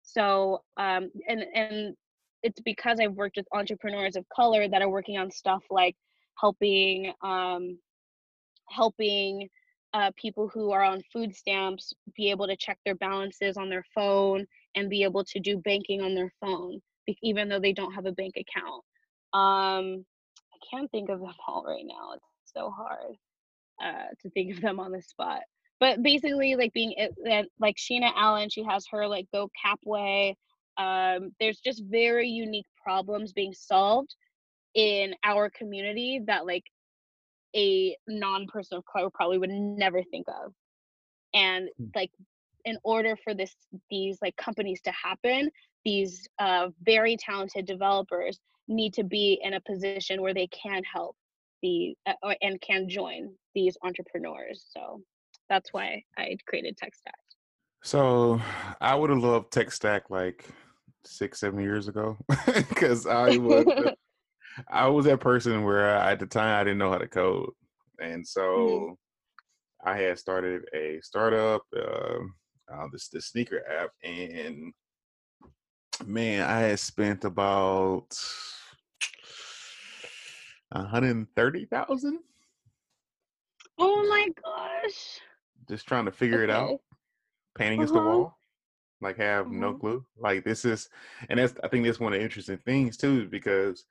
So 0.03 0.63
um, 0.77 1.11
and 1.29 1.45
and 1.55 1.95
it's 2.43 2.61
because 2.61 3.01
i've 3.01 3.13
worked 3.13 3.37
with 3.37 3.47
entrepreneurs 3.53 4.17
of 4.17 4.25
color 4.29 4.69
that 4.69 4.83
are 4.83 4.91
working 4.91 5.17
on 5.17 5.31
stuff 5.31 5.63
like 5.71 5.97
helping 6.39 7.11
um, 7.23 7.79
helping 8.69 9.49
uh, 9.95 10.11
people 10.17 10.51
who 10.53 10.73
are 10.73 10.83
on 10.83 11.01
food 11.13 11.35
stamps 11.35 11.95
be 12.17 12.31
able 12.31 12.47
to 12.49 12.57
check 12.57 12.79
their 12.85 12.97
balances 12.97 13.57
on 13.57 13.71
their 13.71 13.85
phone 13.95 14.45
and 14.75 14.91
be 14.91 15.05
able 15.05 15.25
to 15.25 15.39
do 15.39 15.57
banking 15.59 16.03
on 16.03 16.15
their 16.15 16.33
phone 16.41 16.81
even 17.23 17.49
though 17.49 17.61
they 17.61 17.73
don't 17.73 17.93
have 17.93 18.07
a 18.07 18.13
bank 18.13 18.35
account. 18.37 18.83
Um, 19.33 20.05
i 20.53 20.77
can't 20.77 20.91
think 20.91 21.11
of 21.11 21.21
them 21.21 21.33
all 21.49 21.65
right 21.67 21.85
now 21.87 22.13
it's 22.15 22.53
so 22.55 22.71
hard 22.71 23.17
uh, 23.83 24.09
to 24.23 24.31
think 24.31 24.55
of 24.55 24.61
them 24.61 24.79
on 24.81 24.93
the 24.93 25.03
spot. 25.03 25.41
But 25.81 26.03
basically 26.03 26.55
like 26.57 26.73
being 26.73 26.95
like 27.59 27.77
sheena 27.77 28.11
allen 28.17 28.49
she 28.51 28.63
has 28.65 28.85
her 28.91 29.07
like 29.07 29.27
go 29.33 29.49
capway 29.65 30.35
um, 30.77 31.33
there's 31.39 31.61
just 31.61 31.85
very 31.85 32.29
unique 32.29 32.67
problems 32.83 33.33
being 33.33 33.53
solved 33.53 34.15
in 34.75 35.15
our 35.25 35.51
community 35.51 36.21
that 36.27 36.47
like 36.47 36.65
a 37.57 37.97
non-person 38.09 38.79
of 38.79 38.85
color 38.85 39.11
probably 39.11 39.39
would 39.39 39.51
never 39.51 40.03
think 40.03 40.27
of. 40.29 40.53
And 41.35 41.69
Hmm. 41.79 41.87
like 41.95 42.11
in 42.65 42.79
order 42.85 43.17
for 43.23 43.35
this 43.35 43.55
these 43.91 44.19
like 44.23 44.37
companies 44.37 44.81
to 44.83 44.91
happen 44.93 45.51
these 45.85 46.27
uh, 46.39 46.69
very 46.83 47.17
talented 47.17 47.67
developers 47.67 48.41
need 48.69 48.95
to 48.95 49.05
be 49.05 49.39
in 49.43 49.55
a 49.55 49.61
position 49.61 50.23
where 50.23 50.33
they 50.35 50.47
can 50.47 50.83
help 50.85 51.15
the 51.63 51.95
uh, 52.07 52.15
or- 52.23 52.37
and 52.43 52.61
can 52.61 52.89
join 52.89 53.31
these 53.55 53.77
entrepreneurs. 53.83 54.65
So 54.71 55.03
that's 55.51 55.73
why 55.73 56.03
i 56.17 56.37
created 56.47 56.79
techstack 56.83 57.21
So 57.83 58.41
I 58.81 58.95
would 58.95 59.11
have 59.11 59.19
loved 59.19 59.53
Tech 59.53 59.71
Stack 59.71 60.09
like 60.11 60.47
six, 61.05 61.41
seven 61.41 61.61
years 61.61 61.89
ago, 61.89 62.17
because 62.47 63.07
I 63.07 63.37
was 63.37 63.67
I 64.69 64.87
was 64.89 65.05
that 65.07 65.21
person 65.21 65.65
where 65.65 65.97
I, 65.97 66.13
at 66.13 66.21
the 66.21 66.27
time 66.27 66.61
I 66.61 66.65
didn't 66.65 66.79
know 66.79 66.91
how 66.91 66.99
to 66.99 67.09
code, 67.09 67.51
and 68.01 68.27
so 68.27 68.57
Mm-hmm. 68.57 68.95
I 69.89 69.97
had 69.99 70.19
started 70.19 70.63
a 70.75 71.01
startup, 71.03 71.63
uh, 71.77 72.19
uh, 72.73 72.89
this 72.93 73.09
this 73.09 73.27
sneaker 73.27 73.63
app, 73.71 73.91
and 74.03 74.73
man, 76.07 76.43
I 76.49 76.61
had 76.61 76.79
spent 76.79 77.25
about 77.25 78.07
one 80.71 80.87
hundred 80.87 81.27
thirty 81.37 81.67
thousand. 81.67 82.21
Oh 83.79 84.07
my 84.09 84.29
gosh. 84.43 85.21
just 85.69 85.87
trying 85.89 86.05
to 86.05 86.13
figure 86.13 86.43
it 86.43 86.51
out, 86.51 86.69
Okay. 86.71 86.79
painting 87.57 87.81
against 87.81 87.95
the 87.95 88.01
Uh-huh. 88.01 88.09
wall. 88.09 88.39
Like 89.01 89.17
have 89.19 89.51
no 89.51 89.69
Uh-huh. 89.71 89.79
clue. 89.79 90.07
Like 90.17 90.45
this 90.45 90.65
is, 90.65 90.89
and 91.29 91.39
that's 91.39 91.55
I 91.63 91.69
think 91.69 91.85
that's 91.85 92.01
one 92.01 92.13
of 92.13 92.19
the 92.19 92.25
interesting 92.25 92.59
things 92.59 92.97
too, 92.97 93.29
because 93.29 93.85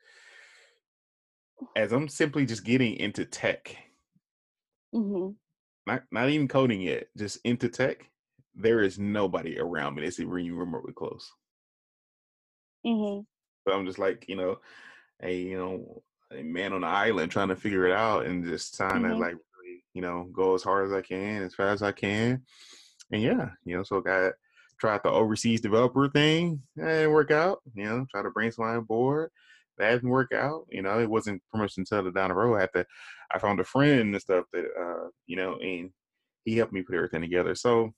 as 1.75 1.91
I'm 1.91 2.07
simply 2.07 2.45
just 2.45 2.63
getting 2.65 2.95
into 2.95 3.25
tech, 3.25 3.77
Mhm. 4.93 5.35
not 5.85 6.03
not 6.11 6.29
even 6.29 6.47
coding 6.47 6.81
yet, 6.81 7.07
just 7.17 7.39
into 7.43 7.69
tech, 7.69 8.09
there 8.53 8.81
is 8.81 8.99
nobody 8.99 9.57
around 9.59 9.95
me 9.95 10.03
that's 10.03 10.19
even 10.19 10.31
remotely 10.33 10.93
close. 10.93 11.31
Mhm. 12.83 13.25
So 13.67 13.73
I'm 13.73 13.85
just 13.85 13.99
like, 13.99 14.27
you 14.27 14.35
know, 14.35 14.59
a 15.21 15.35
you 15.35 15.57
know, 15.57 16.03
a 16.31 16.43
man 16.43 16.73
on 16.73 16.81
the 16.81 16.87
island 16.87 17.31
trying 17.31 17.49
to 17.49 17.55
figure 17.55 17.87
it 17.87 17.93
out 17.93 18.25
and 18.25 18.45
just 18.45 18.75
trying 18.77 19.03
to 19.03 19.13
Mhm. 19.13 19.17
like 19.17 19.35
really, 19.57 19.85
you 19.93 20.01
know, 20.01 20.25
go 20.33 20.55
as 20.55 20.63
hard 20.63 20.87
as 20.87 20.93
I 20.93 21.01
can, 21.01 21.43
as 21.43 21.55
fast 21.55 21.75
as 21.75 21.83
I 21.83 21.91
can. 21.93 22.45
And 23.11 23.21
yeah, 23.21 23.51
you 23.65 23.77
know, 23.77 23.83
so 23.83 23.99
I 23.99 24.01
got 24.01 24.33
tried 24.79 25.03
the 25.03 25.11
overseas 25.11 25.61
developer 25.61 26.09
thing. 26.09 26.63
That 26.77 26.87
didn't 26.87 27.13
work 27.13 27.31
out. 27.31 27.61
You 27.75 27.85
know, 27.85 28.07
try 28.11 28.23
to 28.23 28.31
bring 28.31 28.51
somebody 28.51 28.77
on 28.79 28.85
board. 28.85 29.31
That 29.77 29.91
didn't 29.91 30.09
work 30.09 30.31
out. 30.33 30.65
You 30.69 30.81
know, 30.81 30.99
it 30.99 31.09
wasn't 31.09 31.41
pretty 31.49 31.63
much 31.63 31.77
until 31.77 32.03
the 32.03 32.11
down 32.11 32.29
the 32.29 32.35
road 32.35 32.55
I 32.55 32.61
had 32.61 32.73
to 32.73 32.85
I 33.31 33.39
found 33.39 33.59
a 33.59 33.63
friend 33.63 34.13
and 34.13 34.21
stuff 34.21 34.45
that 34.53 34.65
uh, 34.79 35.09
you 35.25 35.35
know, 35.35 35.57
and 35.57 35.89
he 36.45 36.57
helped 36.57 36.73
me 36.73 36.83
put 36.83 36.95
everything 36.95 37.21
together. 37.21 37.55
So 37.55 37.93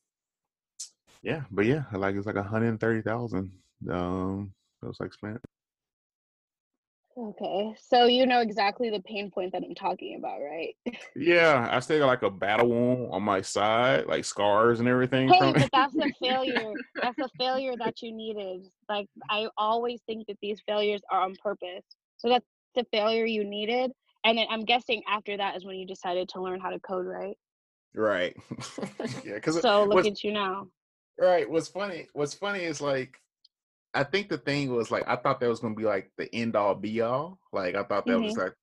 yeah, 1.22 1.42
but 1.52 1.66
yeah, 1.66 1.84
like 1.92 2.16
it's 2.16 2.28
like 2.28 2.36
a 2.36 2.44
hundred 2.44 2.70
and 2.70 2.80
thirty 2.80 3.02
thousand. 3.02 3.52
Um 3.90 4.54
it 4.82 4.88
was 4.88 5.00
like 5.00 5.14
spent. 5.14 5.42
Okay. 7.18 7.76
So 7.80 8.06
you 8.06 8.26
know 8.26 8.42
exactly 8.42 8.90
the 8.90 9.00
pain 9.02 9.32
point 9.32 9.54
that 9.54 9.64
I'm 9.64 9.76
talking 9.76 10.18
about, 10.18 10.40
right? 10.40 10.76
Yeah, 11.16 11.70
I 11.72 11.80
still 11.80 12.00
got 12.00 12.08
like 12.08 12.24
a 12.24 12.30
battle 12.30 12.68
wound 12.68 13.08
on 13.12 13.24
my 13.24 13.42
side, 13.42 14.06
like 14.06 14.26
scars 14.26 14.82
and 14.82 14.90
everything 14.90 15.30
Hey, 15.30 15.54
but 15.54 15.70
that's 15.72 15.94
the 15.94 16.12
failure. 16.22 16.74
That's 17.02 17.16
the 17.18 17.30
failure 17.40 17.74
that 17.78 18.02
you 18.02 18.12
needed. 18.12 18.68
Like 18.90 19.08
I 19.30 19.48
always 19.58 20.02
think 20.06 20.28
that 20.28 20.38
these 20.42 20.62
failures 20.68 21.02
are 21.10 21.22
on 21.22 21.36
purpose. 21.42 21.86
So 22.18 22.28
that's 22.28 22.46
the 22.76 22.86
failure 22.92 23.26
you 23.26 23.46
needed. 23.46 23.92
And 24.26 24.38
then 24.38 24.48
I'm 24.50 24.66
guessing 24.66 25.04
after 25.08 25.38
that 25.38 25.56
is 25.56 25.64
when 25.64 25.78
you 25.78 25.86
decided 25.86 26.28
to 26.30 26.42
learn 26.42 26.60
how 26.60 26.72
to 26.72 26.80
code, 26.80 27.06
right? 27.06 27.38
right. 27.94 28.36
yeah, 29.24 29.36
because 29.36 29.62
So 29.62 29.86
look 29.86 30.06
at 30.06 30.22
you 30.24 30.34
now. 30.34 30.68
right. 31.18 31.50
What's 31.50 31.70
funny? 31.70 32.08
What's 32.14 32.34
funny 32.34 32.64
is 32.64 32.82
like 32.82 33.22
I 33.96 34.04
think 34.04 34.30
the 34.30 34.38
thing 34.38 34.74
was 34.76 34.92
like 34.92 35.08
I 35.08 35.16
thought 35.16 35.40
that 35.40 35.50
was 35.50 35.60
gonna 35.62 35.74
be 35.76 35.84
like 35.86 36.12
the 36.18 36.34
end 36.36 36.56
all 36.56 36.76
be 36.76 37.02
all. 37.02 37.40
Like 37.54 37.76
I 37.76 37.84
thought 37.84 38.06
that 38.06 38.20
was 38.22 38.34
Mhm. 38.36 38.38
like 38.38 38.54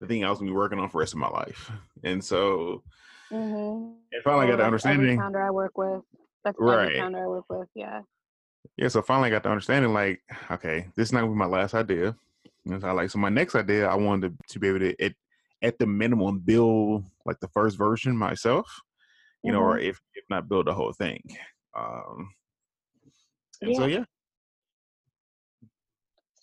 the 0.00 0.06
thing 0.06 0.24
I 0.24 0.30
was 0.30 0.38
gonna 0.38 0.50
be 0.52 0.56
working 0.56 0.78
on 0.78 0.88
for 0.88 0.98
the 0.98 1.00
rest 1.00 1.12
of 1.14 1.18
my 1.18 1.28
life. 1.28 1.70
And 2.04 2.24
so 2.24 2.82
Mm-hmm. 3.32 3.96
and 4.12 4.22
finally 4.22 4.46
I 4.46 4.50
got 4.50 4.56
the 4.58 4.62
that's 4.70 4.86
every 4.86 4.96
understanding. 4.96 5.18
founder 5.18 5.42
I 5.42 5.50
work 5.50 5.76
with. 5.76 6.02
That's 6.44 6.56
Right. 6.60 6.86
every 6.86 7.00
founder 7.00 7.24
I 7.24 7.26
work 7.26 7.44
with. 7.48 7.68
Yeah. 7.74 8.02
Yeah, 8.76 8.88
so 8.88 9.02
finally 9.02 9.28
I 9.28 9.30
got 9.30 9.42
the 9.42 9.48
understanding 9.48 9.92
like, 9.92 10.22
okay, 10.50 10.86
this 10.94 11.08
is 11.08 11.12
not 11.12 11.20
gonna 11.20 11.32
be 11.32 11.38
my 11.38 11.46
last 11.46 11.74
idea. 11.74 12.14
And 12.66 12.80
so 12.80 12.86
I 12.88 12.92
like 12.92 13.10
so 13.10 13.18
my 13.18 13.28
next 13.28 13.54
idea 13.56 13.88
I 13.88 13.94
wanted 13.96 14.38
to, 14.38 14.44
to 14.54 14.58
be 14.60 14.68
able 14.68 14.80
to 14.80 15.02
at, 15.02 15.14
at 15.62 15.78
the 15.78 15.86
minimum 15.86 16.38
build 16.40 17.04
like 17.24 17.40
the 17.40 17.48
first 17.48 17.76
version 17.76 18.16
myself, 18.16 18.68
you 19.42 19.50
know, 19.50 19.60
or 19.60 19.78
if 19.78 20.00
if 20.14 20.24
not 20.30 20.48
build 20.48 20.66
the 20.66 20.74
whole 20.74 20.92
thing. 20.92 21.22
Um 21.76 22.32
and 23.62 23.74
so 23.74 23.86
yeah. 23.86 24.04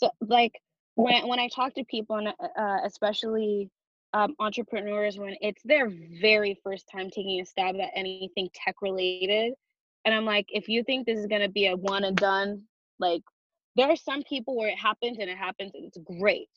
So 0.03 0.11
like 0.27 0.53
when 0.95 1.27
when 1.27 1.39
I 1.39 1.47
talk 1.49 1.73
to 1.75 1.83
people 1.85 2.17
and 2.17 2.27
uh, 2.27 2.77
especially 2.83 3.69
um, 4.13 4.35
entrepreneurs 4.39 5.17
when 5.17 5.35
it's 5.41 5.61
their 5.63 5.91
very 6.21 6.59
first 6.63 6.85
time 6.91 7.09
taking 7.09 7.41
a 7.41 7.45
stab 7.45 7.75
at 7.77 7.89
anything 7.95 8.49
tech 8.53 8.75
related, 8.81 9.53
and 10.05 10.13
I'm 10.13 10.25
like, 10.25 10.45
if 10.49 10.67
you 10.67 10.83
think 10.83 11.05
this 11.05 11.19
is 11.19 11.27
gonna 11.27 11.49
be 11.49 11.67
a 11.67 11.75
one 11.75 12.03
and 12.03 12.17
done, 12.17 12.63
like 12.99 13.21
there 13.75 13.89
are 13.89 13.95
some 13.95 14.23
people 14.23 14.55
where 14.55 14.69
it 14.69 14.77
happens 14.77 15.17
and 15.19 15.29
it 15.29 15.37
happens 15.37 15.71
and 15.73 15.85
it's 15.85 15.97
great, 16.19 16.49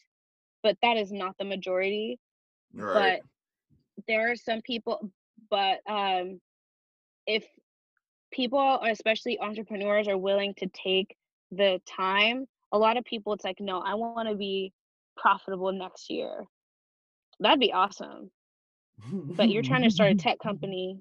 but 0.63 0.77
that 0.83 0.97
is 0.97 1.13
not 1.13 1.37
the 1.39 1.45
majority. 1.45 2.19
Right. 2.75 3.21
But 3.97 4.05
there 4.07 4.31
are 4.31 4.37
some 4.37 4.61
people, 4.61 5.11
but 5.51 5.79
um, 5.89 6.41
if 7.27 7.45
people, 8.31 8.81
especially 8.83 9.39
entrepreneurs, 9.41 10.09
are 10.09 10.19
willing 10.19 10.53
to 10.59 10.67
take 10.67 11.17
the 11.51 11.81
time, 11.87 12.47
a 12.77 12.79
lot 12.79 12.97
of 12.97 13.05
people, 13.05 13.33
it's 13.33 13.45
like, 13.45 13.61
no, 13.61 13.81
I 13.81 13.95
want 13.95 14.29
to 14.29 14.35
be 14.37 14.73
profitable 15.17 15.73
next 15.73 16.11
year. 16.11 16.45
That'd 17.41 17.61
be 17.61 17.73
awesome. 17.73 18.31
But 19.13 19.51
you're 19.51 19.63
trying 19.63 19.83
to 19.83 19.91
start 19.91 20.13
a 20.13 20.15
tech 20.27 20.39
company 20.43 20.99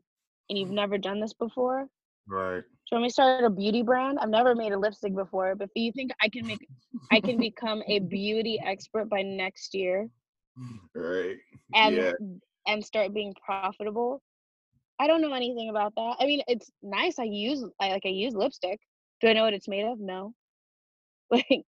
and 0.50 0.58
you've 0.60 0.72
never 0.72 0.98
done 0.98 1.20
this 1.20 1.34
before. 1.34 1.88
right. 2.28 2.64
So 2.88 2.96
let 2.96 3.02
me 3.02 3.10
start 3.10 3.44
a 3.44 3.50
beauty 3.50 3.82
brand. 3.82 4.20
I've 4.22 4.30
never 4.30 4.54
made 4.54 4.72
a 4.72 4.78
lipstick 4.78 5.16
before, 5.16 5.56
but 5.56 5.70
if 5.76 5.82
you 5.82 5.92
think 5.92 6.12
I 6.22 6.30
can 6.30 6.46
make, 6.46 6.68
I 7.12 7.20
can 7.20 7.38
become 7.50 7.82
a 7.88 8.00
beauty 8.00 8.60
expert 8.64 9.10
by 9.10 9.24
next 9.24 9.74
year 9.74 10.08
Right. 10.94 11.38
and 11.74 11.96
yeah. 11.96 12.12
and 12.68 12.86
start 12.86 13.14
being 13.14 13.34
profitable. 13.44 14.22
I 15.00 15.08
don't 15.08 15.22
know 15.22 15.34
anything 15.34 15.70
about 15.70 15.94
that. 15.96 16.18
I 16.20 16.26
mean, 16.26 16.42
it's 16.48 16.70
nice. 16.84 17.18
I 17.18 17.24
use 17.24 17.66
I 17.80 17.90
like 17.90 18.04
I 18.06 18.10
use 18.10 18.34
lipstick. 18.36 18.80
Do 19.22 19.28
I 19.30 19.34
know 19.34 19.44
what 19.46 19.54
it's 19.54 19.68
made 19.68 19.86
of? 19.86 20.00
No. 20.00 20.34
Like, 21.36 21.64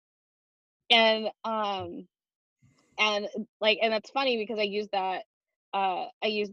and 0.92 1.28
um, 1.46 2.08
and 3.00 3.28
like, 3.62 3.80
and 3.82 3.94
that's 3.94 4.12
funny 4.12 4.38
because 4.38 4.60
I 4.60 4.64
use 4.64 4.88
that. 4.94 5.24
Uh, 5.74 6.08
I 6.24 6.28
use 6.28 6.50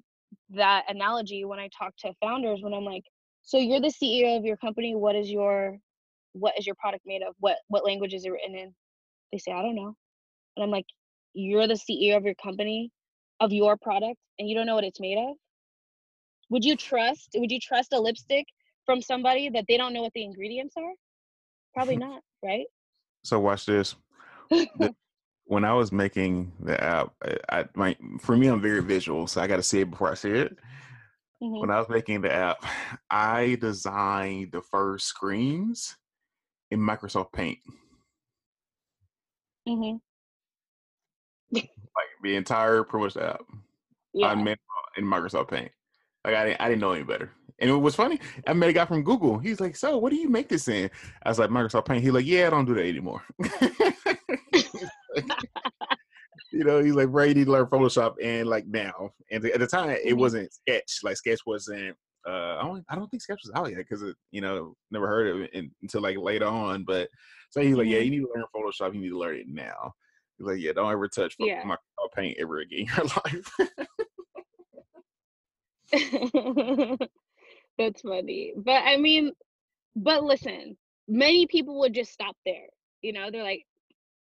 that 0.50 0.84
analogy 0.88 1.44
when 1.44 1.58
I 1.60 1.70
talk 1.78 1.94
to 2.00 2.14
founders 2.22 2.60
when 2.62 2.74
I'm 2.74 2.84
like, 2.84 3.04
so 3.42 3.58
you're 3.58 3.80
the 3.80 3.92
CEO 3.92 4.38
of 4.38 4.44
your 4.44 4.58
company. 4.58 4.94
What 4.96 5.16
is 5.16 5.30
your, 5.30 5.78
what 6.34 6.54
is 6.58 6.66
your 6.66 6.76
product 6.76 7.04
made 7.06 7.22
of? 7.22 7.34
What 7.40 7.56
what 7.68 7.86
language 7.86 8.14
is 8.14 8.24
it 8.26 8.30
written 8.32 8.56
in? 8.56 8.74
They 9.32 9.38
say 9.38 9.52
I 9.52 9.62
don't 9.62 9.76
know, 9.76 9.94
and 10.56 10.64
I'm 10.64 10.70
like, 10.70 10.86
you're 11.34 11.68
the 11.68 11.74
CEO 11.74 12.16
of 12.18 12.24
your 12.24 12.36
company, 12.36 12.90
of 13.40 13.52
your 13.52 13.76
product, 13.78 14.18
and 14.38 14.48
you 14.48 14.56
don't 14.56 14.66
know 14.66 14.76
what 14.76 14.84
it's 14.84 15.00
made 15.00 15.18
of 15.18 15.36
would 16.50 16.64
you 16.64 16.76
trust 16.76 17.30
would 17.36 17.50
you 17.52 17.60
trust 17.60 17.92
a 17.92 18.00
lipstick 18.00 18.46
from 18.86 19.02
somebody 19.02 19.50
that 19.50 19.66
they 19.68 19.76
don't 19.76 19.92
know 19.92 20.02
what 20.02 20.12
the 20.14 20.24
ingredients 20.24 20.74
are 20.76 20.92
probably 21.74 21.96
not 22.08 22.20
right 22.44 22.66
So 23.25 23.41
watch 23.41 23.66
this. 23.66 23.97
When 25.47 25.62
I 25.66 25.75
was 25.75 25.93
making 25.93 26.53
the 26.59 26.83
app, 26.83 27.12
I, 27.22 27.37
I 27.61 27.64
my 27.75 27.95
for 28.18 28.35
me 28.35 28.47
I'm 28.47 28.62
very 28.62 28.81
visual, 28.83 29.27
so 29.27 29.43
I 29.43 29.47
got 29.47 29.57
to 29.57 29.62
see 29.62 29.81
it 29.81 29.91
before 29.91 30.11
I 30.11 30.14
see 30.14 30.31
it. 30.31 30.57
Mhm. 31.43 31.61
When 31.61 31.70
I 31.70 31.79
was 31.79 31.89
making 31.91 32.22
the 32.22 32.33
app, 32.33 32.64
I 33.11 33.59
designed 33.61 34.53
the 34.53 34.62
first 34.62 35.07
screens 35.07 35.97
in 36.70 36.81
Microsoft 36.81 37.33
Paint, 37.33 37.59
Mm-hmm. 39.68 39.97
like 41.53 42.09
the 42.22 42.37
entire 42.37 42.83
pretty 42.83 43.05
much 43.05 43.14
the 43.14 43.25
app. 43.35 43.43
yeah 44.14 44.29
I 44.29 44.35
made 44.35 44.57
in 44.97 45.05
Microsoft 45.05 45.51
Paint. 45.51 45.72
Like 46.25 46.37
I 46.37 46.45
didn't, 46.47 46.61
I 46.62 46.68
didn't 46.70 46.81
know 46.81 46.93
any 46.93 47.05
better. 47.05 47.31
And 47.61 47.70
it 47.70 47.76
was 47.76 47.94
funny. 47.94 48.18
I 48.46 48.52
met 48.52 48.70
a 48.70 48.72
guy 48.72 48.84
from 48.84 49.05
Google. 49.05 49.38
He's 49.38 49.61
like, 49.61 49.76
"So, 49.76 49.96
what 49.98 50.11
do 50.11 50.16
you 50.16 50.28
make 50.28 50.48
this 50.48 50.66
in?" 50.68 50.90
I 51.22 51.28
was 51.28 51.38
like, 51.38 51.50
"Microsoft 51.50 51.86
Paint." 51.86 52.02
He's 52.02 52.12
like, 52.12 52.26
"Yeah, 52.26 52.48
I 52.48 52.50
don't 52.50 52.64
do 52.64 52.74
that 52.74 52.84
anymore." 52.84 53.22
you 56.52 56.64
know, 56.64 56.82
he's 56.82 56.94
like, 56.94 57.09
"Bro, 57.11 57.24
you 57.24 57.34
need 57.34 57.44
to 57.46 57.52
learn 57.52 57.66
Photoshop." 57.66 58.14
And 58.22 58.48
like 58.48 58.66
now, 58.66 59.11
and 59.30 59.44
at 59.46 59.61
the 59.61 59.66
time, 59.66 59.90
it 59.90 60.14
Mhm. 60.14 60.18
wasn't 60.18 60.52
Sketch. 60.52 60.98
Like 61.05 61.16
Sketch 61.16 61.40
wasn't. 61.46 61.96
Uh, 62.26 62.57
I 62.59 62.62
don't. 62.62 62.84
I 62.88 62.96
don't 62.96 63.09
think 63.09 63.22
Sketch 63.22 63.40
was 63.44 63.52
out 63.55 63.70
yet 63.70 63.78
because 63.88 64.02
you 64.32 64.40
know 64.40 64.74
never 64.90 65.07
heard 65.07 65.28
of 65.28 65.40
it 65.42 65.52
in, 65.52 65.70
until 65.82 66.00
like 66.02 66.18
later 66.18 66.46
on. 66.46 66.82
But 66.84 67.09
so 67.50 67.61
he's 67.61 67.76
like, 67.76 67.86
"Yeah, 67.86 67.98
Mhm. 68.00 68.05
you 68.07 68.11
need 68.11 68.20
to 68.22 68.32
learn 68.34 68.44
Photoshop. 68.55 68.94
You 68.94 69.00
need 69.00 69.11
to 69.11 69.18
learn 69.18 69.36
it 69.36 69.46
now." 69.48 69.92
He's 70.38 70.46
like, 70.48 70.59
"Yeah, 70.59 70.72
don't 70.72 70.90
ever 70.90 71.07
touch 71.07 71.36
Yeah. 71.38 71.62
Microsoft 71.62 72.12
Paint 72.16 72.36
ever 72.40 72.59
again 72.59 72.80
in 72.80 72.86
your 72.86 73.07
life." 73.24 73.48
that's 77.79 78.03
funny 78.03 78.53
but 78.57 78.83
i 78.85 78.97
mean 78.97 79.33
but 79.97 80.25
listen 80.25 80.77
many 81.09 81.47
people 81.47 81.81
would 81.81 81.95
just 81.95 82.12
stop 82.12 82.37
there 82.45 82.66
you 83.03 83.12
know 83.12 83.31
they're 83.31 83.43
like 83.43 83.64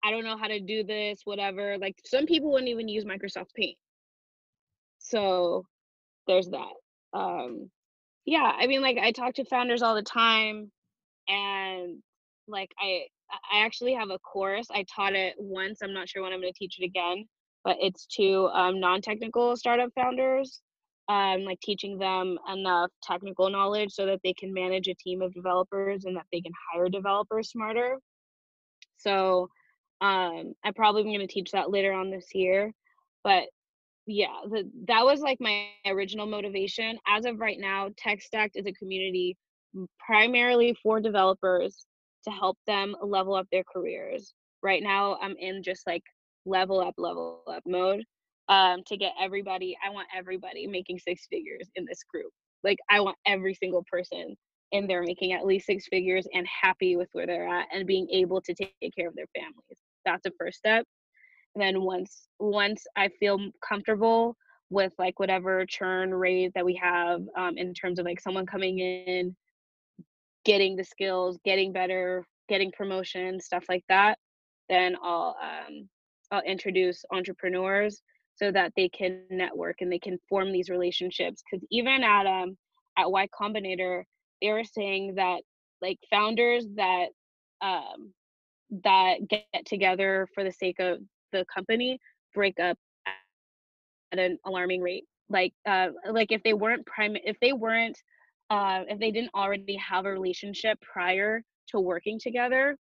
i 0.05 0.11
don't 0.11 0.25
know 0.25 0.37
how 0.37 0.47
to 0.47 0.61
do 0.61 0.85
this 0.85 1.21
whatever 1.25 1.77
like 1.79 1.97
some 2.05 2.27
people 2.27 2.51
wouldn't 2.51 2.71
even 2.71 2.89
use 2.89 3.05
microsoft 3.05 3.55
paint 3.55 3.77
so 4.99 5.65
there's 6.27 6.49
that 6.49 6.73
um 7.13 7.71
yeah 8.25 8.53
i 8.59 8.67
mean 8.67 8.83
like 8.83 8.99
i 8.99 9.13
talk 9.13 9.35
to 9.35 9.45
founders 9.45 9.83
all 9.83 9.95
the 9.95 10.03
time 10.03 10.71
and 11.29 12.03
like 12.49 12.71
i 12.81 13.03
I 13.53 13.65
actually 13.65 13.95
have 13.95 14.11
a 14.11 14.19
course. 14.19 14.67
I 14.71 14.85
taught 14.95 15.15
it 15.15 15.35
once. 15.39 15.81
I'm 15.83 15.93
not 15.93 16.09
sure 16.09 16.23
when 16.23 16.33
I'm 16.33 16.41
going 16.41 16.53
to 16.53 16.59
teach 16.59 16.79
it 16.79 16.85
again, 16.85 17.27
but 17.65 17.77
it's 17.81 18.07
to 18.17 18.47
um, 18.49 18.81
non-technical 18.81 19.57
startup 19.57 19.91
founders, 19.95 20.61
um, 21.09 21.45
like 21.45 21.61
teaching 21.61 21.99
them 21.99 22.39
enough 22.53 22.91
technical 23.03 23.49
knowledge 23.49 23.93
so 23.93 24.07
that 24.07 24.21
they 24.25 24.33
can 24.33 24.53
manage 24.53 24.89
a 24.89 24.95
team 24.95 25.23
of 25.23 25.33
developers 25.33 26.05
and 26.05 26.17
that 26.17 26.27
they 26.33 26.41
can 26.41 26.53
hire 26.73 26.89
developers 26.89 27.51
smarter. 27.51 27.99
So 28.99 29.49
um, 30.01 30.55
I'm 30.65 30.75
probably 30.75 31.05
going 31.05 31.21
to 31.21 31.27
teach 31.27 31.53
that 31.53 31.71
later 31.71 31.93
on 31.93 32.11
this 32.11 32.35
year, 32.35 32.73
but 33.23 33.45
yeah, 34.07 34.41
the, 34.49 34.71
that 34.87 35.05
was 35.05 35.21
like 35.21 35.39
my 35.41 35.67
original 35.87 36.27
motivation. 36.27 36.99
As 37.09 37.25
of 37.25 37.41
right 37.41 37.59
now, 37.59 37.89
TechStacked 37.91 38.53
is 38.55 38.67
a 38.67 38.73
community 38.73 39.37
primarily 39.99 40.77
for 40.83 41.01
developers 41.01 41.87
to 42.25 42.31
help 42.31 42.57
them 42.67 42.95
level 43.03 43.35
up 43.35 43.47
their 43.51 43.65
careers. 43.65 44.33
Right 44.63 44.83
now, 44.83 45.19
I'm 45.21 45.37
in 45.39 45.63
just 45.63 45.87
like 45.87 46.03
level 46.45 46.81
up, 46.81 46.95
level 46.99 47.43
up 47.49 47.63
mode 47.67 48.05
um, 48.49 48.81
to 48.87 48.97
get 48.97 49.13
everybody. 49.21 49.77
I 49.85 49.91
want 49.91 50.09
everybody 50.17 50.67
making 50.67 50.99
six 50.99 51.27
figures 51.31 51.69
in 51.77 51.85
this 51.85 52.03
group. 52.13 52.31
Like, 52.65 52.79
I 52.91 53.01
want 53.01 53.17
every 53.27 53.55
single 53.55 53.85
person 53.91 54.37
in 54.73 54.87
there 54.87 55.03
making 55.03 55.33
at 55.33 55.47
least 55.47 55.67
six 55.67 55.87
figures 55.89 56.27
and 56.35 56.47
happy 56.47 56.97
with 56.97 57.09
where 57.13 57.27
they're 57.27 57.49
at 57.49 57.69
and 57.73 57.87
being 57.87 58.09
able 58.11 58.41
to 58.41 58.55
take 58.55 58.75
care 58.97 59.09
of 59.09 59.15
their 59.15 59.29
families. 59.35 59.79
That's 60.05 60.23
the 60.25 60.33
first 60.39 60.59
step. 60.59 60.85
And 61.55 61.63
then 61.63 61.83
once 61.83 62.29
once 62.39 62.85
I 62.97 63.09
feel 63.21 63.39
comfortable 63.67 64.37
with 64.69 64.93
like 64.99 65.19
whatever 65.19 65.65
churn 65.67 66.13
rate 66.13 66.53
that 66.55 66.65
we 66.65 66.75
have 66.83 67.23
um, 67.37 67.57
in 67.57 67.73
terms 67.73 67.99
of 67.99 68.05
like 68.05 68.21
someone 68.21 68.47
coming 68.47 68.79
in 68.79 69.35
getting 70.45 70.77
the 70.77 70.85
skills, 70.85 71.39
getting 71.45 71.73
better, 71.73 72.25
getting 72.49 72.71
promotion, 72.73 73.41
stuff 73.41 73.65
like 73.69 73.85
that, 73.89 74.19
then 74.69 74.97
I'll 75.03 75.37
um, 75.43 75.89
I'll 76.31 76.43
introduce 76.43 77.05
entrepreneurs 77.13 78.03
so 78.37 78.53
that 78.53 78.73
they 78.77 78.89
can 78.89 79.23
network 79.31 79.77
and 79.81 79.91
they 79.91 79.99
can 79.99 80.19
form 80.29 80.53
these 80.53 80.71
relationships. 80.71 81.43
Because 81.51 81.67
even 81.71 82.03
at 82.03 82.27
um 82.27 82.57
at 82.99 83.11
Y 83.11 83.29
Combinator, 83.39 84.05
they 84.41 84.51
were 84.51 84.65
saying 84.65 85.15
that 85.17 85.43
like 85.83 85.99
founders 86.11 86.67
that 86.77 87.07
um 87.63 88.13
that 88.85 89.17
get 89.29 89.67
together 89.67 90.27
for 90.35 90.45
the 90.45 90.53
sake 90.53 90.79
of 90.81 90.99
the 91.33 91.45
company 91.53 91.99
break 92.35 92.59
up 92.61 92.77
at 94.13 94.19
an 94.19 94.39
alarming 94.47 94.83
rate. 94.83 95.05
Like 95.29 95.53
uh 95.67 95.89
like 96.11 96.33
if 96.33 96.43
they 96.43 96.55
weren't 96.55 96.87
prime 96.87 97.17
if 97.25 97.37
they 97.41 97.53
weren't 97.53 97.99
uh, 98.51 98.83
if 98.89 98.99
they 99.01 99.11
didn't 99.11 99.35
already 99.35 99.77
have 99.77 100.05
a 100.07 100.11
relationship 100.11 100.79
prior 100.81 101.43
to 101.69 101.81
working 101.81 102.19
together, 102.21 102.77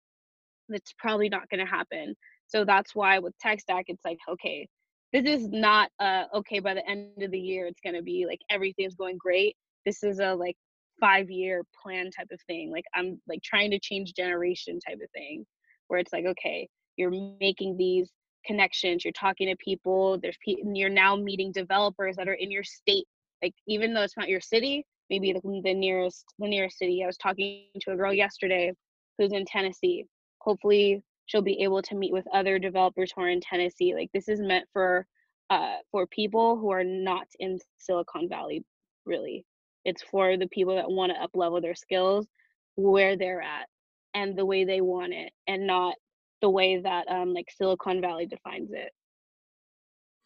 that's 0.70 0.94
probably 0.98 1.30
not 1.30 1.50
going 1.50 1.64
to 1.64 1.70
happen. 1.70 2.16
So 2.48 2.66
that's 2.66 2.96
why 2.96 3.20
with 3.20 3.38
tech 3.40 3.60
stack 3.60 3.86
it's 3.88 4.04
like, 4.04 4.18
okay, 4.28 4.68
this 5.14 5.26
is 5.26 5.50
not 5.50 5.90
uh 6.00 6.24
okay 6.34 6.60
by 6.60 6.74
the 6.74 6.88
end 6.90 7.22
of 7.22 7.32
the 7.32 7.40
year 7.40 7.66
it's 7.66 7.82
going 7.82 7.96
to 7.96 8.02
be 8.02 8.26
like 8.28 8.40
everything's 8.50 8.96
going 8.96 9.18
great. 9.18 9.56
This 9.86 10.04
is 10.04 10.20
a 10.20 10.34
like 10.34 10.56
five 11.02 11.30
year 11.30 11.64
plan 11.82 12.10
type 12.12 12.30
of 12.32 12.40
thing. 12.48 12.72
Like 12.72 12.86
I'm 12.96 13.20
like 13.28 13.42
trying 13.44 13.72
to 13.72 13.80
change 13.80 14.14
generation 14.14 14.80
type 14.80 15.00
of 15.04 15.10
thing, 15.12 15.46
where 15.88 16.00
it's 16.00 16.14
like, 16.14 16.26
okay, 16.26 16.70
you're 16.96 17.12
making 17.42 17.76
these 17.76 18.10
connections, 18.46 19.04
you're 19.04 19.12
talking 19.12 19.50
to 19.50 19.56
people. 19.58 20.18
There's 20.22 20.38
people, 20.46 20.72
you're 20.74 20.90
now 20.90 21.16
meeting 21.18 21.52
developers 21.52 22.16
that 22.16 22.30
are 22.30 22.34
in 22.34 22.50
your 22.50 22.64
state. 22.64 23.06
Like 23.44 23.54
even 23.68 23.94
though 23.94 24.04
it's 24.04 24.18
not 24.18 24.30
your 24.30 24.40
city, 24.42 24.86
maybe 25.10 25.34
the, 25.34 25.42
the 25.64 25.74
nearest 25.74 26.24
the 26.40 26.48
nearest 26.48 26.78
city. 26.78 27.04
I 27.04 27.08
was 27.08 27.18
talking 27.18 27.66
to 27.82 27.92
a 27.92 27.98
girl 27.98 28.14
yesterday 28.14 28.72
who's 29.18 29.34
in 29.34 29.46
Tennessee. 29.46 30.06
Hopefully 30.40 31.04
she'll 31.32 31.42
be 31.42 31.62
able 31.62 31.82
to 31.82 31.96
meet 31.96 32.12
with 32.12 32.28
other 32.34 32.60
developers 32.60 33.12
who 33.16 33.22
are 33.22 33.30
in 33.30 33.40
Tennessee. 33.40 33.96
Like 33.96 34.10
this 34.14 34.28
is 34.28 34.42
meant 34.42 34.68
for 34.74 35.06
uh, 35.50 35.78
for 35.92 36.06
people 36.08 36.58
who 36.58 36.72
are 36.72 36.84
not 36.84 37.28
in 37.40 37.58
Silicon 37.78 38.28
Valley, 38.30 38.64
really. 39.06 39.46
It's 39.86 40.04
for 40.04 40.38
the 40.38 40.48
people 40.48 40.76
that 40.76 40.90
want 40.90 41.12
to 41.14 41.22
up 41.22 41.32
level 41.34 41.62
their 41.62 41.76
skills 41.76 42.28
where 42.76 43.16
they're 43.18 43.42
at 43.42 43.68
and 44.14 44.38
the 44.38 44.46
way 44.46 44.66
they 44.66 44.82
want 44.82 45.14
it 45.14 45.32
and 45.48 45.66
not 45.66 45.96
the 46.42 46.50
way 46.50 46.80
that 46.82 47.08
um 47.10 47.34
like 47.34 47.50
Silicon 47.50 48.02
Valley 48.02 48.26
defines 48.26 48.72
it. 48.74 48.92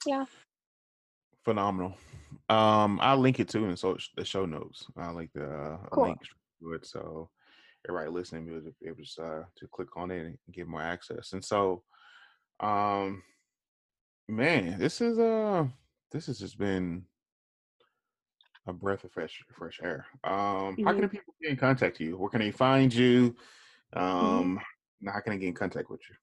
Yeah. 0.06 0.26
Phenomenal. 1.44 1.96
Um, 2.50 3.00
I'll 3.02 3.20
link 3.20 3.40
it 3.40 3.50
too 3.50 3.64
in 3.64 3.72
the, 3.72 3.78
so, 3.78 3.98
the 4.18 4.26
show 4.26 4.46
notes. 4.46 4.88
I'll 4.98 5.16
link 5.16 5.32
the 5.34 5.46
uh, 5.46 5.78
Cool. 5.92 6.06
link 6.06 6.20
to 6.62 6.74
it 6.74 6.86
so 6.86 7.30
everybody 7.88 8.12
listening 8.12 8.46
be 8.46 8.88
able 8.88 9.04
to 9.04 9.24
uh, 9.24 9.44
to 9.56 9.68
click 9.68 9.96
on 9.96 10.12
it 10.12 10.26
and 10.26 10.38
get 10.52 10.68
more 10.68 10.82
access. 10.82 11.34
And 11.34 11.44
so, 11.44 11.84
um, 12.60 13.24
man, 14.28 14.78
this 14.80 15.02
is 15.02 15.20
uh 15.20 15.66
this 16.12 16.28
has 16.28 16.40
just 16.40 16.58
been 16.58 17.06
a 18.68 18.74
breath 18.74 19.04
of 19.04 19.12
fresh 19.12 19.44
fresh 19.58 19.80
air. 19.84 20.06
Um, 20.24 20.78
how 20.84 20.94
can 20.94 21.10
people 21.10 21.34
get 21.42 21.52
in 21.52 21.58
contact 21.58 22.00
with 22.00 22.08
you? 22.08 22.18
Where 22.18 22.30
can 22.30 22.42
they 22.42 22.52
find 22.52 22.94
you? 22.94 23.36
Um, 23.94 24.60
now 25.02 25.14
how 25.14 25.20
can 25.20 25.34
I 25.34 25.38
get 25.38 25.48
in 25.48 25.54
contact 25.54 25.90
with 25.90 26.02
you? 26.10 26.16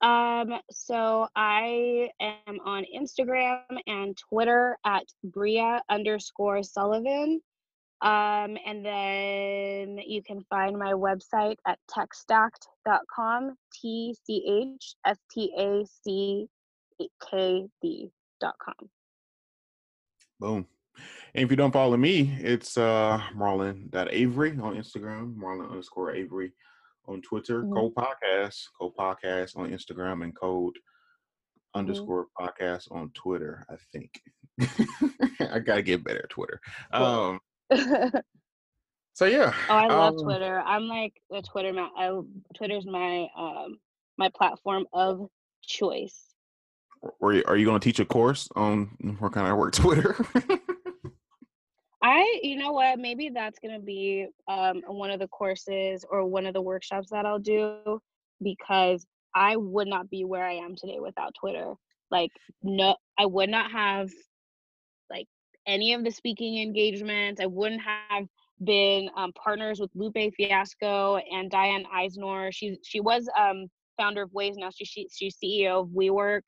Um, 0.00 0.60
so 0.70 1.26
I 1.34 2.10
am 2.20 2.60
on 2.64 2.84
Instagram 2.94 3.62
and 3.86 4.16
Twitter 4.16 4.78
at 4.84 5.04
Bria 5.24 5.82
underscore 5.88 6.62
Sullivan. 6.62 7.40
Um, 8.00 8.56
and 8.64 8.84
then 8.84 9.98
you 10.06 10.22
can 10.22 10.44
find 10.48 10.78
my 10.78 10.92
website 10.92 11.56
at 11.66 11.78
techstacked.com, 11.90 13.56
T 13.72 14.14
C 14.24 14.74
H 14.76 14.94
S 15.04 15.18
T 15.32 15.52
A 15.58 15.84
C 16.04 16.46
K 17.30 17.66
D.com. 17.82 18.74
Boom. 20.40 20.66
And 21.34 21.44
if 21.44 21.50
you 21.50 21.56
don't 21.56 21.72
follow 21.72 21.96
me, 21.96 22.36
it's 22.40 22.76
uh 22.78 23.20
Marlon.Avery 23.34 24.50
on 24.60 24.76
Instagram, 24.76 25.36
Marlon 25.36 25.70
underscore 25.70 26.12
Avery 26.14 26.52
on 27.06 27.22
Twitter, 27.22 27.62
Mhm. 27.64 27.74
Code 27.74 27.94
Podcast, 27.94 28.64
Code 28.78 28.94
Podcast 28.96 29.56
on 29.56 29.70
Instagram, 29.70 30.22
and 30.24 30.34
Code 30.36 30.76
underscore 31.74 32.26
podcast 32.38 32.90
on 32.90 33.10
Twitter, 33.10 33.64
I 33.70 33.76
think. 33.92 34.20
I 35.40 35.58
gotta 35.60 35.82
get 35.82 36.02
better 36.04 36.22
at 36.24 36.30
Twitter. 36.30 36.60
Cool. 36.92 37.04
Um 37.04 37.40
so 39.14 39.24
yeah. 39.26 39.52
Oh, 39.68 39.74
I 39.74 39.88
love 39.88 40.14
um, 40.14 40.24
Twitter. 40.24 40.60
I'm 40.60 40.84
like 40.84 41.14
the 41.30 41.42
Twitter. 41.42 41.72
Ma- 41.72 41.90
I, 41.96 42.20
Twitter's 42.56 42.86
my 42.86 43.28
um 43.36 43.78
my 44.16 44.30
platform 44.34 44.86
of 44.92 45.28
choice. 45.62 46.34
Are 47.22 47.32
you, 47.32 47.44
are 47.46 47.56
you 47.56 47.66
gonna 47.66 47.78
teach 47.78 48.00
a 48.00 48.04
course 48.04 48.48
on 48.56 49.16
what 49.18 49.32
kind 49.32 49.46
of 49.46 49.56
work 49.56 49.72
Twitter? 49.74 50.16
I, 52.02 52.40
you 52.42 52.56
know 52.56 52.72
what? 52.72 52.98
Maybe 52.98 53.28
that's 53.28 53.58
gonna 53.58 53.80
be 53.80 54.28
um 54.48 54.82
one 54.86 55.10
of 55.10 55.20
the 55.20 55.28
courses 55.28 56.04
or 56.08 56.24
one 56.24 56.46
of 56.46 56.54
the 56.54 56.62
workshops 56.62 57.10
that 57.10 57.26
I'll 57.26 57.38
do 57.38 58.00
because 58.42 59.06
I 59.34 59.56
would 59.56 59.88
not 59.88 60.10
be 60.10 60.24
where 60.24 60.44
I 60.44 60.54
am 60.54 60.74
today 60.74 60.98
without 61.00 61.34
Twitter. 61.38 61.74
Like, 62.10 62.30
no, 62.62 62.96
I 63.18 63.26
would 63.26 63.50
not 63.50 63.70
have 63.70 64.10
any 65.68 65.92
of 65.92 66.02
the 66.02 66.10
speaking 66.10 66.60
engagements. 66.60 67.40
I 67.40 67.46
wouldn't 67.46 67.82
have 67.82 68.26
been 68.64 69.08
um, 69.16 69.32
partners 69.34 69.78
with 69.78 69.90
Lupe 69.94 70.34
Fiasco 70.36 71.18
and 71.30 71.50
Di-Ann 71.50 71.84
Eisnor. 71.94 72.52
She's 72.52 72.78
she 72.82 73.00
was 73.00 73.28
um 73.38 73.66
founder 73.96 74.22
of 74.22 74.30
Waze. 74.30 74.56
Now 74.56 74.70
she, 74.70 74.84
she 74.84 75.08
she's 75.12 75.36
CEO 75.36 75.82
of 75.82 75.88
WeWork. 75.88 76.42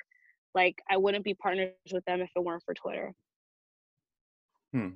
Like, 0.54 0.82
I 0.90 0.96
wouldn't 0.96 1.24
be 1.24 1.34
partners 1.34 1.74
with 1.92 2.04
them 2.06 2.20
if 2.20 2.30
it 2.34 2.42
weren't 2.42 2.64
for 2.64 2.74
Twitter. 2.74 3.14
Hmm. 4.72 4.88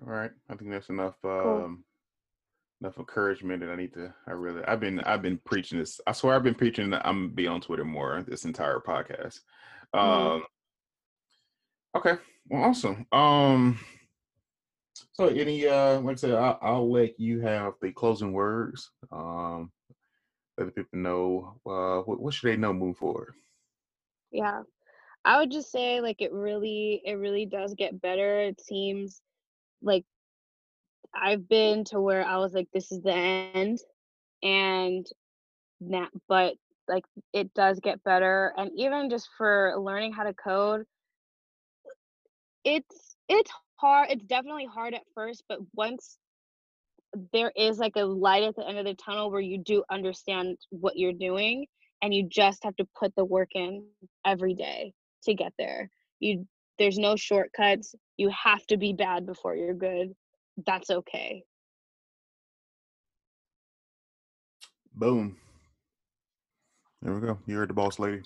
All 0.00 0.12
right. 0.12 0.30
I 0.48 0.54
think 0.54 0.70
that's 0.70 0.88
enough 0.88 1.16
um 1.24 1.84
enough 2.80 2.98
encouragement 2.98 3.60
that 3.60 3.70
I 3.70 3.76
need 3.76 3.92
to 3.94 4.14
I 4.26 4.32
really 4.32 4.64
I've 4.64 4.80
been 4.80 5.00
I've 5.00 5.22
been 5.22 5.38
preaching 5.44 5.78
this. 5.78 6.00
I 6.06 6.12
swear 6.12 6.34
I've 6.34 6.44
been 6.44 6.54
preaching 6.54 6.90
that 6.90 7.06
I'm 7.06 7.22
gonna 7.24 7.34
be 7.34 7.46
on 7.48 7.60
Twitter 7.60 7.84
more 7.84 8.24
this 8.26 8.44
entire 8.44 8.78
podcast. 8.78 9.40
Mhm. 9.94 9.98
Um 9.98 10.44
okay. 11.98 12.16
Well 12.48 12.64
awesome. 12.64 13.06
Um 13.12 13.78
so 15.12 15.26
any 15.26 15.66
uh 15.66 16.00
like 16.00 16.14
I 16.14 16.16
said, 16.16 16.32
I'll, 16.32 16.58
I'll 16.62 16.90
let 16.90 17.18
you 17.20 17.40
have 17.40 17.74
the 17.80 17.92
closing 17.92 18.32
words. 18.32 18.90
Um 19.12 19.70
let 20.56 20.66
the 20.66 20.72
people 20.72 20.98
know 20.98 21.60
uh 21.66 22.02
what, 22.02 22.20
what 22.20 22.34
should 22.34 22.50
they 22.50 22.56
know 22.56 22.72
moving 22.72 22.94
forward. 22.94 23.34
Yeah. 24.30 24.62
I 25.24 25.38
would 25.38 25.50
just 25.50 25.70
say 25.70 26.00
like 26.00 26.22
it 26.22 26.32
really 26.32 27.02
it 27.04 27.14
really 27.14 27.46
does 27.46 27.74
get 27.74 28.00
better. 28.00 28.40
It 28.40 28.60
seems 28.60 29.20
like 29.82 30.04
I've 31.14 31.48
been 31.48 31.84
to 31.84 32.00
where 32.00 32.24
I 32.24 32.36
was 32.36 32.54
like 32.54 32.68
this 32.72 32.92
is 32.92 33.02
the 33.02 33.12
end 33.12 33.78
and 34.42 35.06
now 35.80 36.08
but 36.28 36.54
like 36.88 37.04
it 37.32 37.52
does 37.54 37.80
get 37.80 38.02
better 38.04 38.52
and 38.56 38.70
even 38.76 39.10
just 39.10 39.28
for 39.36 39.74
learning 39.78 40.12
how 40.12 40.24
to 40.24 40.34
code 40.34 40.84
it's 42.68 43.16
it's 43.28 43.50
hard 43.76 44.10
it's 44.10 44.24
definitely 44.24 44.66
hard 44.66 44.94
at 44.94 45.02
first 45.14 45.42
but 45.48 45.58
once 45.74 46.18
there 47.32 47.52
is 47.56 47.78
like 47.78 47.96
a 47.96 48.04
light 48.04 48.42
at 48.42 48.54
the 48.56 48.66
end 48.66 48.78
of 48.78 48.84
the 48.84 48.94
tunnel 48.94 49.30
where 49.30 49.40
you 49.40 49.58
do 49.58 49.82
understand 49.90 50.56
what 50.70 50.96
you're 50.96 51.12
doing 51.12 51.66
and 52.02 52.14
you 52.14 52.28
just 52.28 52.62
have 52.64 52.76
to 52.76 52.86
put 52.98 53.14
the 53.16 53.24
work 53.24 53.50
in 53.54 53.84
every 54.26 54.54
day 54.54 54.92
to 55.24 55.34
get 55.34 55.52
there. 55.58 55.90
You 56.20 56.46
there's 56.78 56.98
no 56.98 57.16
shortcuts. 57.16 57.94
You 58.18 58.30
have 58.30 58.64
to 58.68 58.76
be 58.76 58.92
bad 58.92 59.26
before 59.26 59.56
you're 59.56 59.74
good. 59.74 60.14
That's 60.64 60.90
okay. 60.90 61.42
Boom. 64.94 65.36
There 67.02 67.14
we 67.14 67.20
go. 67.20 67.38
You 67.46 67.56
heard 67.56 67.70
the 67.70 67.74
boss 67.74 67.98
lady. 67.98 68.22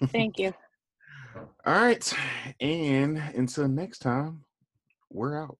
Thank 0.12 0.38
you. 0.38 0.52
All 1.64 1.74
right. 1.74 2.12
And 2.60 3.18
until 3.18 3.68
next 3.68 3.98
time, 4.00 4.44
we're 5.10 5.42
out. 5.42 5.58